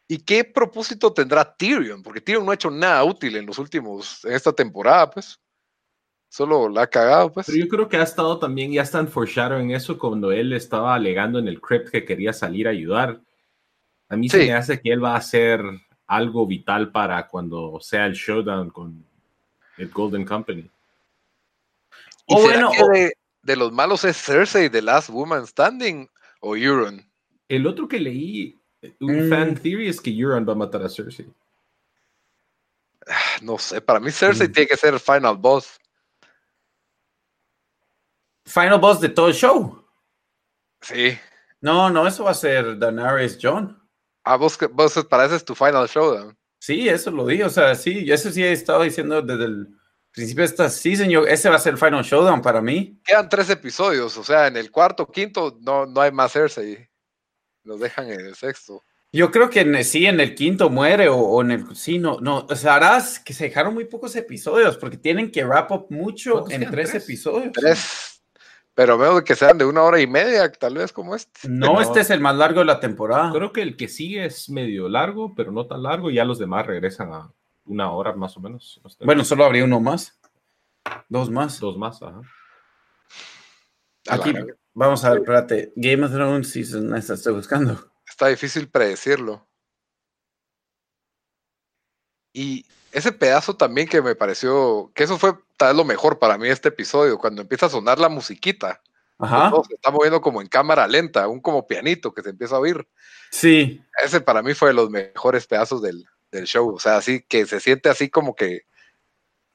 ¿Y 0.07 0.19
qué 0.19 0.45
propósito 0.45 1.13
tendrá 1.13 1.57
Tyrion? 1.57 2.05
Porque 2.05 2.21
Tyrion 2.21 2.45
no 2.45 2.53
ha 2.53 2.55
hecho 2.55 2.71
nada 2.71 3.03
útil 3.03 3.35
en 3.37 3.47
los 3.47 3.59
últimos, 3.59 4.25
en 4.25 4.33
esta 4.33 4.53
temporada, 4.53 5.11
pues. 5.11 5.41
Solo 6.29 6.69
la 6.69 6.83
ha 6.83 6.87
cagado, 6.87 7.33
pues. 7.33 7.47
Pero 7.47 7.59
yo 7.59 7.69
creo 7.69 7.89
que 7.89 7.97
ha 7.97 8.05
estado 8.05 8.39
también, 8.39 8.71
ya 8.71 8.83
están 8.83 9.11
en 9.61 9.71
eso 9.73 9.99
cuando 9.99 10.31
él 10.31 10.53
estaba 10.53 10.95
alegando 10.95 11.41
en 11.41 11.49
el 11.49 11.61
crypt 11.61 11.89
que 11.91 12.05
quería 12.05 12.33
salir 12.33 12.69
a 12.69 12.71
ayudar. 12.71 13.21
A 14.09 14.17
mí 14.17 14.29
se 14.29 14.39
me 14.39 14.53
hace 14.53 14.81
que 14.81 14.93
él 14.93 15.03
va 15.03 15.17
a 15.17 15.21
ser 15.21 15.63
algo 16.07 16.47
vital 16.47 16.93
para 16.93 17.27
cuando 17.27 17.79
sea 17.81 18.07
el 18.07 18.13
showdown 18.13 18.71
con 18.71 19.06
el 19.77 19.91
Golden 19.91 20.25
Company. 20.25 20.69
o 22.27 22.41
bueno, 22.41 22.71
que 22.71 23.13
de, 23.43 23.57
los 23.57 23.73
malos 23.73 24.05
es 24.05 24.17
Cersei, 24.17 24.71
The 24.71 24.83
Last 24.83 25.11
Woman 25.11 25.47
Standing 25.47 26.09
o 26.41 26.57
Euron? 26.57 27.09
El 27.49 27.67
otro 27.67 27.87
que 27.87 28.01
leí, 28.01 28.59
un 29.01 29.27
mm. 29.27 29.31
fan 29.31 29.55
theory, 29.55 29.89
es 29.89 30.01
que 30.01 30.11
Euron 30.11 30.47
va 30.47 30.53
a 30.53 30.57
matar 30.57 30.83
a 30.83 30.89
Cersei. 30.89 31.27
Ah, 33.09 33.37
no 33.43 33.59
sé, 33.59 33.81
para 33.81 34.01
mí 34.01 34.11
Cersei 34.11 34.49
mm. 34.49 34.53
tiene 34.53 34.69
que 34.69 34.77
ser 34.77 34.95
el 34.95 35.01
final 35.01 35.37
boss. 35.37 35.79
Final 38.45 38.81
boss 38.81 39.01
de 39.01 39.09
todo 39.09 39.29
el 39.29 39.35
show. 39.35 39.85
Sí. 40.81 41.19
No, 41.61 41.91
no, 41.91 42.07
eso 42.07 42.25
va 42.25 42.31
a 42.31 42.35
ser 42.35 42.79
Daenerys 42.79 43.39
John. 43.41 43.77
Ah, 44.23 44.37
vos, 44.37 44.59
vos 44.73 45.05
para 45.09 45.27
eso 45.27 45.37
es 45.37 45.45
tu 45.45 45.55
final 45.55 45.87
showdown. 45.89 46.37
Sí, 46.67 46.89
eso 46.89 47.13
lo 47.13 47.25
di, 47.25 47.43
o 47.43 47.49
sea, 47.49 47.77
sí, 47.77 48.11
eso 48.11 48.29
sí 48.33 48.43
he 48.43 48.51
estado 48.51 48.83
diciendo 48.83 49.23
desde 49.23 49.45
el 49.45 49.69
principio 50.11 50.43
de 50.43 50.47
esta 50.47 50.69
season, 50.69 51.09
yo, 51.09 51.25
ese 51.25 51.49
va 51.49 51.55
a 51.55 51.61
ser 51.61 51.75
el 51.75 51.79
final 51.79 52.03
showdown 52.03 52.43
para 52.43 52.61
mí. 52.61 53.01
Quedan 53.05 53.29
tres 53.29 53.49
episodios, 53.51 54.19
o 54.19 54.25
sea, 54.25 54.49
en 54.49 54.57
el 54.57 54.73
cuarto, 54.73 55.07
quinto, 55.07 55.57
no, 55.61 55.87
no 55.87 56.01
hay 56.01 56.11
más 56.11 56.33
Cersei. 56.33 56.89
Los 57.63 57.79
dejan 57.79 58.11
en 58.11 58.19
el 58.19 58.35
sexto. 58.35 58.83
Yo 59.13 59.31
creo 59.31 59.49
que 59.49 59.61
en, 59.61 59.85
sí, 59.85 60.07
en 60.07 60.19
el 60.19 60.35
quinto 60.35 60.69
muere 60.69 61.09
o, 61.09 61.41
en 61.41 61.53
el... 61.53 61.77
Sí, 61.77 62.01
no, 62.01 62.19
no, 62.21 62.45
o 62.51 62.57
sea, 62.57 62.75
harás 62.75 63.21
que 63.21 63.33
se 63.33 63.45
dejaron 63.45 63.73
muy 63.73 63.85
pocos 63.85 64.17
episodios 64.17 64.77
porque 64.77 64.97
tienen 64.97 65.31
que 65.31 65.45
wrap 65.45 65.71
up 65.71 65.87
mucho 65.91 66.51
en 66.51 66.69
tres, 66.69 66.97
episodios. 66.97 67.53
Tres. 67.53 68.16
Pero 68.77 68.99
de 69.15 69.25
que 69.25 69.35
sean 69.35 69.57
de 69.57 69.65
una 69.65 69.83
hora 69.83 69.99
y 70.03 70.07
media, 70.07 70.53
tal 70.53 70.75
vez 70.75 70.93
como 70.93 71.15
este. 71.15 71.49
No, 71.49 71.73
No. 71.73 71.81
este 71.81 72.01
es 72.01 72.11
el 72.11 72.21
más 72.21 72.37
largo 72.37 72.61
de 72.61 72.67
la 72.67 72.79
temporada. 72.79 73.33
Creo 73.33 73.51
que 73.51 73.63
el 73.63 73.75
que 73.75 73.89
sigue 73.89 74.27
es 74.27 74.51
medio 74.51 74.87
largo, 74.91 75.35
pero 75.35 75.51
no 75.51 75.67
tan 75.67 75.83
largo. 75.83 76.11
y 76.11 76.15
Ya 76.17 76.27
los 76.27 76.39
demás 76.39 76.67
regresan 76.67 77.11
a 77.15 77.33
una 77.65 77.91
hora 77.91 78.13
más 78.13 78.37
o 78.37 78.41
menos. 78.41 78.79
No 78.85 78.91
sé. 78.91 79.03
Bueno, 79.03 79.25
solo 79.25 79.47
habría 79.47 79.65
uno 79.65 79.81
más. 79.81 80.21
Dos 81.09 81.31
más. 81.31 81.59
dos 81.59 81.79
más. 81.79 82.03
Ajá. 82.03 82.21
Aquí, 84.11 84.35
vamos 84.75 85.03
a 85.07 85.11
ver, 85.11 85.19
espérate. 85.21 85.73
Game 85.75 86.05
of 86.05 86.13
Thrones 86.13 86.51
Season, 86.51 86.95
esta 86.95 87.15
estoy 87.15 87.33
buscando. 87.33 87.91
Está 88.07 88.27
difícil 88.27 88.69
predecirlo. 88.69 89.49
Y 92.35 92.67
ese 92.93 93.11
pedazo 93.11 93.57
también 93.57 93.89
que 93.89 94.03
me 94.03 94.15
pareció, 94.15 94.93
que 94.95 95.05
eso 95.05 95.17
fue 95.19 95.35
tal 95.57 95.69
vez 95.69 95.77
lo 95.77 95.85
mejor 95.85 96.19
para 96.19 96.39
mí 96.39 96.49
este 96.49 96.69
episodio, 96.69 97.19
cuando 97.19 97.43
empieza 97.43 97.67
a 97.67 97.71
sonar 97.71 97.99
la 97.99 98.09
musiquita. 98.09 98.81
Ajá. 99.19 99.51
todo 99.51 99.65
se 99.65 99.75
está 99.75 99.91
moviendo 99.91 100.21
como 100.21 100.43
en 100.43 100.47
cámara 100.47 100.87
lenta, 100.87 101.27
un 101.27 101.41
como 101.41 101.67
pianito 101.67 102.13
que 102.13 102.21
se 102.21 102.31
empieza 102.31 102.57
a 102.57 102.59
oír. 102.59 102.87
Sí. 103.31 103.83
Ese 104.05 104.21
para 104.21 104.43
mí 104.43 104.53
fue 104.53 104.69
de 104.69 104.75
los 104.75 104.91
mejores 104.91 105.47
pedazos 105.47 105.81
del, 105.81 106.05
del 106.31 106.45
show. 106.45 106.75
O 106.75 106.79
sea, 106.79 106.99
así 106.99 107.25
que 107.27 107.47
se 107.47 107.61
siente 107.61 107.89
así 107.89 108.11
como 108.11 108.35
que 108.35 108.67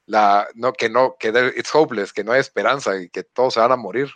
la, 0.08 0.48
no, 0.56 0.74
que 0.74 0.90
no, 0.90 1.16
que 1.20 1.30
it's 1.56 1.74
hopeless, 1.74 2.12
que 2.12 2.24
no 2.24 2.32
hay 2.32 2.40
esperanza 2.40 3.00
y 3.00 3.10
que 3.10 3.24
todos 3.24 3.54
se 3.54 3.60
van 3.60 3.72
a 3.72 3.78
morir. 3.78 4.10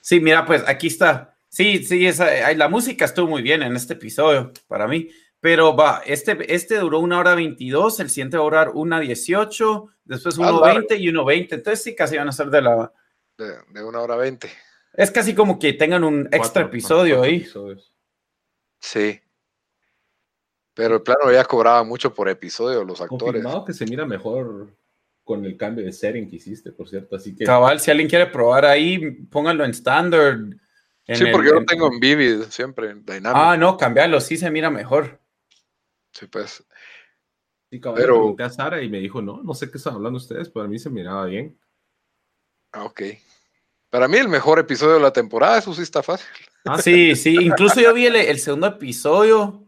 Sí, 0.00 0.20
mira, 0.20 0.44
pues 0.44 0.62
aquí 0.66 0.88
está. 0.88 1.36
Sí, 1.48 1.84
sí, 1.84 2.06
esa, 2.06 2.52
la 2.54 2.68
música 2.68 3.04
estuvo 3.04 3.28
muy 3.28 3.42
bien 3.42 3.62
en 3.62 3.74
este 3.76 3.94
episodio 3.94 4.52
para 4.68 4.86
mí. 4.86 5.08
Pero 5.44 5.76
va, 5.76 6.00
este, 6.06 6.54
este 6.54 6.78
duró 6.78 7.00
una 7.00 7.18
hora 7.18 7.34
22, 7.34 8.00
el 8.00 8.08
siguiente 8.08 8.38
va 8.38 8.44
a 8.44 8.44
durar 8.44 8.68
una 8.70 8.98
18, 8.98 9.88
después 10.06 10.38
uno 10.38 10.52
largo. 10.52 10.78
20 10.78 10.96
y 10.96 11.10
uno 11.10 11.22
20. 11.26 11.56
Entonces 11.56 11.82
sí, 11.84 11.94
casi 11.94 12.16
van 12.16 12.28
a 12.28 12.32
ser 12.32 12.46
de 12.46 12.62
la... 12.62 12.90
De, 13.36 13.52
de 13.68 13.84
una 13.84 14.00
hora 14.00 14.16
veinte. 14.16 14.48
Es 14.94 15.10
casi 15.10 15.34
como 15.34 15.58
que 15.58 15.74
tengan 15.74 16.02
un 16.02 16.26
extra 16.32 16.62
episodio 16.62 17.22
ahí. 17.22 17.36
episodios. 17.36 17.94
Sí. 18.80 19.20
Pero 20.72 20.94
el 20.94 21.02
plano 21.02 21.30
ya 21.30 21.44
cobraba 21.44 21.84
mucho 21.84 22.14
por 22.14 22.30
episodio 22.30 22.82
los 22.82 23.02
actores. 23.02 23.20
Confirmado 23.24 23.66
que 23.66 23.74
se 23.74 23.84
mira 23.84 24.06
mejor 24.06 24.74
con 25.24 25.44
el 25.44 25.58
cambio 25.58 25.84
de 25.84 25.92
setting 25.92 26.26
que 26.30 26.36
hiciste, 26.36 26.72
por 26.72 26.88
cierto. 26.88 27.16
Así 27.16 27.36
que 27.36 27.44
Cabal, 27.44 27.80
si 27.80 27.90
alguien 27.90 28.08
quiere 28.08 28.28
probar 28.28 28.64
ahí, 28.64 29.10
pónganlo 29.30 29.66
en 29.66 29.72
standard. 29.72 30.38
en 31.06 31.16
Sí, 31.16 31.24
el- 31.24 31.32
porque 31.32 31.48
yo 31.48 31.54
lo 31.56 31.60
en- 31.60 31.66
tengo 31.66 31.92
en 31.92 32.00
Vivid 32.00 32.44
siempre, 32.48 32.88
en 32.88 33.04
Dynamic. 33.04 33.32
Ah, 33.38 33.58
no, 33.58 33.76
cambiarlo, 33.76 34.22
sí 34.22 34.38
se 34.38 34.50
mira 34.50 34.70
mejor. 34.70 35.20
Sí, 36.14 36.26
pues. 36.26 36.64
sí, 37.70 37.80
cabal, 37.80 38.00
pero- 38.00 38.14
pregunté 38.14 38.42
a 38.44 38.50
Sara 38.50 38.82
y 38.82 38.88
me 38.88 39.00
dijo, 39.00 39.20
no, 39.20 39.42
no 39.42 39.52
sé 39.54 39.70
qué 39.70 39.78
están 39.78 39.94
hablando 39.94 40.16
ustedes, 40.16 40.48
pero 40.48 40.64
a 40.64 40.68
mí 40.68 40.78
se 40.78 40.90
miraba 40.90 41.26
bien. 41.26 41.58
Ah, 42.72 42.84
ok. 42.84 43.02
Para 43.90 44.08
mí 44.08 44.16
el 44.18 44.28
mejor 44.28 44.58
episodio 44.58 44.94
de 44.94 45.00
la 45.00 45.12
temporada, 45.12 45.58
eso 45.58 45.72
sí 45.74 45.82
está 45.82 46.02
fácil. 46.02 46.26
Ah, 46.64 46.80
Sí, 46.80 47.14
sí, 47.14 47.36
incluso 47.40 47.80
yo 47.80 47.92
vi 47.94 48.06
el, 48.06 48.16
el 48.16 48.38
segundo 48.40 48.66
episodio. 48.66 49.60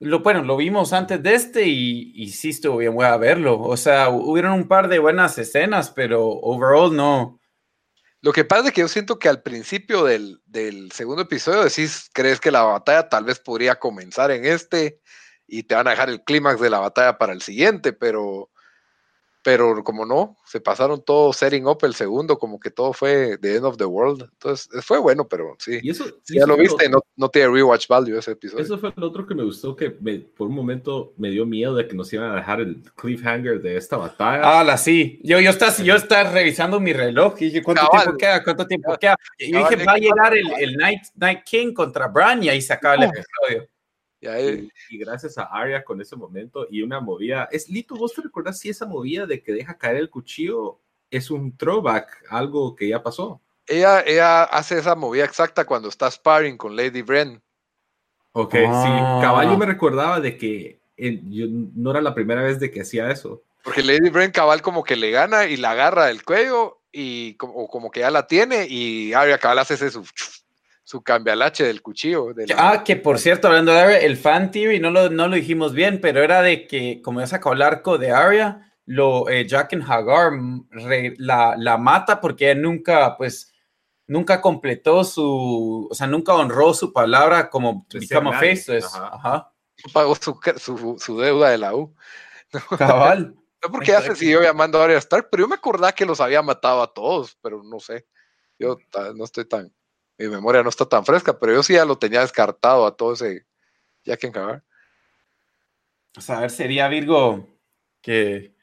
Lo, 0.00 0.20
bueno, 0.20 0.42
lo 0.42 0.56
vimos 0.56 0.92
antes 0.92 1.22
de 1.22 1.34
este 1.34 1.66
y, 1.66 2.12
y 2.14 2.30
sí 2.30 2.50
estuvo 2.50 2.78
bien, 2.78 2.94
voy 2.94 3.06
a 3.06 3.16
verlo. 3.16 3.60
O 3.60 3.76
sea, 3.76 4.08
hubieron 4.10 4.52
un 4.52 4.66
par 4.68 4.88
de 4.88 4.98
buenas 4.98 5.38
escenas, 5.38 5.90
pero 5.90 6.26
overall 6.26 6.94
no. 6.94 7.40
Lo 8.20 8.32
que 8.32 8.44
pasa 8.44 8.68
es 8.68 8.72
que 8.74 8.80
yo 8.80 8.88
siento 8.88 9.18
que 9.18 9.28
al 9.28 9.42
principio 9.42 10.02
del, 10.04 10.40
del 10.46 10.90
segundo 10.92 11.22
episodio 11.22 11.62
decís, 11.62 12.10
crees 12.12 12.40
que 12.40 12.50
la 12.50 12.62
batalla 12.62 13.08
tal 13.08 13.24
vez 13.24 13.38
podría 13.38 13.76
comenzar 13.76 14.30
en 14.32 14.44
este 14.46 15.00
y 15.46 15.62
te 15.64 15.74
van 15.74 15.86
a 15.86 15.90
dejar 15.90 16.08
el 16.10 16.22
clímax 16.22 16.60
de 16.60 16.70
la 16.70 16.78
batalla 16.80 17.18
para 17.18 17.32
el 17.32 17.42
siguiente, 17.42 17.92
pero, 17.92 18.50
pero 19.42 19.84
como 19.84 20.06
no, 20.06 20.38
se 20.46 20.58
pasaron 20.58 21.04
todo 21.04 21.30
setting 21.34 21.66
up 21.66 21.78
el 21.82 21.94
segundo, 21.94 22.38
como 22.38 22.58
que 22.58 22.70
todo 22.70 22.94
fue 22.94 23.36
the 23.36 23.56
end 23.56 23.66
of 23.66 23.76
the 23.76 23.84
world. 23.84 24.22
Entonces 24.22 24.68
fue 24.82 24.98
bueno, 24.98 25.28
pero 25.28 25.54
sí. 25.58 25.80
Y 25.82 25.90
eso, 25.90 26.04
Si 26.22 26.32
ya 26.34 26.38
eso 26.40 26.46
lo 26.46 26.56
viste, 26.56 26.88
no, 26.88 27.00
no 27.16 27.28
tiene 27.28 27.48
rewatch 27.52 27.86
value 27.86 28.18
ese 28.18 28.30
episodio. 28.30 28.64
Eso 28.64 28.78
fue 28.78 28.90
lo 28.96 29.06
otro 29.08 29.26
que 29.26 29.34
me 29.34 29.44
gustó, 29.44 29.76
que 29.76 29.94
me- 30.00 30.20
por 30.20 30.48
un 30.48 30.54
momento 30.54 31.12
me 31.18 31.28
dio 31.28 31.44
miedo 31.44 31.74
de 31.74 31.86
que 31.86 31.94
nos 31.94 32.10
iban 32.14 32.30
a 32.32 32.36
dejar 32.36 32.62
el 32.62 32.82
cliffhanger 32.96 33.60
de 33.60 33.76
esta 33.76 33.98
batalla. 33.98 34.60
Ah, 34.60 34.64
la 34.64 34.78
sí. 34.78 35.20
Yo, 35.22 35.38
yo 35.40 35.50
estaba 35.50 35.76
yo 35.76 35.94
estaba 35.94 36.30
revisando 36.30 36.80
mi 36.80 36.94
reloj 36.94 37.34
y 37.40 37.44
dije, 37.46 37.62
¿cuánto 37.62 37.82
Cabal. 37.82 38.02
tiempo 38.04 38.18
queda? 38.18 38.42
¿Cuánto 38.44 38.66
tiempo 38.66 38.96
queda? 38.98 39.16
Y 39.38 39.52
yo 39.52 39.58
Cabal, 39.58 39.70
dije, 39.70 39.76
va 39.76 39.82
a 39.82 39.94
cabal, 39.96 40.00
llegar 40.00 40.36
el, 40.38 40.44
cabal. 40.48 40.62
el 40.62 40.76
Night, 40.78 41.02
Night 41.16 41.40
King 41.44 41.74
contra 41.74 42.08
Bran 42.08 42.42
y 42.42 42.48
ahí 42.48 42.62
se 42.62 42.72
acaba 42.72 42.94
el 42.94 43.02
episodio. 43.02 43.68
Y 44.24 44.26
ahí- 44.26 44.70
Y, 44.88 44.96
y 44.96 44.98
gracias 44.98 45.36
a 45.36 45.42
Arya 45.44 45.84
con 45.84 46.00
ese 46.00 46.16
momento 46.16 46.66
y 46.70 46.80
una 46.82 46.98
movida. 47.00 47.46
Es 47.52 47.68
Lito, 47.68 47.94
¿vos 47.94 48.14
te 48.14 48.22
recordás 48.22 48.58
si 48.58 48.70
esa 48.70 48.86
movida 48.86 49.26
de 49.26 49.42
que 49.42 49.52
deja 49.52 49.76
caer 49.76 49.96
el 49.96 50.08
cuchillo 50.08 50.78
es 51.10 51.30
un 51.30 51.54
throwback, 51.56 52.24
algo 52.30 52.74
que 52.74 52.88
ya 52.88 53.02
pasó? 53.02 53.40
ella, 53.66 54.02
ella 54.06 54.44
hace 54.44 54.78
esa 54.78 54.94
movida 54.94 55.24
exacta 55.24 55.64
cuando 55.64 55.88
está 55.88 56.10
sparring 56.10 56.56
con 56.58 56.76
Lady 56.76 57.00
Bren. 57.02 57.40
Ok, 58.32 58.54
Ah. 58.66 58.82
sí. 59.20 59.22
Caballo 59.24 59.56
me 59.56 59.64
recordaba 59.66 60.20
de 60.20 60.36
que 60.36 60.78
yo, 60.98 61.46
no 61.74 61.90
era 61.90 62.00
la 62.02 62.14
primera 62.14 62.42
vez 62.42 62.58
de 62.60 62.70
que 62.70 62.80
hacía 62.82 63.10
eso. 63.10 63.42
Porque 63.62 63.82
Lady 63.82 64.10
Bren 64.10 64.32
cabal 64.32 64.60
como 64.62 64.84
que 64.84 64.96
le 64.96 65.10
gana 65.10 65.46
y 65.46 65.56
la 65.56 65.70
agarra 65.70 66.06
del 66.06 66.24
cuello 66.24 66.80
y 66.92 67.34
como, 67.36 67.54
o 67.54 67.68
como 67.68 67.90
que 67.90 68.00
ya 68.00 68.10
la 68.10 68.26
tiene 68.26 68.66
y 68.68 69.12
Arya 69.14 69.38
cabal 69.38 69.60
hace 69.60 69.74
ese 69.74 69.90
su, 69.90 70.04
su 70.84 71.02
cambialache 71.02 71.64
del 71.64 71.82
cuchillo. 71.82 72.32
de 72.34 72.46
la- 72.46 72.70
Ah, 72.72 72.84
que 72.84 72.96
por 72.96 73.18
cierto, 73.18 73.48
hablando 73.48 73.72
de 73.72 73.80
Arya, 73.80 73.98
el 74.00 74.16
fan 74.16 74.50
theory 74.50 74.78
no 74.80 74.90
lo, 74.90 75.08
no 75.10 75.26
lo 75.28 75.36
dijimos 75.36 75.72
bien, 75.72 76.00
pero 76.00 76.22
era 76.22 76.42
de 76.42 76.66
que 76.66 77.00
como 77.02 77.20
ya 77.20 77.26
sacó 77.26 77.54
el 77.54 77.62
arco 77.62 77.96
de 77.98 78.10
Arya, 78.10 78.70
lo, 78.86 79.28
eh, 79.30 79.46
Jack 79.48 79.72
and 79.72 79.90
Hagar 79.90 80.32
mm, 80.32 80.68
re- 80.70 81.14
la, 81.16 81.54
la 81.58 81.78
mata 81.78 82.20
porque 82.20 82.50
ella 82.50 82.60
nunca, 82.60 83.16
pues, 83.16 83.52
nunca 84.06 84.42
completó 84.42 85.02
su, 85.04 85.88
o 85.90 85.94
sea, 85.94 86.06
nunca 86.06 86.34
honró 86.34 86.74
su 86.74 86.92
palabra 86.92 87.48
como 87.48 87.86
De 87.88 88.00
become 88.00 88.30
a 88.30 88.38
ajá. 88.38 89.08
Ajá. 89.14 89.52
pagó 89.94 90.14
su, 90.16 90.38
su, 90.58 90.96
su 90.98 91.18
deuda 91.18 91.48
de 91.48 91.58
la 91.58 91.74
U. 91.74 91.94
Cabal. 92.78 93.34
No 93.64 93.70
porque 93.72 93.92
ya 93.92 94.02
se 94.02 94.14
siguió 94.14 94.42
llamando 94.42 94.78
a 94.78 94.84
Arya 94.84 94.98
Stark, 94.98 95.28
pero 95.30 95.44
yo 95.44 95.48
me 95.48 95.54
acordaba 95.54 95.90
que 95.92 96.04
los 96.04 96.20
había 96.20 96.42
matado 96.42 96.82
a 96.82 96.92
todos, 96.92 97.38
pero 97.40 97.62
no 97.62 97.80
sé. 97.80 98.06
Yo 98.58 98.76
no 99.16 99.24
estoy 99.24 99.46
tan, 99.46 99.72
mi 100.18 100.28
memoria 100.28 100.62
no 100.62 100.68
está 100.68 100.86
tan 100.86 101.04
fresca, 101.04 101.38
pero 101.38 101.52
yo 101.52 101.62
sí 101.62 101.74
ya 101.74 101.84
lo 101.84 101.98
tenía 101.98 102.20
descartado 102.20 102.86
a 102.86 102.96
todo 102.96 103.14
ese 103.14 103.46
Jack 104.04 104.24
and 104.24 104.36
Hagar. 104.36 104.62
O 106.16 106.20
sea, 106.20 106.38
a 106.38 106.40
ver, 106.42 106.50
sería 106.50 106.88
Virgo 106.88 107.48
que... 108.00 108.54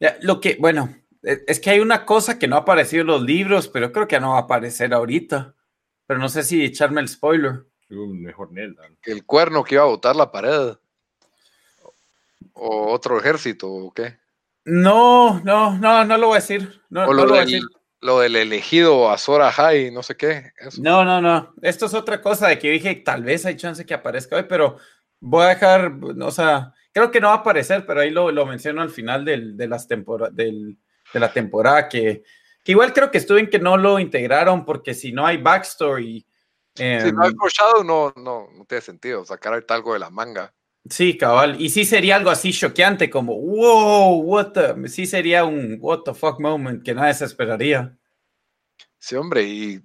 Ya, 0.00 0.16
lo 0.22 0.40
que, 0.40 0.56
bueno, 0.58 0.94
e- 1.22 1.44
es 1.46 1.60
que 1.60 1.70
hay 1.70 1.80
una 1.80 2.04
cosa 2.06 2.38
que 2.38 2.48
no 2.48 2.56
ha 2.56 2.60
aparecido 2.60 3.02
en 3.02 3.08
los 3.08 3.22
libros, 3.22 3.68
pero 3.68 3.92
creo 3.92 4.08
que 4.08 4.20
no 4.20 4.30
va 4.30 4.38
a 4.38 4.42
aparecer 4.42 4.94
ahorita. 4.94 5.54
Pero 6.06 6.20
no 6.20 6.28
sé 6.28 6.42
si 6.42 6.64
echarme 6.64 7.00
el 7.00 7.08
spoiler. 7.08 7.64
Un 7.90 8.22
mejor 8.22 8.52
Neldan. 8.52 8.96
El 9.02 9.24
cuerno 9.24 9.64
que 9.64 9.74
iba 9.74 9.84
a 9.84 9.88
botar 9.88 10.16
la 10.16 10.30
pared. 10.30 10.76
O 12.54 12.92
otro 12.92 13.18
ejército, 13.18 13.68
o 13.70 13.92
qué. 13.92 14.18
No, 14.64 15.40
no, 15.40 15.76
no, 15.78 16.04
no 16.04 16.16
lo 16.16 16.28
voy 16.28 16.36
a 16.38 16.40
decir. 16.40 16.80
No, 16.88 17.02
O 17.04 17.06
no 17.08 17.12
lo, 17.12 17.22
lo 17.24 17.28
voy 17.30 17.38
a 17.38 17.44
decir. 17.44 17.62
Lo 18.06 18.20
del 18.20 18.36
elegido 18.36 19.10
Azora 19.10 19.50
High, 19.52 19.90
no 19.90 20.02
sé 20.02 20.16
qué. 20.16 20.52
eso. 20.58 20.80
No, 20.82 21.04
no, 21.04 21.20
no. 21.20 21.54
Esto 21.60 21.86
es 21.86 21.94
otra 21.94 22.22
cosa 22.22 22.48
de 22.48 22.58
que 22.58 22.70
dije, 22.70 22.94
tal 22.96 23.22
vez 23.24 23.44
hay 23.44 23.56
chance 23.56 23.84
que 23.84 23.92
aparezca 23.94 24.36
hoy, 24.36 24.44
pero 24.48 24.76
voy 25.20 25.44
a 25.44 25.48
dejar, 25.48 25.92
o 26.20 26.30
sea, 26.30 26.72
creo 26.92 27.10
que 27.10 27.20
no 27.20 27.28
va 27.28 27.34
a 27.34 27.38
aparecer, 27.38 27.84
pero 27.84 28.00
ahí 28.00 28.10
lo, 28.10 28.30
lo 28.30 28.46
menciono 28.46 28.80
al 28.80 28.90
final 28.90 29.24
del, 29.24 29.56
de, 29.56 29.68
las 29.68 29.86
tempora- 29.88 30.30
del- 30.30 30.78
de 31.12 31.20
la 31.20 31.32
temporada, 31.32 31.88
que, 31.88 32.22
que 32.64 32.72
igual 32.72 32.92
creo 32.92 33.10
que 33.10 33.18
estuvo 33.18 33.38
en 33.38 33.50
que 33.50 33.58
no 33.58 33.76
lo 33.76 33.98
integraron, 33.98 34.64
porque 34.64 34.94
si 34.94 35.12
no 35.12 35.26
hay 35.26 35.36
backstory. 35.36 36.26
Si 36.74 36.82
em, 36.82 37.14
no 37.14 37.24
hay 37.24 37.32
foreshadow, 37.34 37.82
no, 37.84 38.12
no, 38.16 38.48
no 38.52 38.64
tiene 38.66 38.82
sentido 38.82 39.24
sacar 39.24 39.64
algo 39.68 39.92
de 39.92 39.98
la 39.98 40.10
manga. 40.10 40.52
Sí, 40.90 41.16
cabal. 41.16 41.60
Y 41.60 41.70
sí 41.70 41.84
sería 41.84 42.16
algo 42.16 42.30
así 42.30 42.52
choqueante, 42.52 43.10
como, 43.10 43.34
wow, 43.40 44.20
what 44.22 44.52
the. 44.52 44.88
Sí 44.88 45.06
sería 45.06 45.44
un 45.44 45.78
what 45.80 46.00
the 46.04 46.14
fuck 46.14 46.38
moment 46.40 46.82
que 46.84 46.94
nadie 46.94 47.14
se 47.14 47.24
esperaría. 47.24 47.96
Sí, 48.98 49.14
hombre, 49.16 49.42
y 49.44 49.80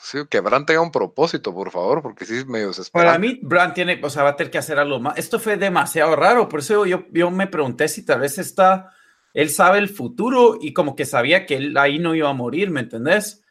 sí, 0.00 0.18
que 0.28 0.40
Bran 0.40 0.66
tenga 0.66 0.80
un 0.80 0.90
propósito, 0.90 1.54
por 1.54 1.70
favor, 1.70 2.02
porque 2.02 2.24
sí 2.24 2.36
es 2.38 2.46
medio 2.46 2.66
Para 2.92 3.12
desesperante. 3.12 3.18
mí, 3.18 3.38
Brand 3.42 3.74
tiene, 3.74 4.00
o 4.02 4.10
sea, 4.10 4.22
va 4.24 4.30
a 4.30 4.36
tener 4.36 4.50
que 4.50 4.58
hacer 4.58 4.78
algo 4.78 4.98
más. 5.00 5.16
Esto 5.18 5.38
fue 5.38 5.56
demasiado 5.56 6.16
raro, 6.16 6.48
por 6.48 6.60
eso 6.60 6.86
yo, 6.86 7.04
yo 7.12 7.30
me 7.30 7.46
pregunté 7.46 7.88
si 7.88 8.04
tal 8.04 8.20
vez 8.20 8.38
está, 8.38 8.92
él 9.34 9.50
sabe 9.50 9.78
el 9.78 9.88
futuro 9.88 10.56
y 10.60 10.72
como 10.72 10.96
que 10.96 11.04
sabía 11.06 11.46
que 11.46 11.56
él 11.56 11.76
ahí 11.76 11.98
no 11.98 12.14
iba 12.14 12.28
a 12.30 12.34
morir, 12.34 12.70
¿me 12.70 12.80
entendés? 12.80 13.42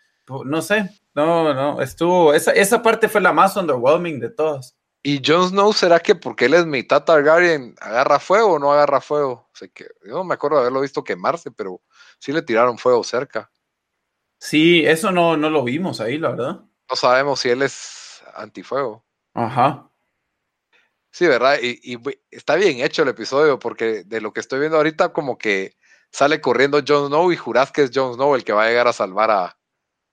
No 0.45 0.61
sé, 0.61 0.89
no, 1.13 1.53
no, 1.53 1.81
estuvo, 1.81 2.33
esa, 2.33 2.51
esa 2.51 2.81
parte 2.81 3.07
fue 3.07 3.21
la 3.21 3.31
más 3.31 3.55
underwhelming 3.55 4.19
de 4.19 4.29
todas. 4.29 4.74
Y 5.07 5.21
Jon 5.23 5.49
Snow, 5.49 5.71
¿será 5.71 5.99
que 5.99 6.15
porque 6.15 6.45
él 6.45 6.55
es 6.55 6.65
mitad 6.65 7.03
Targaryen, 7.03 7.75
agarra 7.79 8.17
fuego 8.17 8.53
o 8.53 8.59
no 8.59 8.73
agarra 8.73 8.99
fuego? 9.01 9.47
O 9.53 9.55
sea, 9.55 9.67
que 9.67 9.85
yo 10.03 10.15
no 10.15 10.23
me 10.23 10.33
acuerdo 10.33 10.57
de 10.57 10.61
haberlo 10.63 10.81
visto 10.81 11.03
quemarse, 11.03 11.51
pero 11.51 11.79
sí 12.17 12.33
le 12.33 12.41
tiraron 12.41 12.79
fuego 12.79 13.03
cerca. 13.03 13.51
Sí, 14.39 14.83
eso 14.83 15.11
no, 15.11 15.37
no 15.37 15.51
lo 15.51 15.63
vimos 15.63 16.01
ahí, 16.01 16.17
la 16.17 16.29
verdad. 16.29 16.61
No 16.89 16.95
sabemos 16.95 17.39
si 17.39 17.49
él 17.49 17.61
es 17.61 18.23
antifuego. 18.33 19.05
Ajá. 19.35 19.87
Sí, 21.11 21.27
¿verdad? 21.27 21.59
Y, 21.61 21.99
está 22.31 22.55
bien 22.55 22.79
hecho 22.79 23.03
el 23.03 23.09
episodio, 23.09 23.59
porque 23.59 24.05
de 24.05 24.21
lo 24.21 24.33
que 24.33 24.39
estoy 24.39 24.59
viendo 24.59 24.77
ahorita, 24.77 25.13
como 25.13 25.37
que 25.37 25.77
sale 26.11 26.41
corriendo 26.41 26.81
Jon 26.85 27.09
Snow 27.09 27.31
y 27.31 27.37
jurás 27.37 27.71
que 27.71 27.83
es 27.83 27.91
Jon 27.93 28.15
Snow 28.15 28.33
el 28.33 28.43
que 28.43 28.53
va 28.53 28.63
a 28.63 28.69
llegar 28.69 28.87
a 28.87 28.93
salvar 28.93 29.29
a, 29.29 29.55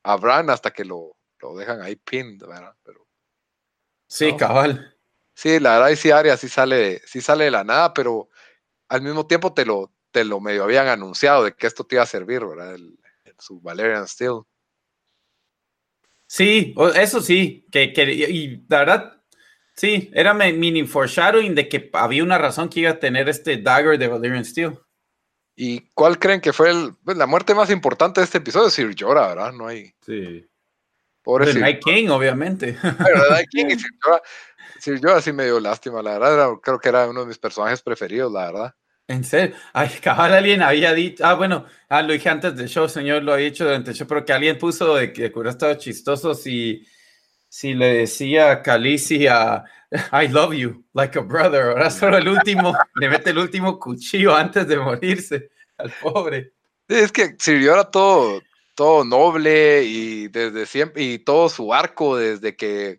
a 0.02 0.16
Bran 0.16 0.50
hasta 0.50 0.70
que 0.70 0.84
lo, 0.84 1.16
lo 1.40 1.56
dejan 1.56 1.80
ahí 1.80 1.96
pinned, 1.96 2.46
¿verdad? 2.46 2.76
Pero, 2.82 3.01
Sí, 4.14 4.32
No. 4.32 4.36
cabal. 4.36 4.94
sí, 5.34 5.58
la 5.58 5.72
verdad, 5.78 5.88
y 5.90 5.96
sí, 5.96 6.10
Arya 6.10 6.36
sí 6.36 6.48
sale, 6.48 7.00
sí 7.06 7.20
sale 7.22 7.44
de 7.44 7.50
la 7.50 7.64
nada, 7.64 7.94
pero 7.94 8.28
al 8.88 9.00
mismo 9.02 9.26
tiempo 9.26 9.54
te 9.54 9.64
lo, 9.64 9.90
te 10.10 10.24
lo 10.24 10.38
medio 10.40 10.64
habían 10.64 10.86
anunciado 10.88 11.44
de 11.44 11.54
que 11.54 11.66
esto 11.66 11.84
te 11.84 11.94
iba 11.96 12.02
a 12.02 12.06
servir, 12.06 12.44
¿verdad? 12.44 12.74
El, 12.74 12.98
el- 13.24 13.34
su 13.38 13.58
Valerian 13.60 14.06
Steel. 14.06 14.42
Sí, 16.26 16.74
eso 16.94 17.20
sí, 17.20 17.66
que, 17.70 17.92
que- 17.92 18.04
y 18.12 18.64
la 18.68 18.78
verdad, 18.80 19.22
sí, 19.74 20.10
era 20.14 20.32
mi- 20.34 20.52
mini 20.52 20.86
foreshadowing 20.86 21.54
de 21.54 21.68
que 21.68 21.90
había 21.92 22.22
una 22.22 22.38
razón 22.38 22.68
que 22.68 22.80
iba 22.80 22.90
a 22.90 22.98
tener 23.00 23.28
este 23.28 23.56
dagger 23.58 23.98
de 23.98 24.08
Valerian 24.08 24.44
Steel. 24.44 24.78
¿Y 25.56 25.80
cuál 25.94 26.18
creen 26.18 26.40
que 26.40 26.52
fue 26.52 26.70
el- 26.70 26.94
pues, 27.04 27.16
la 27.16 27.26
muerte 27.26 27.54
más 27.54 27.70
importante 27.70 28.20
de 28.20 28.24
este 28.26 28.38
episodio? 28.38 28.70
Sir 28.70 28.94
Jorah, 28.98 29.28
¿verdad? 29.28 29.52
No 29.52 29.66
hay. 29.66 29.92
Sí. 30.04 30.46
Pobre 31.22 31.54
Night 31.54 31.80
King, 31.84 32.08
obviamente. 32.08 32.76
Pero 32.82 33.20
verdad, 33.20 33.40
King 33.50 33.66
y 33.70 33.78
Sir 33.78 33.90
Jorah, 34.02 34.22
Sir 34.78 35.00
Jorah 35.00 35.20
sí 35.20 35.32
me 35.32 35.44
dio 35.44 35.60
lástima, 35.60 36.02
la 36.02 36.12
verdad, 36.18 36.34
era- 36.34 36.58
creo 36.62 36.78
que 36.78 36.88
era 36.88 37.08
uno 37.08 37.20
de 37.20 37.26
mis 37.26 37.38
personajes 37.38 37.80
preferidos, 37.82 38.32
la 38.32 38.46
verdad. 38.46 38.74
En 39.08 39.24
serio, 39.24 39.54
ay, 39.72 39.88
cabal 40.02 40.32
alguien 40.34 40.62
había 40.62 40.92
dicho, 40.94 41.24
ah, 41.24 41.34
bueno, 41.34 41.66
ah, 41.88 42.02
lo 42.02 42.12
dije 42.12 42.28
antes 42.28 42.56
del 42.56 42.68
show, 42.68 42.88
señor, 42.88 43.22
lo 43.22 43.32
había 43.34 43.46
dicho 43.46 43.64
durante 43.64 43.90
el 43.90 43.96
show, 43.96 44.06
pero 44.06 44.24
que 44.24 44.32
alguien 44.32 44.58
puso 44.58 44.94
de 44.96 45.12
que 45.12 45.30
hubiera 45.34 45.50
estado 45.50 45.74
chistoso 45.74 46.34
si, 46.34 46.86
si 47.48 47.74
le 47.74 47.94
decía 47.94 48.50
a 48.50 48.62
Khaleesi 48.62 49.26
a 49.26 49.64
I 50.12 50.28
love 50.28 50.54
you, 50.54 50.84
like 50.94 51.18
a 51.18 51.22
brother, 51.22 51.62
ahora 51.70 51.90
solo 51.90 52.16
el 52.16 52.26
último, 52.28 52.74
le 52.94 53.08
mete 53.10 53.30
el 53.30 53.38
último 53.38 53.78
cuchillo 53.78 54.34
antes 54.34 54.66
de 54.66 54.78
morirse 54.78 55.50
al 55.76 55.92
pobre. 56.00 56.54
Es 56.88 57.12
que 57.12 57.36
Sir 57.38 57.64
Jorah 57.66 57.90
todo, 57.90 58.40
todo 58.74 59.04
noble 59.04 59.84
y 59.84 60.28
desde 60.28 60.66
siempre, 60.66 61.02
y 61.02 61.18
todo 61.18 61.48
su 61.48 61.72
arco 61.74 62.16
desde 62.16 62.56
que 62.56 62.98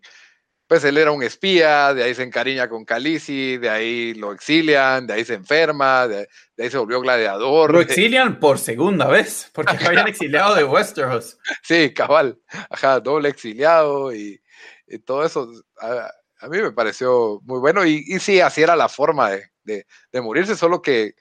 pues 0.67 0.83
él 0.85 0.97
era 0.97 1.11
un 1.11 1.21
espía, 1.21 1.93
de 1.93 2.03
ahí 2.03 2.15
se 2.15 2.23
encariña 2.23 2.67
con 2.67 2.83
Khaleesi, 2.85 3.57
de 3.57 3.69
ahí 3.69 4.13
lo 4.15 4.31
exilian, 4.33 5.05
de 5.05 5.13
ahí 5.13 5.25
se 5.25 5.35
enferma, 5.35 6.07
de, 6.07 6.27
de 6.57 6.63
ahí 6.63 6.71
se 6.71 6.77
volvió 6.77 6.99
gladiador. 7.01 7.71
Lo 7.73 7.81
exilian 7.81 8.39
por 8.39 8.57
segunda 8.57 9.07
vez, 9.07 9.51
porque 9.53 9.77
lo 9.79 9.87
habían 9.89 10.07
exiliado 10.07 10.55
de 10.55 10.63
Westeros. 10.63 11.37
Sí, 11.61 11.93
cabal, 11.93 12.39
ajá, 12.69 12.99
doble 13.01 13.29
exiliado 13.29 14.15
y, 14.15 14.41
y 14.87 14.99
todo 14.99 15.25
eso. 15.25 15.51
A, 15.79 16.09
a 16.39 16.47
mí 16.49 16.57
me 16.59 16.71
pareció 16.71 17.39
muy 17.43 17.59
bueno 17.59 17.85
y, 17.85 18.03
y 18.07 18.19
sí, 18.19 18.39
así 18.41 18.63
era 18.63 18.75
la 18.75 18.89
forma 18.89 19.29
de, 19.29 19.43
de- 19.63 19.85
de 20.11 20.21
morirse, 20.21 20.55
solo 20.55 20.81
que 20.81 21.13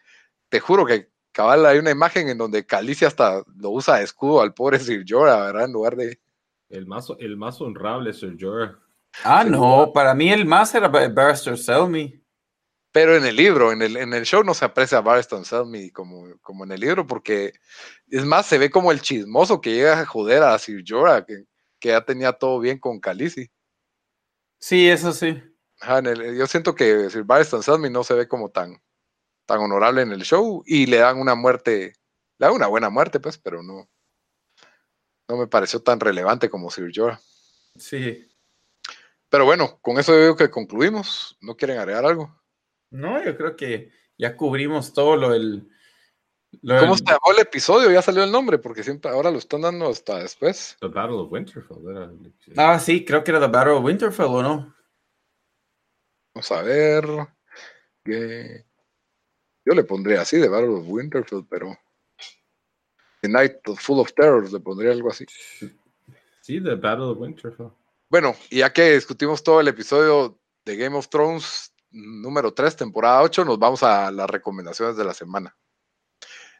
te 0.48 0.60
juro 0.60 0.86
que 0.86 1.11
cabal 1.32 1.66
hay 1.66 1.78
una 1.78 1.90
imagen 1.90 2.28
en 2.28 2.38
donde 2.38 2.66
Calicia 2.66 3.08
hasta 3.08 3.42
lo 3.56 3.70
usa 3.70 3.96
de 3.98 4.04
escudo 4.04 4.40
al 4.40 4.54
pobre 4.54 4.78
Sir 4.78 5.04
Jorah, 5.06 5.46
¿verdad? 5.46 5.64
En 5.64 5.72
lugar 5.72 5.96
de... 5.96 6.20
El 6.68 6.86
más, 6.86 7.08
el 7.18 7.36
más 7.36 7.60
honrable, 7.60 8.12
Sir 8.12 8.36
Jorah. 8.38 8.78
Ah, 9.24 9.44
no, 9.44 9.92
para 9.92 10.14
mí 10.14 10.32
el 10.32 10.46
más 10.46 10.74
era 10.74 10.88
Bar- 10.88 11.12
Barrister 11.12 11.58
Selmy. 11.58 12.18
Pero 12.92 13.16
en 13.16 13.24
el 13.24 13.36
libro, 13.36 13.72
en 13.72 13.80
el, 13.80 13.96
en 13.96 14.12
el 14.12 14.24
show 14.24 14.44
no 14.44 14.52
se 14.52 14.66
aprecia 14.66 14.98
a 14.98 15.00
Barristan 15.00 15.46
Selmy 15.46 15.90
como, 15.90 16.38
como 16.42 16.64
en 16.64 16.72
el 16.72 16.80
libro, 16.80 17.06
porque 17.06 17.54
es 18.08 18.24
más, 18.26 18.44
se 18.46 18.58
ve 18.58 18.70
como 18.70 18.92
el 18.92 19.00
chismoso 19.00 19.62
que 19.62 19.72
llega 19.72 20.00
a 20.00 20.04
joder 20.06 20.42
a 20.42 20.58
Sir 20.58 20.84
Jorah, 20.86 21.24
que, 21.24 21.44
que 21.80 21.88
ya 21.88 22.04
tenía 22.04 22.32
todo 22.34 22.60
bien 22.60 22.78
con 22.78 23.00
Khaleesi. 23.00 23.50
Sí, 24.58 24.88
eso 24.88 25.12
sí. 25.12 25.42
Ajá, 25.80 25.98
en 25.98 26.06
el- 26.06 26.36
yo 26.36 26.46
siento 26.46 26.74
que 26.74 27.08
Sir 27.08 27.24
Barristan 27.24 27.62
Selmy 27.62 27.88
no 27.88 28.04
se 28.04 28.14
ve 28.14 28.28
como 28.28 28.50
tan, 28.50 28.81
tan 29.52 29.60
honorable 29.60 30.00
en 30.00 30.12
el 30.12 30.22
show 30.22 30.62
y 30.66 30.86
le 30.86 30.96
dan 30.96 31.18
una 31.18 31.34
muerte, 31.34 31.92
le 32.38 32.46
dan 32.46 32.54
una 32.54 32.68
buena 32.68 32.88
muerte, 32.88 33.20
pues, 33.20 33.36
pero 33.36 33.62
no, 33.62 33.86
no 35.28 35.36
me 35.36 35.46
pareció 35.46 35.82
tan 35.82 36.00
relevante 36.00 36.48
como 36.48 36.70
Sir 36.70 36.90
Jorah. 36.94 37.20
Sí. 37.76 38.26
Pero 39.28 39.44
bueno, 39.44 39.78
con 39.82 39.98
eso 39.98 40.16
digo 40.18 40.36
que 40.36 40.50
concluimos. 40.50 41.36
¿No 41.42 41.54
quieren 41.54 41.76
agregar 41.78 42.06
algo? 42.06 42.34
No, 42.90 43.22
yo 43.22 43.36
creo 43.36 43.54
que 43.54 43.92
ya 44.16 44.34
cubrimos 44.38 44.94
todo 44.94 45.16
lo 45.16 45.28
del. 45.30 45.68
lo 46.62 46.78
¿Cómo 46.78 46.94
del- 46.94 46.98
se 47.06 47.12
llamó 47.12 47.32
el 47.36 47.40
episodio? 47.40 47.90
Ya 47.90 48.00
salió 48.00 48.24
el 48.24 48.32
nombre, 48.32 48.58
porque 48.58 48.82
siempre 48.82 49.10
ahora 49.10 49.30
lo 49.30 49.36
están 49.38 49.60
dando 49.60 49.90
hasta 49.90 50.18
después. 50.20 50.78
The 50.80 50.88
Battle 50.88 51.16
of 51.16 51.30
Winterfell. 51.30 51.76
Era, 51.90 52.10
Ah, 52.56 52.78
sí, 52.78 53.04
creo 53.04 53.22
que 53.22 53.30
era 53.32 53.40
The 53.40 53.48
Battle 53.48 53.72
of 53.74 53.84
Winterfell, 53.84 54.26
¿o 54.26 54.42
no? 54.42 54.74
Vamos 56.34 56.52
a 56.52 56.62
ver. 56.62 57.04
que- 58.04 58.64
Yo 59.64 59.74
le 59.74 59.84
pondría 59.84 60.22
así, 60.22 60.40
The 60.40 60.48
Battle 60.48 60.68
of 60.68 60.84
Winterfell, 60.88 61.46
pero. 61.48 61.76
The 63.20 63.28
Night 63.28 63.58
Full 63.64 64.00
of 64.00 64.12
Terrors, 64.14 64.52
le 64.52 64.60
pondría 64.60 64.90
algo 64.90 65.10
así. 65.10 65.24
Sí, 66.40 66.60
The 66.60 66.74
Battle 66.74 67.04
of 67.04 67.18
Winterfell. 67.18 67.70
Bueno, 68.08 68.34
y 68.50 68.58
ya 68.58 68.72
que 68.72 68.94
discutimos 68.94 69.42
todo 69.42 69.60
el 69.60 69.68
episodio 69.68 70.38
de 70.64 70.76
Game 70.76 70.96
of 70.96 71.08
Thrones 71.08 71.72
número 71.92 72.52
3, 72.52 72.76
temporada 72.76 73.22
8, 73.22 73.44
nos 73.44 73.58
vamos 73.58 73.82
a 73.82 74.10
las 74.10 74.28
recomendaciones 74.28 74.96
de 74.96 75.04
la 75.04 75.14
semana. 75.14 75.56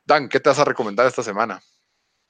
Dan, 0.05 0.28
¿qué 0.28 0.40
te 0.40 0.50
vas 0.50 0.59
a 0.59 0.64
recomendar 0.64 1.07
esta 1.07 1.22
semana? 1.22 1.61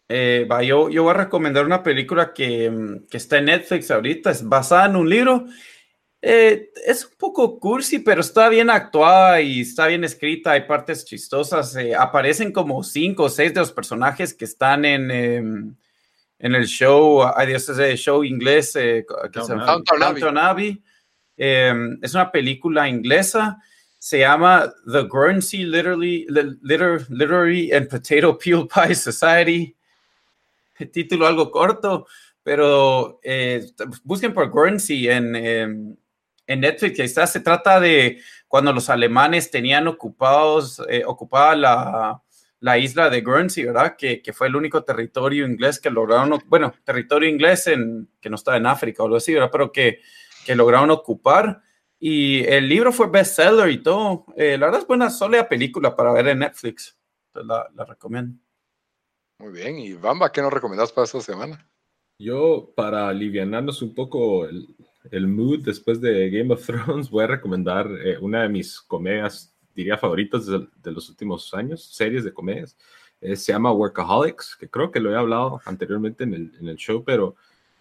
Eh, 0.08 0.46
va, 0.50 0.62
yo, 0.62 0.88
yo 0.88 1.04
voy 1.04 1.10
a 1.10 1.24
recomendar 1.24 1.64
una 1.64 1.82
película 1.82 2.32
que, 2.32 3.00
que 3.10 3.16
está 3.16 3.38
en 3.38 3.46
Netflix 3.46 3.90
ahorita, 3.90 4.30
es 4.30 4.46
basada 4.46 4.86
en 4.86 4.96
un 4.96 5.08
libro. 5.08 5.46
Eh, 6.24 6.70
es 6.86 7.04
un 7.04 7.12
poco 7.18 7.58
cursi, 7.58 7.98
pero 7.98 8.20
está 8.20 8.48
bien 8.48 8.70
actuada 8.70 9.40
y 9.40 9.62
está 9.62 9.88
bien 9.88 10.04
escrita, 10.04 10.52
hay 10.52 10.62
partes 10.62 11.04
chistosas. 11.04 11.74
eh, 11.76 11.96
aparecen 11.96 12.52
como 12.52 12.84
cinco 12.84 13.24
o 13.24 13.28
seis 13.28 13.52
de 13.52 13.58
los 13.60 13.72
personajes 13.72 14.32
que 14.32 14.44
están 14.44 14.84
en, 14.84 15.10
em, 15.10 15.74
en 16.38 16.54
el 16.54 16.66
show, 16.66 17.22
ay 17.34 17.48
Dios, 17.48 17.68
ese 17.68 17.96
show 17.96 18.22
inglés 18.22 18.76
eh, 18.76 19.04
que 19.32 19.40
se 19.42 19.48
llama 19.48 19.66
Downton 20.20 20.38
Abbey. 20.38 20.82
Em, 21.36 21.98
es 22.00 22.14
una 22.14 22.30
película 22.30 22.88
inglesa, 22.88 23.58
se 23.98 24.20
llama 24.20 24.72
The 24.92 25.08
Guernsey 25.12 25.64
Literary, 25.64 26.26
Li- 26.28 26.58
Liter- 26.62 27.06
Literary 27.10 27.72
and 27.72 27.88
Potato 27.88 28.38
Peel 28.38 28.68
Pie 28.68 28.94
Society. 28.94 29.74
Título 30.92 31.26
algo 31.26 31.50
corto, 31.50 32.06
pero 32.44 33.18
eh, 33.22 33.66
busquen 34.04 34.32
por 34.32 34.52
Guernsey 34.52 35.08
en, 35.08 35.36
em, 35.36 35.96
en 36.46 36.60
Netflix. 36.60 36.98
Ahí 37.00 37.06
está. 37.06 37.26
Se 37.26 37.40
trata 37.40 37.80
de 37.80 38.20
cuando 38.48 38.72
los 38.72 38.90
alemanes 38.90 39.50
tenían 39.50 39.88
ocupados, 39.88 40.82
eh, 40.88 41.02
ocupada 41.06 41.56
la, 41.56 42.22
la 42.60 42.78
isla 42.78 43.10
de 43.10 43.22
Guernsey, 43.22 43.64
¿verdad? 43.64 43.96
Que, 43.96 44.22
que 44.22 44.32
fue 44.32 44.46
el 44.48 44.56
único 44.56 44.84
territorio 44.84 45.46
inglés 45.46 45.80
que 45.80 45.90
lograron, 45.90 46.38
bueno, 46.46 46.72
territorio 46.84 47.28
inglés 47.28 47.66
en, 47.66 48.08
que 48.20 48.30
no 48.30 48.36
está 48.36 48.56
en 48.56 48.66
África 48.66 49.02
o 49.02 49.06
algo 49.06 49.16
así, 49.16 49.34
¿verdad? 49.34 49.50
Pero 49.50 49.72
que, 49.72 50.00
que 50.44 50.54
lograron 50.54 50.90
ocupar. 50.90 51.62
Y 51.98 52.44
el 52.44 52.68
libro 52.68 52.92
fue 52.92 53.08
bestseller 53.08 53.70
y 53.70 53.82
todo. 53.82 54.26
Eh, 54.36 54.58
la 54.58 54.66
verdad 54.66 54.82
es 54.82 54.86
buena, 54.86 55.08
sólida 55.08 55.48
película 55.48 55.94
para 55.94 56.12
ver 56.12 56.28
en 56.28 56.40
Netflix. 56.40 56.98
Entonces 57.28 57.48
la, 57.48 57.68
la 57.74 57.84
recomiendo. 57.84 58.38
Muy 59.38 59.52
bien, 59.52 59.78
y 59.78 59.94
Bamba, 59.94 60.30
¿qué 60.30 60.40
nos 60.40 60.52
recomendás 60.52 60.92
para 60.92 61.04
esta 61.04 61.20
semana? 61.20 61.68
Yo, 62.18 62.72
para 62.76 63.08
alivianarnos 63.08 63.82
un 63.82 63.92
poco 63.92 64.44
el, 64.46 64.68
el 65.10 65.26
mood 65.26 65.60
después 65.60 66.00
de 66.00 66.30
Game 66.30 66.52
of 66.52 66.64
Thrones, 66.66 67.10
voy 67.10 67.24
a 67.24 67.28
recomendar 67.28 67.88
eh, 68.04 68.18
una 68.18 68.42
de 68.42 68.48
mis 68.48 68.80
comedias, 68.80 69.54
diría, 69.74 69.98
favoritas 69.98 70.46
de, 70.46 70.92
los 70.92 71.08
últimos 71.08 71.52
años, 71.54 71.84
series 71.84 72.24
de 72.24 72.32
comedias. 72.32 72.76
Eh, 73.20 73.36
se 73.36 73.52
llama 73.52 73.72
Workaholics, 73.72 74.56
que 74.56 74.68
creo 74.68 74.90
que 74.90 75.00
lo 75.00 75.12
he 75.12 75.16
hablado 75.16 75.60
anteriormente 75.64 76.24
en 76.24 76.34
el, 76.34 76.52
en 76.60 76.68
el 76.68 76.76
show, 76.76 77.02
pero 77.04 77.36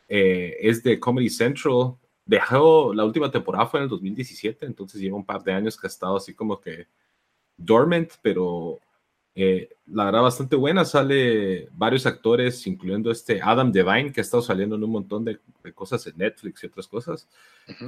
eh, 0.07 0.57
es 0.59 0.83
de 0.83 0.99
Comedy 0.99 1.29
Central. 1.29 1.95
Dejó, 2.25 2.93
la 2.93 3.05
última 3.05 3.31
temporada 3.31 3.65
fue 3.65 3.79
en 3.79 3.85
el 3.85 3.89
2017, 3.89 4.65
entonces 4.65 5.01
lleva 5.01 5.17
un 5.17 5.25
par 5.25 5.43
de 5.43 5.53
años 5.53 5.77
que 5.77 5.87
ha 5.87 5.89
estado 5.89 6.17
así 6.17 6.33
como 6.33 6.59
que 6.59 6.87
dormant, 7.57 8.11
pero 8.21 8.79
eh, 9.35 9.69
la 9.87 10.05
verdad 10.05 10.21
bastante 10.21 10.55
buena. 10.55 10.83
Sale 10.85 11.67
varios 11.73 12.05
actores, 12.05 12.65
incluyendo 12.67 13.11
este 13.11 13.41
Adam 13.41 13.71
Devine, 13.71 14.11
que 14.11 14.21
ha 14.21 14.23
estado 14.23 14.43
saliendo 14.43 14.75
en 14.75 14.83
un 14.83 14.91
montón 14.91 15.23
de, 15.25 15.39
de 15.63 15.73
cosas 15.73 16.05
en 16.07 16.17
Netflix 16.17 16.63
y 16.63 16.67
otras 16.67 16.87
cosas, 16.87 17.27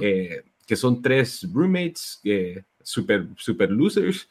eh, 0.00 0.42
que 0.66 0.76
son 0.76 1.02
tres 1.02 1.46
roommates, 1.52 2.20
eh, 2.24 2.62
super, 2.82 3.26
super 3.36 3.70
losers, 3.70 4.28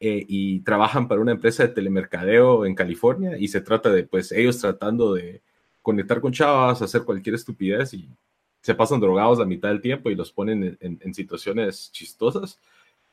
eh, 0.00 0.24
y 0.28 0.60
trabajan 0.60 1.08
para 1.08 1.20
una 1.20 1.32
empresa 1.32 1.62
de 1.66 1.72
telemercadeo 1.72 2.66
en 2.66 2.74
California, 2.74 3.38
y 3.38 3.48
se 3.48 3.60
trata 3.60 3.90
de, 3.90 4.02
pues, 4.04 4.30
ellos 4.32 4.58
tratando 4.58 5.14
de 5.14 5.40
conectar 5.82 6.20
con 6.20 6.32
chavas, 6.32 6.82
hacer 6.82 7.02
cualquier 7.04 7.36
estupidez, 7.36 7.94
y 7.94 8.08
se 8.60 8.74
pasan 8.74 8.98
drogados 9.00 9.38
la 9.38 9.44
mitad 9.44 9.68
del 9.68 9.80
tiempo 9.80 10.10
y 10.10 10.16
los 10.16 10.32
ponen 10.32 10.64
en, 10.64 10.76
en- 10.80 10.98
en 11.00 11.14
situaciones 11.14 11.90
chistosas. 11.92 12.58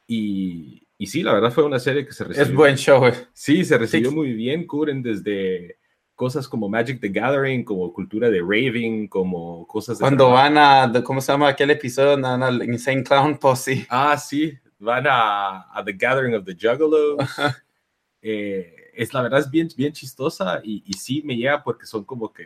Y, 0.08 0.82
y 1.04 1.08
sí, 1.08 1.22
la 1.24 1.34
verdad 1.34 1.51
fue 1.51 1.64
una 1.64 1.80
serie 1.80 2.06
que 2.06 2.14
se 2.14 2.24
recibió. 2.24 2.43
Es 2.49 2.54
buen 2.56 2.76
show. 2.76 3.06
eh. 3.08 3.14
Sí, 3.34 3.64
se 3.66 3.78
recibió 3.78 4.10
Sí. 4.10 4.16
muy 4.16 4.34
bien. 4.34 4.66
Cubren 4.68 5.01
desde 5.04 5.78
cosas 6.16 6.47
como 6.47 6.70
Magic 6.70 6.99
the 7.01 7.10
Gathering, 7.10 7.64
como 7.64 7.91
cultura 7.93 8.30
de 8.30 8.39
raving, 8.41 9.08
como 9.08 9.66
cosas 9.68 9.97
de 9.97 10.04
Cuando 10.04 10.30
van 10.32 10.58
a, 10.58 10.91
¿cómo 11.04 11.20
se 11.22 11.32
llama 11.32 11.47
aquel 11.49 11.72
episodio? 11.72 12.20
Van 12.22 12.41
al 12.43 12.64
Insane 12.64 13.04
Clown 13.04 13.38
Posse. 13.39 13.86
Ah, 13.89 14.18
sí, 14.18 14.54
van 14.80 15.06
a, 15.08 15.62
a 15.74 15.84
The 15.84 15.93
Gathering 15.93 16.36
of 16.36 16.45
the 16.45 16.54
Juggalos. 16.56 17.18
Eh, 18.22 18.76
es 18.95 19.14
la 19.14 19.22
verdad 19.24 19.39
es 19.39 19.49
bien, 19.49 19.68
bien 19.76 19.91
chistosa 19.91 20.62
y, 20.64 20.84
y 20.86 20.93
sí 20.93 21.22
me 21.26 21.36
llega 21.36 21.64
porque 21.64 21.86
son 21.86 22.06
como 22.06 22.32
que 22.32 22.45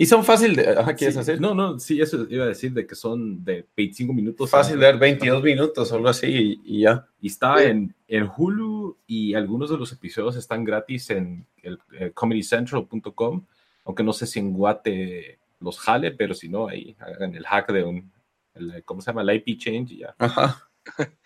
Y 0.00 0.06
son 0.06 0.24
fácil 0.24 0.54
de. 0.54 0.68
Ajá, 0.78 0.94
¿quieres 0.94 1.14
Sí, 1.16 1.20
hacer? 1.20 1.40
No, 1.40 1.54
no, 1.56 1.78
sí, 1.80 2.00
eso 2.00 2.24
iba 2.30 2.44
a 2.44 2.48
decir 2.48 2.72
de 2.72 2.86
que 2.86 2.94
son 2.94 3.44
de 3.44 3.66
25 3.76 4.12
minutos. 4.12 4.48
Fácil 4.48 4.76
a- 4.76 4.78
de 4.78 4.92
ver 4.92 4.98
22 4.98 5.42
minutos 5.42 5.90
o 5.90 5.96
algo 5.96 6.08
así 6.08 6.26
y, 6.64 6.76
y 6.78 6.80
ya. 6.82 7.06
Y 7.20 7.26
está 7.26 7.58
Sí. 7.58 7.64
en, 7.64 7.94
en 8.06 8.30
Hulu 8.34 8.96
y 9.08 9.34
algunos 9.34 9.70
de 9.70 9.76
los 9.76 9.92
episodios 9.92 10.36
están 10.36 10.62
gratis 10.64 11.10
en 11.10 11.44
el, 11.64 11.80
eh, 11.98 12.12
comedycentral.com, 12.14 13.44
aunque 13.84 14.02
no 14.04 14.12
sé 14.12 14.28
si 14.28 14.38
en 14.38 14.52
Guate 14.52 15.40
los 15.58 15.80
jale, 15.80 16.12
pero 16.12 16.32
si 16.32 16.48
no, 16.48 16.68
ahí 16.68 16.94
hagan 17.00 17.34
el 17.34 17.44
hack 17.44 17.72
de 17.72 17.82
un, 17.82 18.12
el, 18.54 18.84
¿cómo 18.84 19.00
se 19.00 19.10
llama? 19.10 19.22
El 19.22 19.30
IP 19.34 19.58
change 19.58 19.92
y 19.94 19.98
ya. 19.98 20.14
Ajá. 20.18 20.70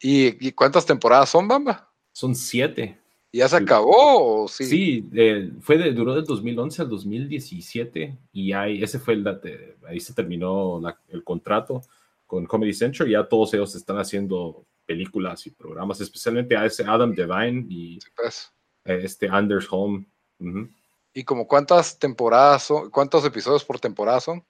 ¿Y, 0.00 0.48
y 0.48 0.52
cuántas 0.52 0.86
temporadas 0.86 1.28
son, 1.28 1.46
Bamba? 1.46 1.92
Son 2.12 2.34
siete. 2.34 2.98
¿Ya 3.36 3.48
se 3.48 3.56
acabó 3.56 4.44
o 4.44 4.48
sí? 4.48 4.64
Sí, 4.64 5.08
eh, 5.14 5.50
fue 5.60 5.76
de, 5.76 5.92
duró 5.92 6.14
del 6.14 6.24
2011 6.24 6.82
al 6.82 6.88
2017 6.88 8.16
y 8.32 8.52
ahí, 8.52 8.82
ese 8.82 8.98
fue 9.00 9.14
el, 9.14 9.24
date- 9.24 9.76
ahí 9.88 9.98
se 9.98 10.14
terminó 10.14 10.80
la- 10.80 10.98
el 11.08 11.24
contrato 11.24 11.82
con 12.26 12.46
Comedy 12.46 12.72
Central. 12.72 13.08
Ya 13.08 13.26
todos 13.28 13.52
ellos 13.54 13.74
están 13.74 13.98
haciendo 13.98 14.64
películas 14.86 15.46
y 15.46 15.50
programas, 15.50 16.00
especialmente 16.00 16.56
a 16.56 16.64
ese 16.64 16.84
Adam 16.84 17.12
Devine 17.14 17.66
y 17.68 18.00
Sí, 18.00 18.08
pues. 18.16 18.52
eh, 18.84 19.00
este 19.02 19.28
Anders 19.28 19.66
Holm. 19.70 20.06
Ujú. 20.38 20.68
¿Y 21.12 21.24
como 21.24 21.46
cuántas 21.48 21.98
temporadas 21.98 22.62
son? 22.64 22.90
¿Cuántos 22.90 23.24
episodios 23.24 23.64
por 23.64 23.80
temporada 23.80 24.20
son? 24.20 24.44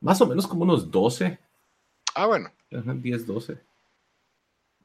Más 0.00 0.20
o 0.22 0.26
menos 0.26 0.46
como 0.46 0.62
unos 0.62 0.90
12, 0.90 1.38
Ah, 2.14 2.26
bueno. 2.26 2.50
ajá, 2.72 2.94
10, 2.94 3.26
12. 3.26 3.58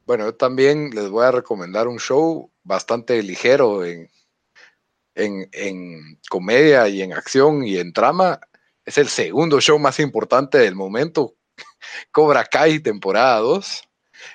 Bueno, 0.06 0.24
yo 0.26 0.34
también 0.34 0.90
les 0.90 1.08
voy 1.08 1.24
a 1.24 1.30
recomendar 1.30 1.86
un 1.88 1.98
show 1.98 2.50
bastante 2.64 3.22
ligero 3.22 3.84
en, 3.84 4.10
en, 5.14 5.48
en 5.52 6.20
comedia 6.28 6.88
y 6.88 7.02
en 7.02 7.12
acción 7.12 7.64
y 7.64 7.78
en 7.78 7.92
trama. 7.92 8.40
Es 8.84 8.98
el 8.98 9.08
segundo 9.08 9.60
show 9.60 9.78
más 9.78 10.00
importante 10.00 10.58
del 10.58 10.74
momento, 10.74 11.36
Cobra 12.12 12.44
Kai, 12.44 12.80
temporada 12.80 13.38
2, 13.38 13.82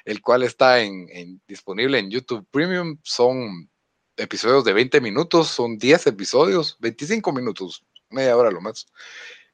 el 0.06 0.22
cual 0.22 0.44
está 0.44 0.82
en, 0.82 1.42
disponible 1.48 2.00
en 2.00 2.10
YouTube 2.10 2.48
Premium. 2.52 2.98
Son 3.04 3.70
episodios 4.16 4.64
de 4.64 4.74
20 4.74 5.02
minutos, 5.02 5.48
son 5.50 5.78
10 5.78 6.08
episodios, 6.08 6.78
25 6.80 7.32
minutos, 7.34 7.84
media 8.10 8.38
hora 8.38 8.52
lo 8.52 8.62
más. 8.62 8.88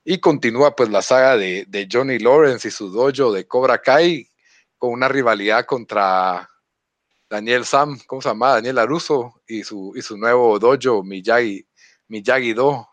Y 0.05 0.19
continúa 0.19 0.75
pues 0.75 0.89
la 0.89 1.01
saga 1.01 1.37
de, 1.37 1.65
de 1.67 1.87
Johnny 1.91 2.19
Lawrence 2.19 2.67
y 2.67 2.71
su 2.71 2.89
dojo 2.89 3.31
de 3.31 3.47
Cobra 3.47 3.81
Kai 3.81 4.29
con 4.77 4.91
una 4.91 5.07
rivalidad 5.07 5.65
contra 5.65 6.49
Daniel 7.33 7.65
Sam, 7.65 7.99
¿cómo 8.05 8.21
se 8.21 8.29
llama? 8.29 8.51
Daniel 8.51 8.77
Aruso 8.77 9.41
y 9.47 9.63
su, 9.63 9.91
y 9.95 10.03
su 10.03 10.15
nuevo 10.19 10.59
dojo, 10.59 11.03
Miyagi, 11.03 11.67
Miyagi 12.07 12.53
Do. 12.53 12.87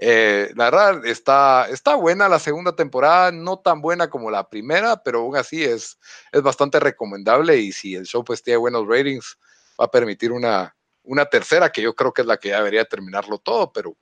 Eh, 0.00 0.50
la 0.56 0.64
verdad, 0.64 1.06
está, 1.06 1.68
está 1.70 1.94
buena 1.94 2.28
la 2.28 2.40
segunda 2.40 2.74
temporada, 2.74 3.30
no 3.30 3.60
tan 3.60 3.80
buena 3.80 4.10
como 4.10 4.32
la 4.32 4.48
primera, 4.48 5.00
pero 5.00 5.20
aún 5.20 5.36
así 5.36 5.62
es, 5.62 5.96
es 6.32 6.42
bastante 6.42 6.80
recomendable 6.80 7.56
y 7.56 7.70
si 7.70 7.94
el 7.94 8.04
show 8.04 8.24
pues 8.24 8.42
tiene 8.42 8.56
buenos 8.56 8.84
ratings, 8.88 9.38
va 9.80 9.84
a 9.84 9.90
permitir 9.92 10.32
una, 10.32 10.76
una 11.04 11.26
tercera, 11.26 11.70
que 11.70 11.82
yo 11.82 11.94
creo 11.94 12.12
que 12.12 12.22
es 12.22 12.26
la 12.26 12.38
que 12.38 12.48
ya 12.48 12.56
debería 12.56 12.84
terminarlo 12.84 13.38
todo, 13.38 13.72
pero 13.72 13.96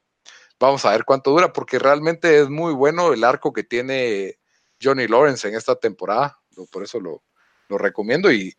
vamos 0.58 0.86
a 0.86 0.92
ver 0.92 1.04
cuánto 1.04 1.32
dura, 1.32 1.52
porque 1.52 1.78
realmente 1.78 2.40
es 2.40 2.48
muy 2.48 2.72
bueno 2.72 3.12
el 3.12 3.22
arco 3.22 3.52
que 3.52 3.62
tiene 3.62 4.38
Johnny 4.82 5.06
Lawrence 5.06 5.46
en 5.46 5.54
esta 5.54 5.76
temporada, 5.76 6.40
por 6.72 6.82
eso 6.82 6.98
lo, 6.98 7.22
lo 7.68 7.76
recomiendo 7.76 8.32
y 8.32 8.56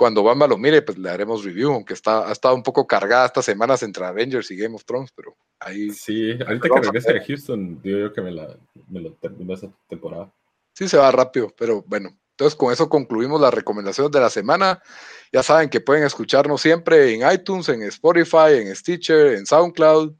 cuando 0.00 0.22
Bamba 0.22 0.46
lo 0.48 0.56
mire, 0.56 0.80
pues 0.80 0.96
le 0.96 1.10
haremos 1.10 1.44
review, 1.44 1.74
aunque 1.74 1.92
está, 1.92 2.26
ha 2.26 2.32
estado 2.32 2.54
un 2.54 2.62
poco 2.62 2.86
cargada 2.86 3.26
estas 3.26 3.44
semanas 3.44 3.82
entre 3.82 4.06
Avengers 4.06 4.50
y 4.50 4.56
Game 4.56 4.74
of 4.74 4.86
Thrones, 4.86 5.12
pero 5.14 5.36
ahí 5.58 5.90
Sí, 5.90 6.38
ahorita 6.40 6.70
que 6.70 6.80
regrese 6.80 7.18
a 7.18 7.22
Houston, 7.22 7.82
digo 7.82 7.98
yo 7.98 8.12
que 8.14 8.22
me, 8.22 8.30
la, 8.30 8.56
me 8.88 9.02
lo 9.02 9.12
termino 9.16 9.52
esa 9.52 9.68
temporada. 9.90 10.32
sí 10.72 10.88
se 10.88 10.96
va 10.96 11.12
rápido, 11.12 11.52
pero 11.54 11.84
bueno. 11.86 12.18
Entonces 12.30 12.56
con 12.56 12.72
eso 12.72 12.88
concluimos 12.88 13.38
las 13.42 13.52
recomendaciones 13.52 14.10
de 14.10 14.20
la 14.20 14.30
semana. 14.30 14.82
Ya 15.30 15.42
saben 15.42 15.68
que 15.68 15.82
pueden 15.82 16.04
escucharnos 16.04 16.62
siempre 16.62 17.12
en 17.12 17.30
iTunes, 17.30 17.68
en 17.68 17.82
Spotify, 17.82 18.54
en 18.54 18.74
Stitcher, 18.74 19.34
en 19.34 19.44
SoundCloud, 19.44 20.14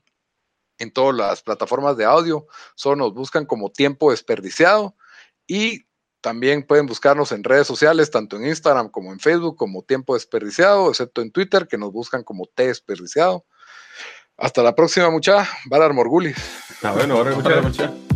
en 0.76 0.92
todas 0.92 1.16
las 1.16 1.42
plataformas 1.42 1.96
de 1.96 2.04
audio. 2.04 2.46
Solo 2.74 2.96
nos 2.96 3.14
buscan 3.14 3.46
como 3.46 3.72
tiempo 3.72 4.10
desperdiciado 4.10 4.94
y 5.46 5.86
también 6.20 6.62
pueden 6.62 6.86
buscarnos 6.86 7.32
en 7.32 7.44
redes 7.44 7.66
sociales, 7.66 8.10
tanto 8.10 8.36
en 8.36 8.46
Instagram 8.46 8.90
como 8.90 9.12
en 9.12 9.20
Facebook, 9.20 9.56
como 9.56 9.82
tiempo 9.82 10.14
desperdiciado, 10.14 10.90
excepto 10.90 11.22
en 11.22 11.30
Twitter, 11.30 11.66
que 11.66 11.78
nos 11.78 11.92
buscan 11.92 12.22
como 12.22 12.46
T 12.46 12.66
desperdiciado. 12.66 13.44
Hasta 14.36 14.62
la 14.62 14.74
próxima, 14.74 15.10
mucha. 15.10 15.48
Valar 15.66 15.92
Morgulis. 15.92 16.36
Ah, 16.82 16.92
bueno, 16.92 17.16
ahora 17.16 17.32
Muchas 17.32 17.62
gracias. 17.62 18.09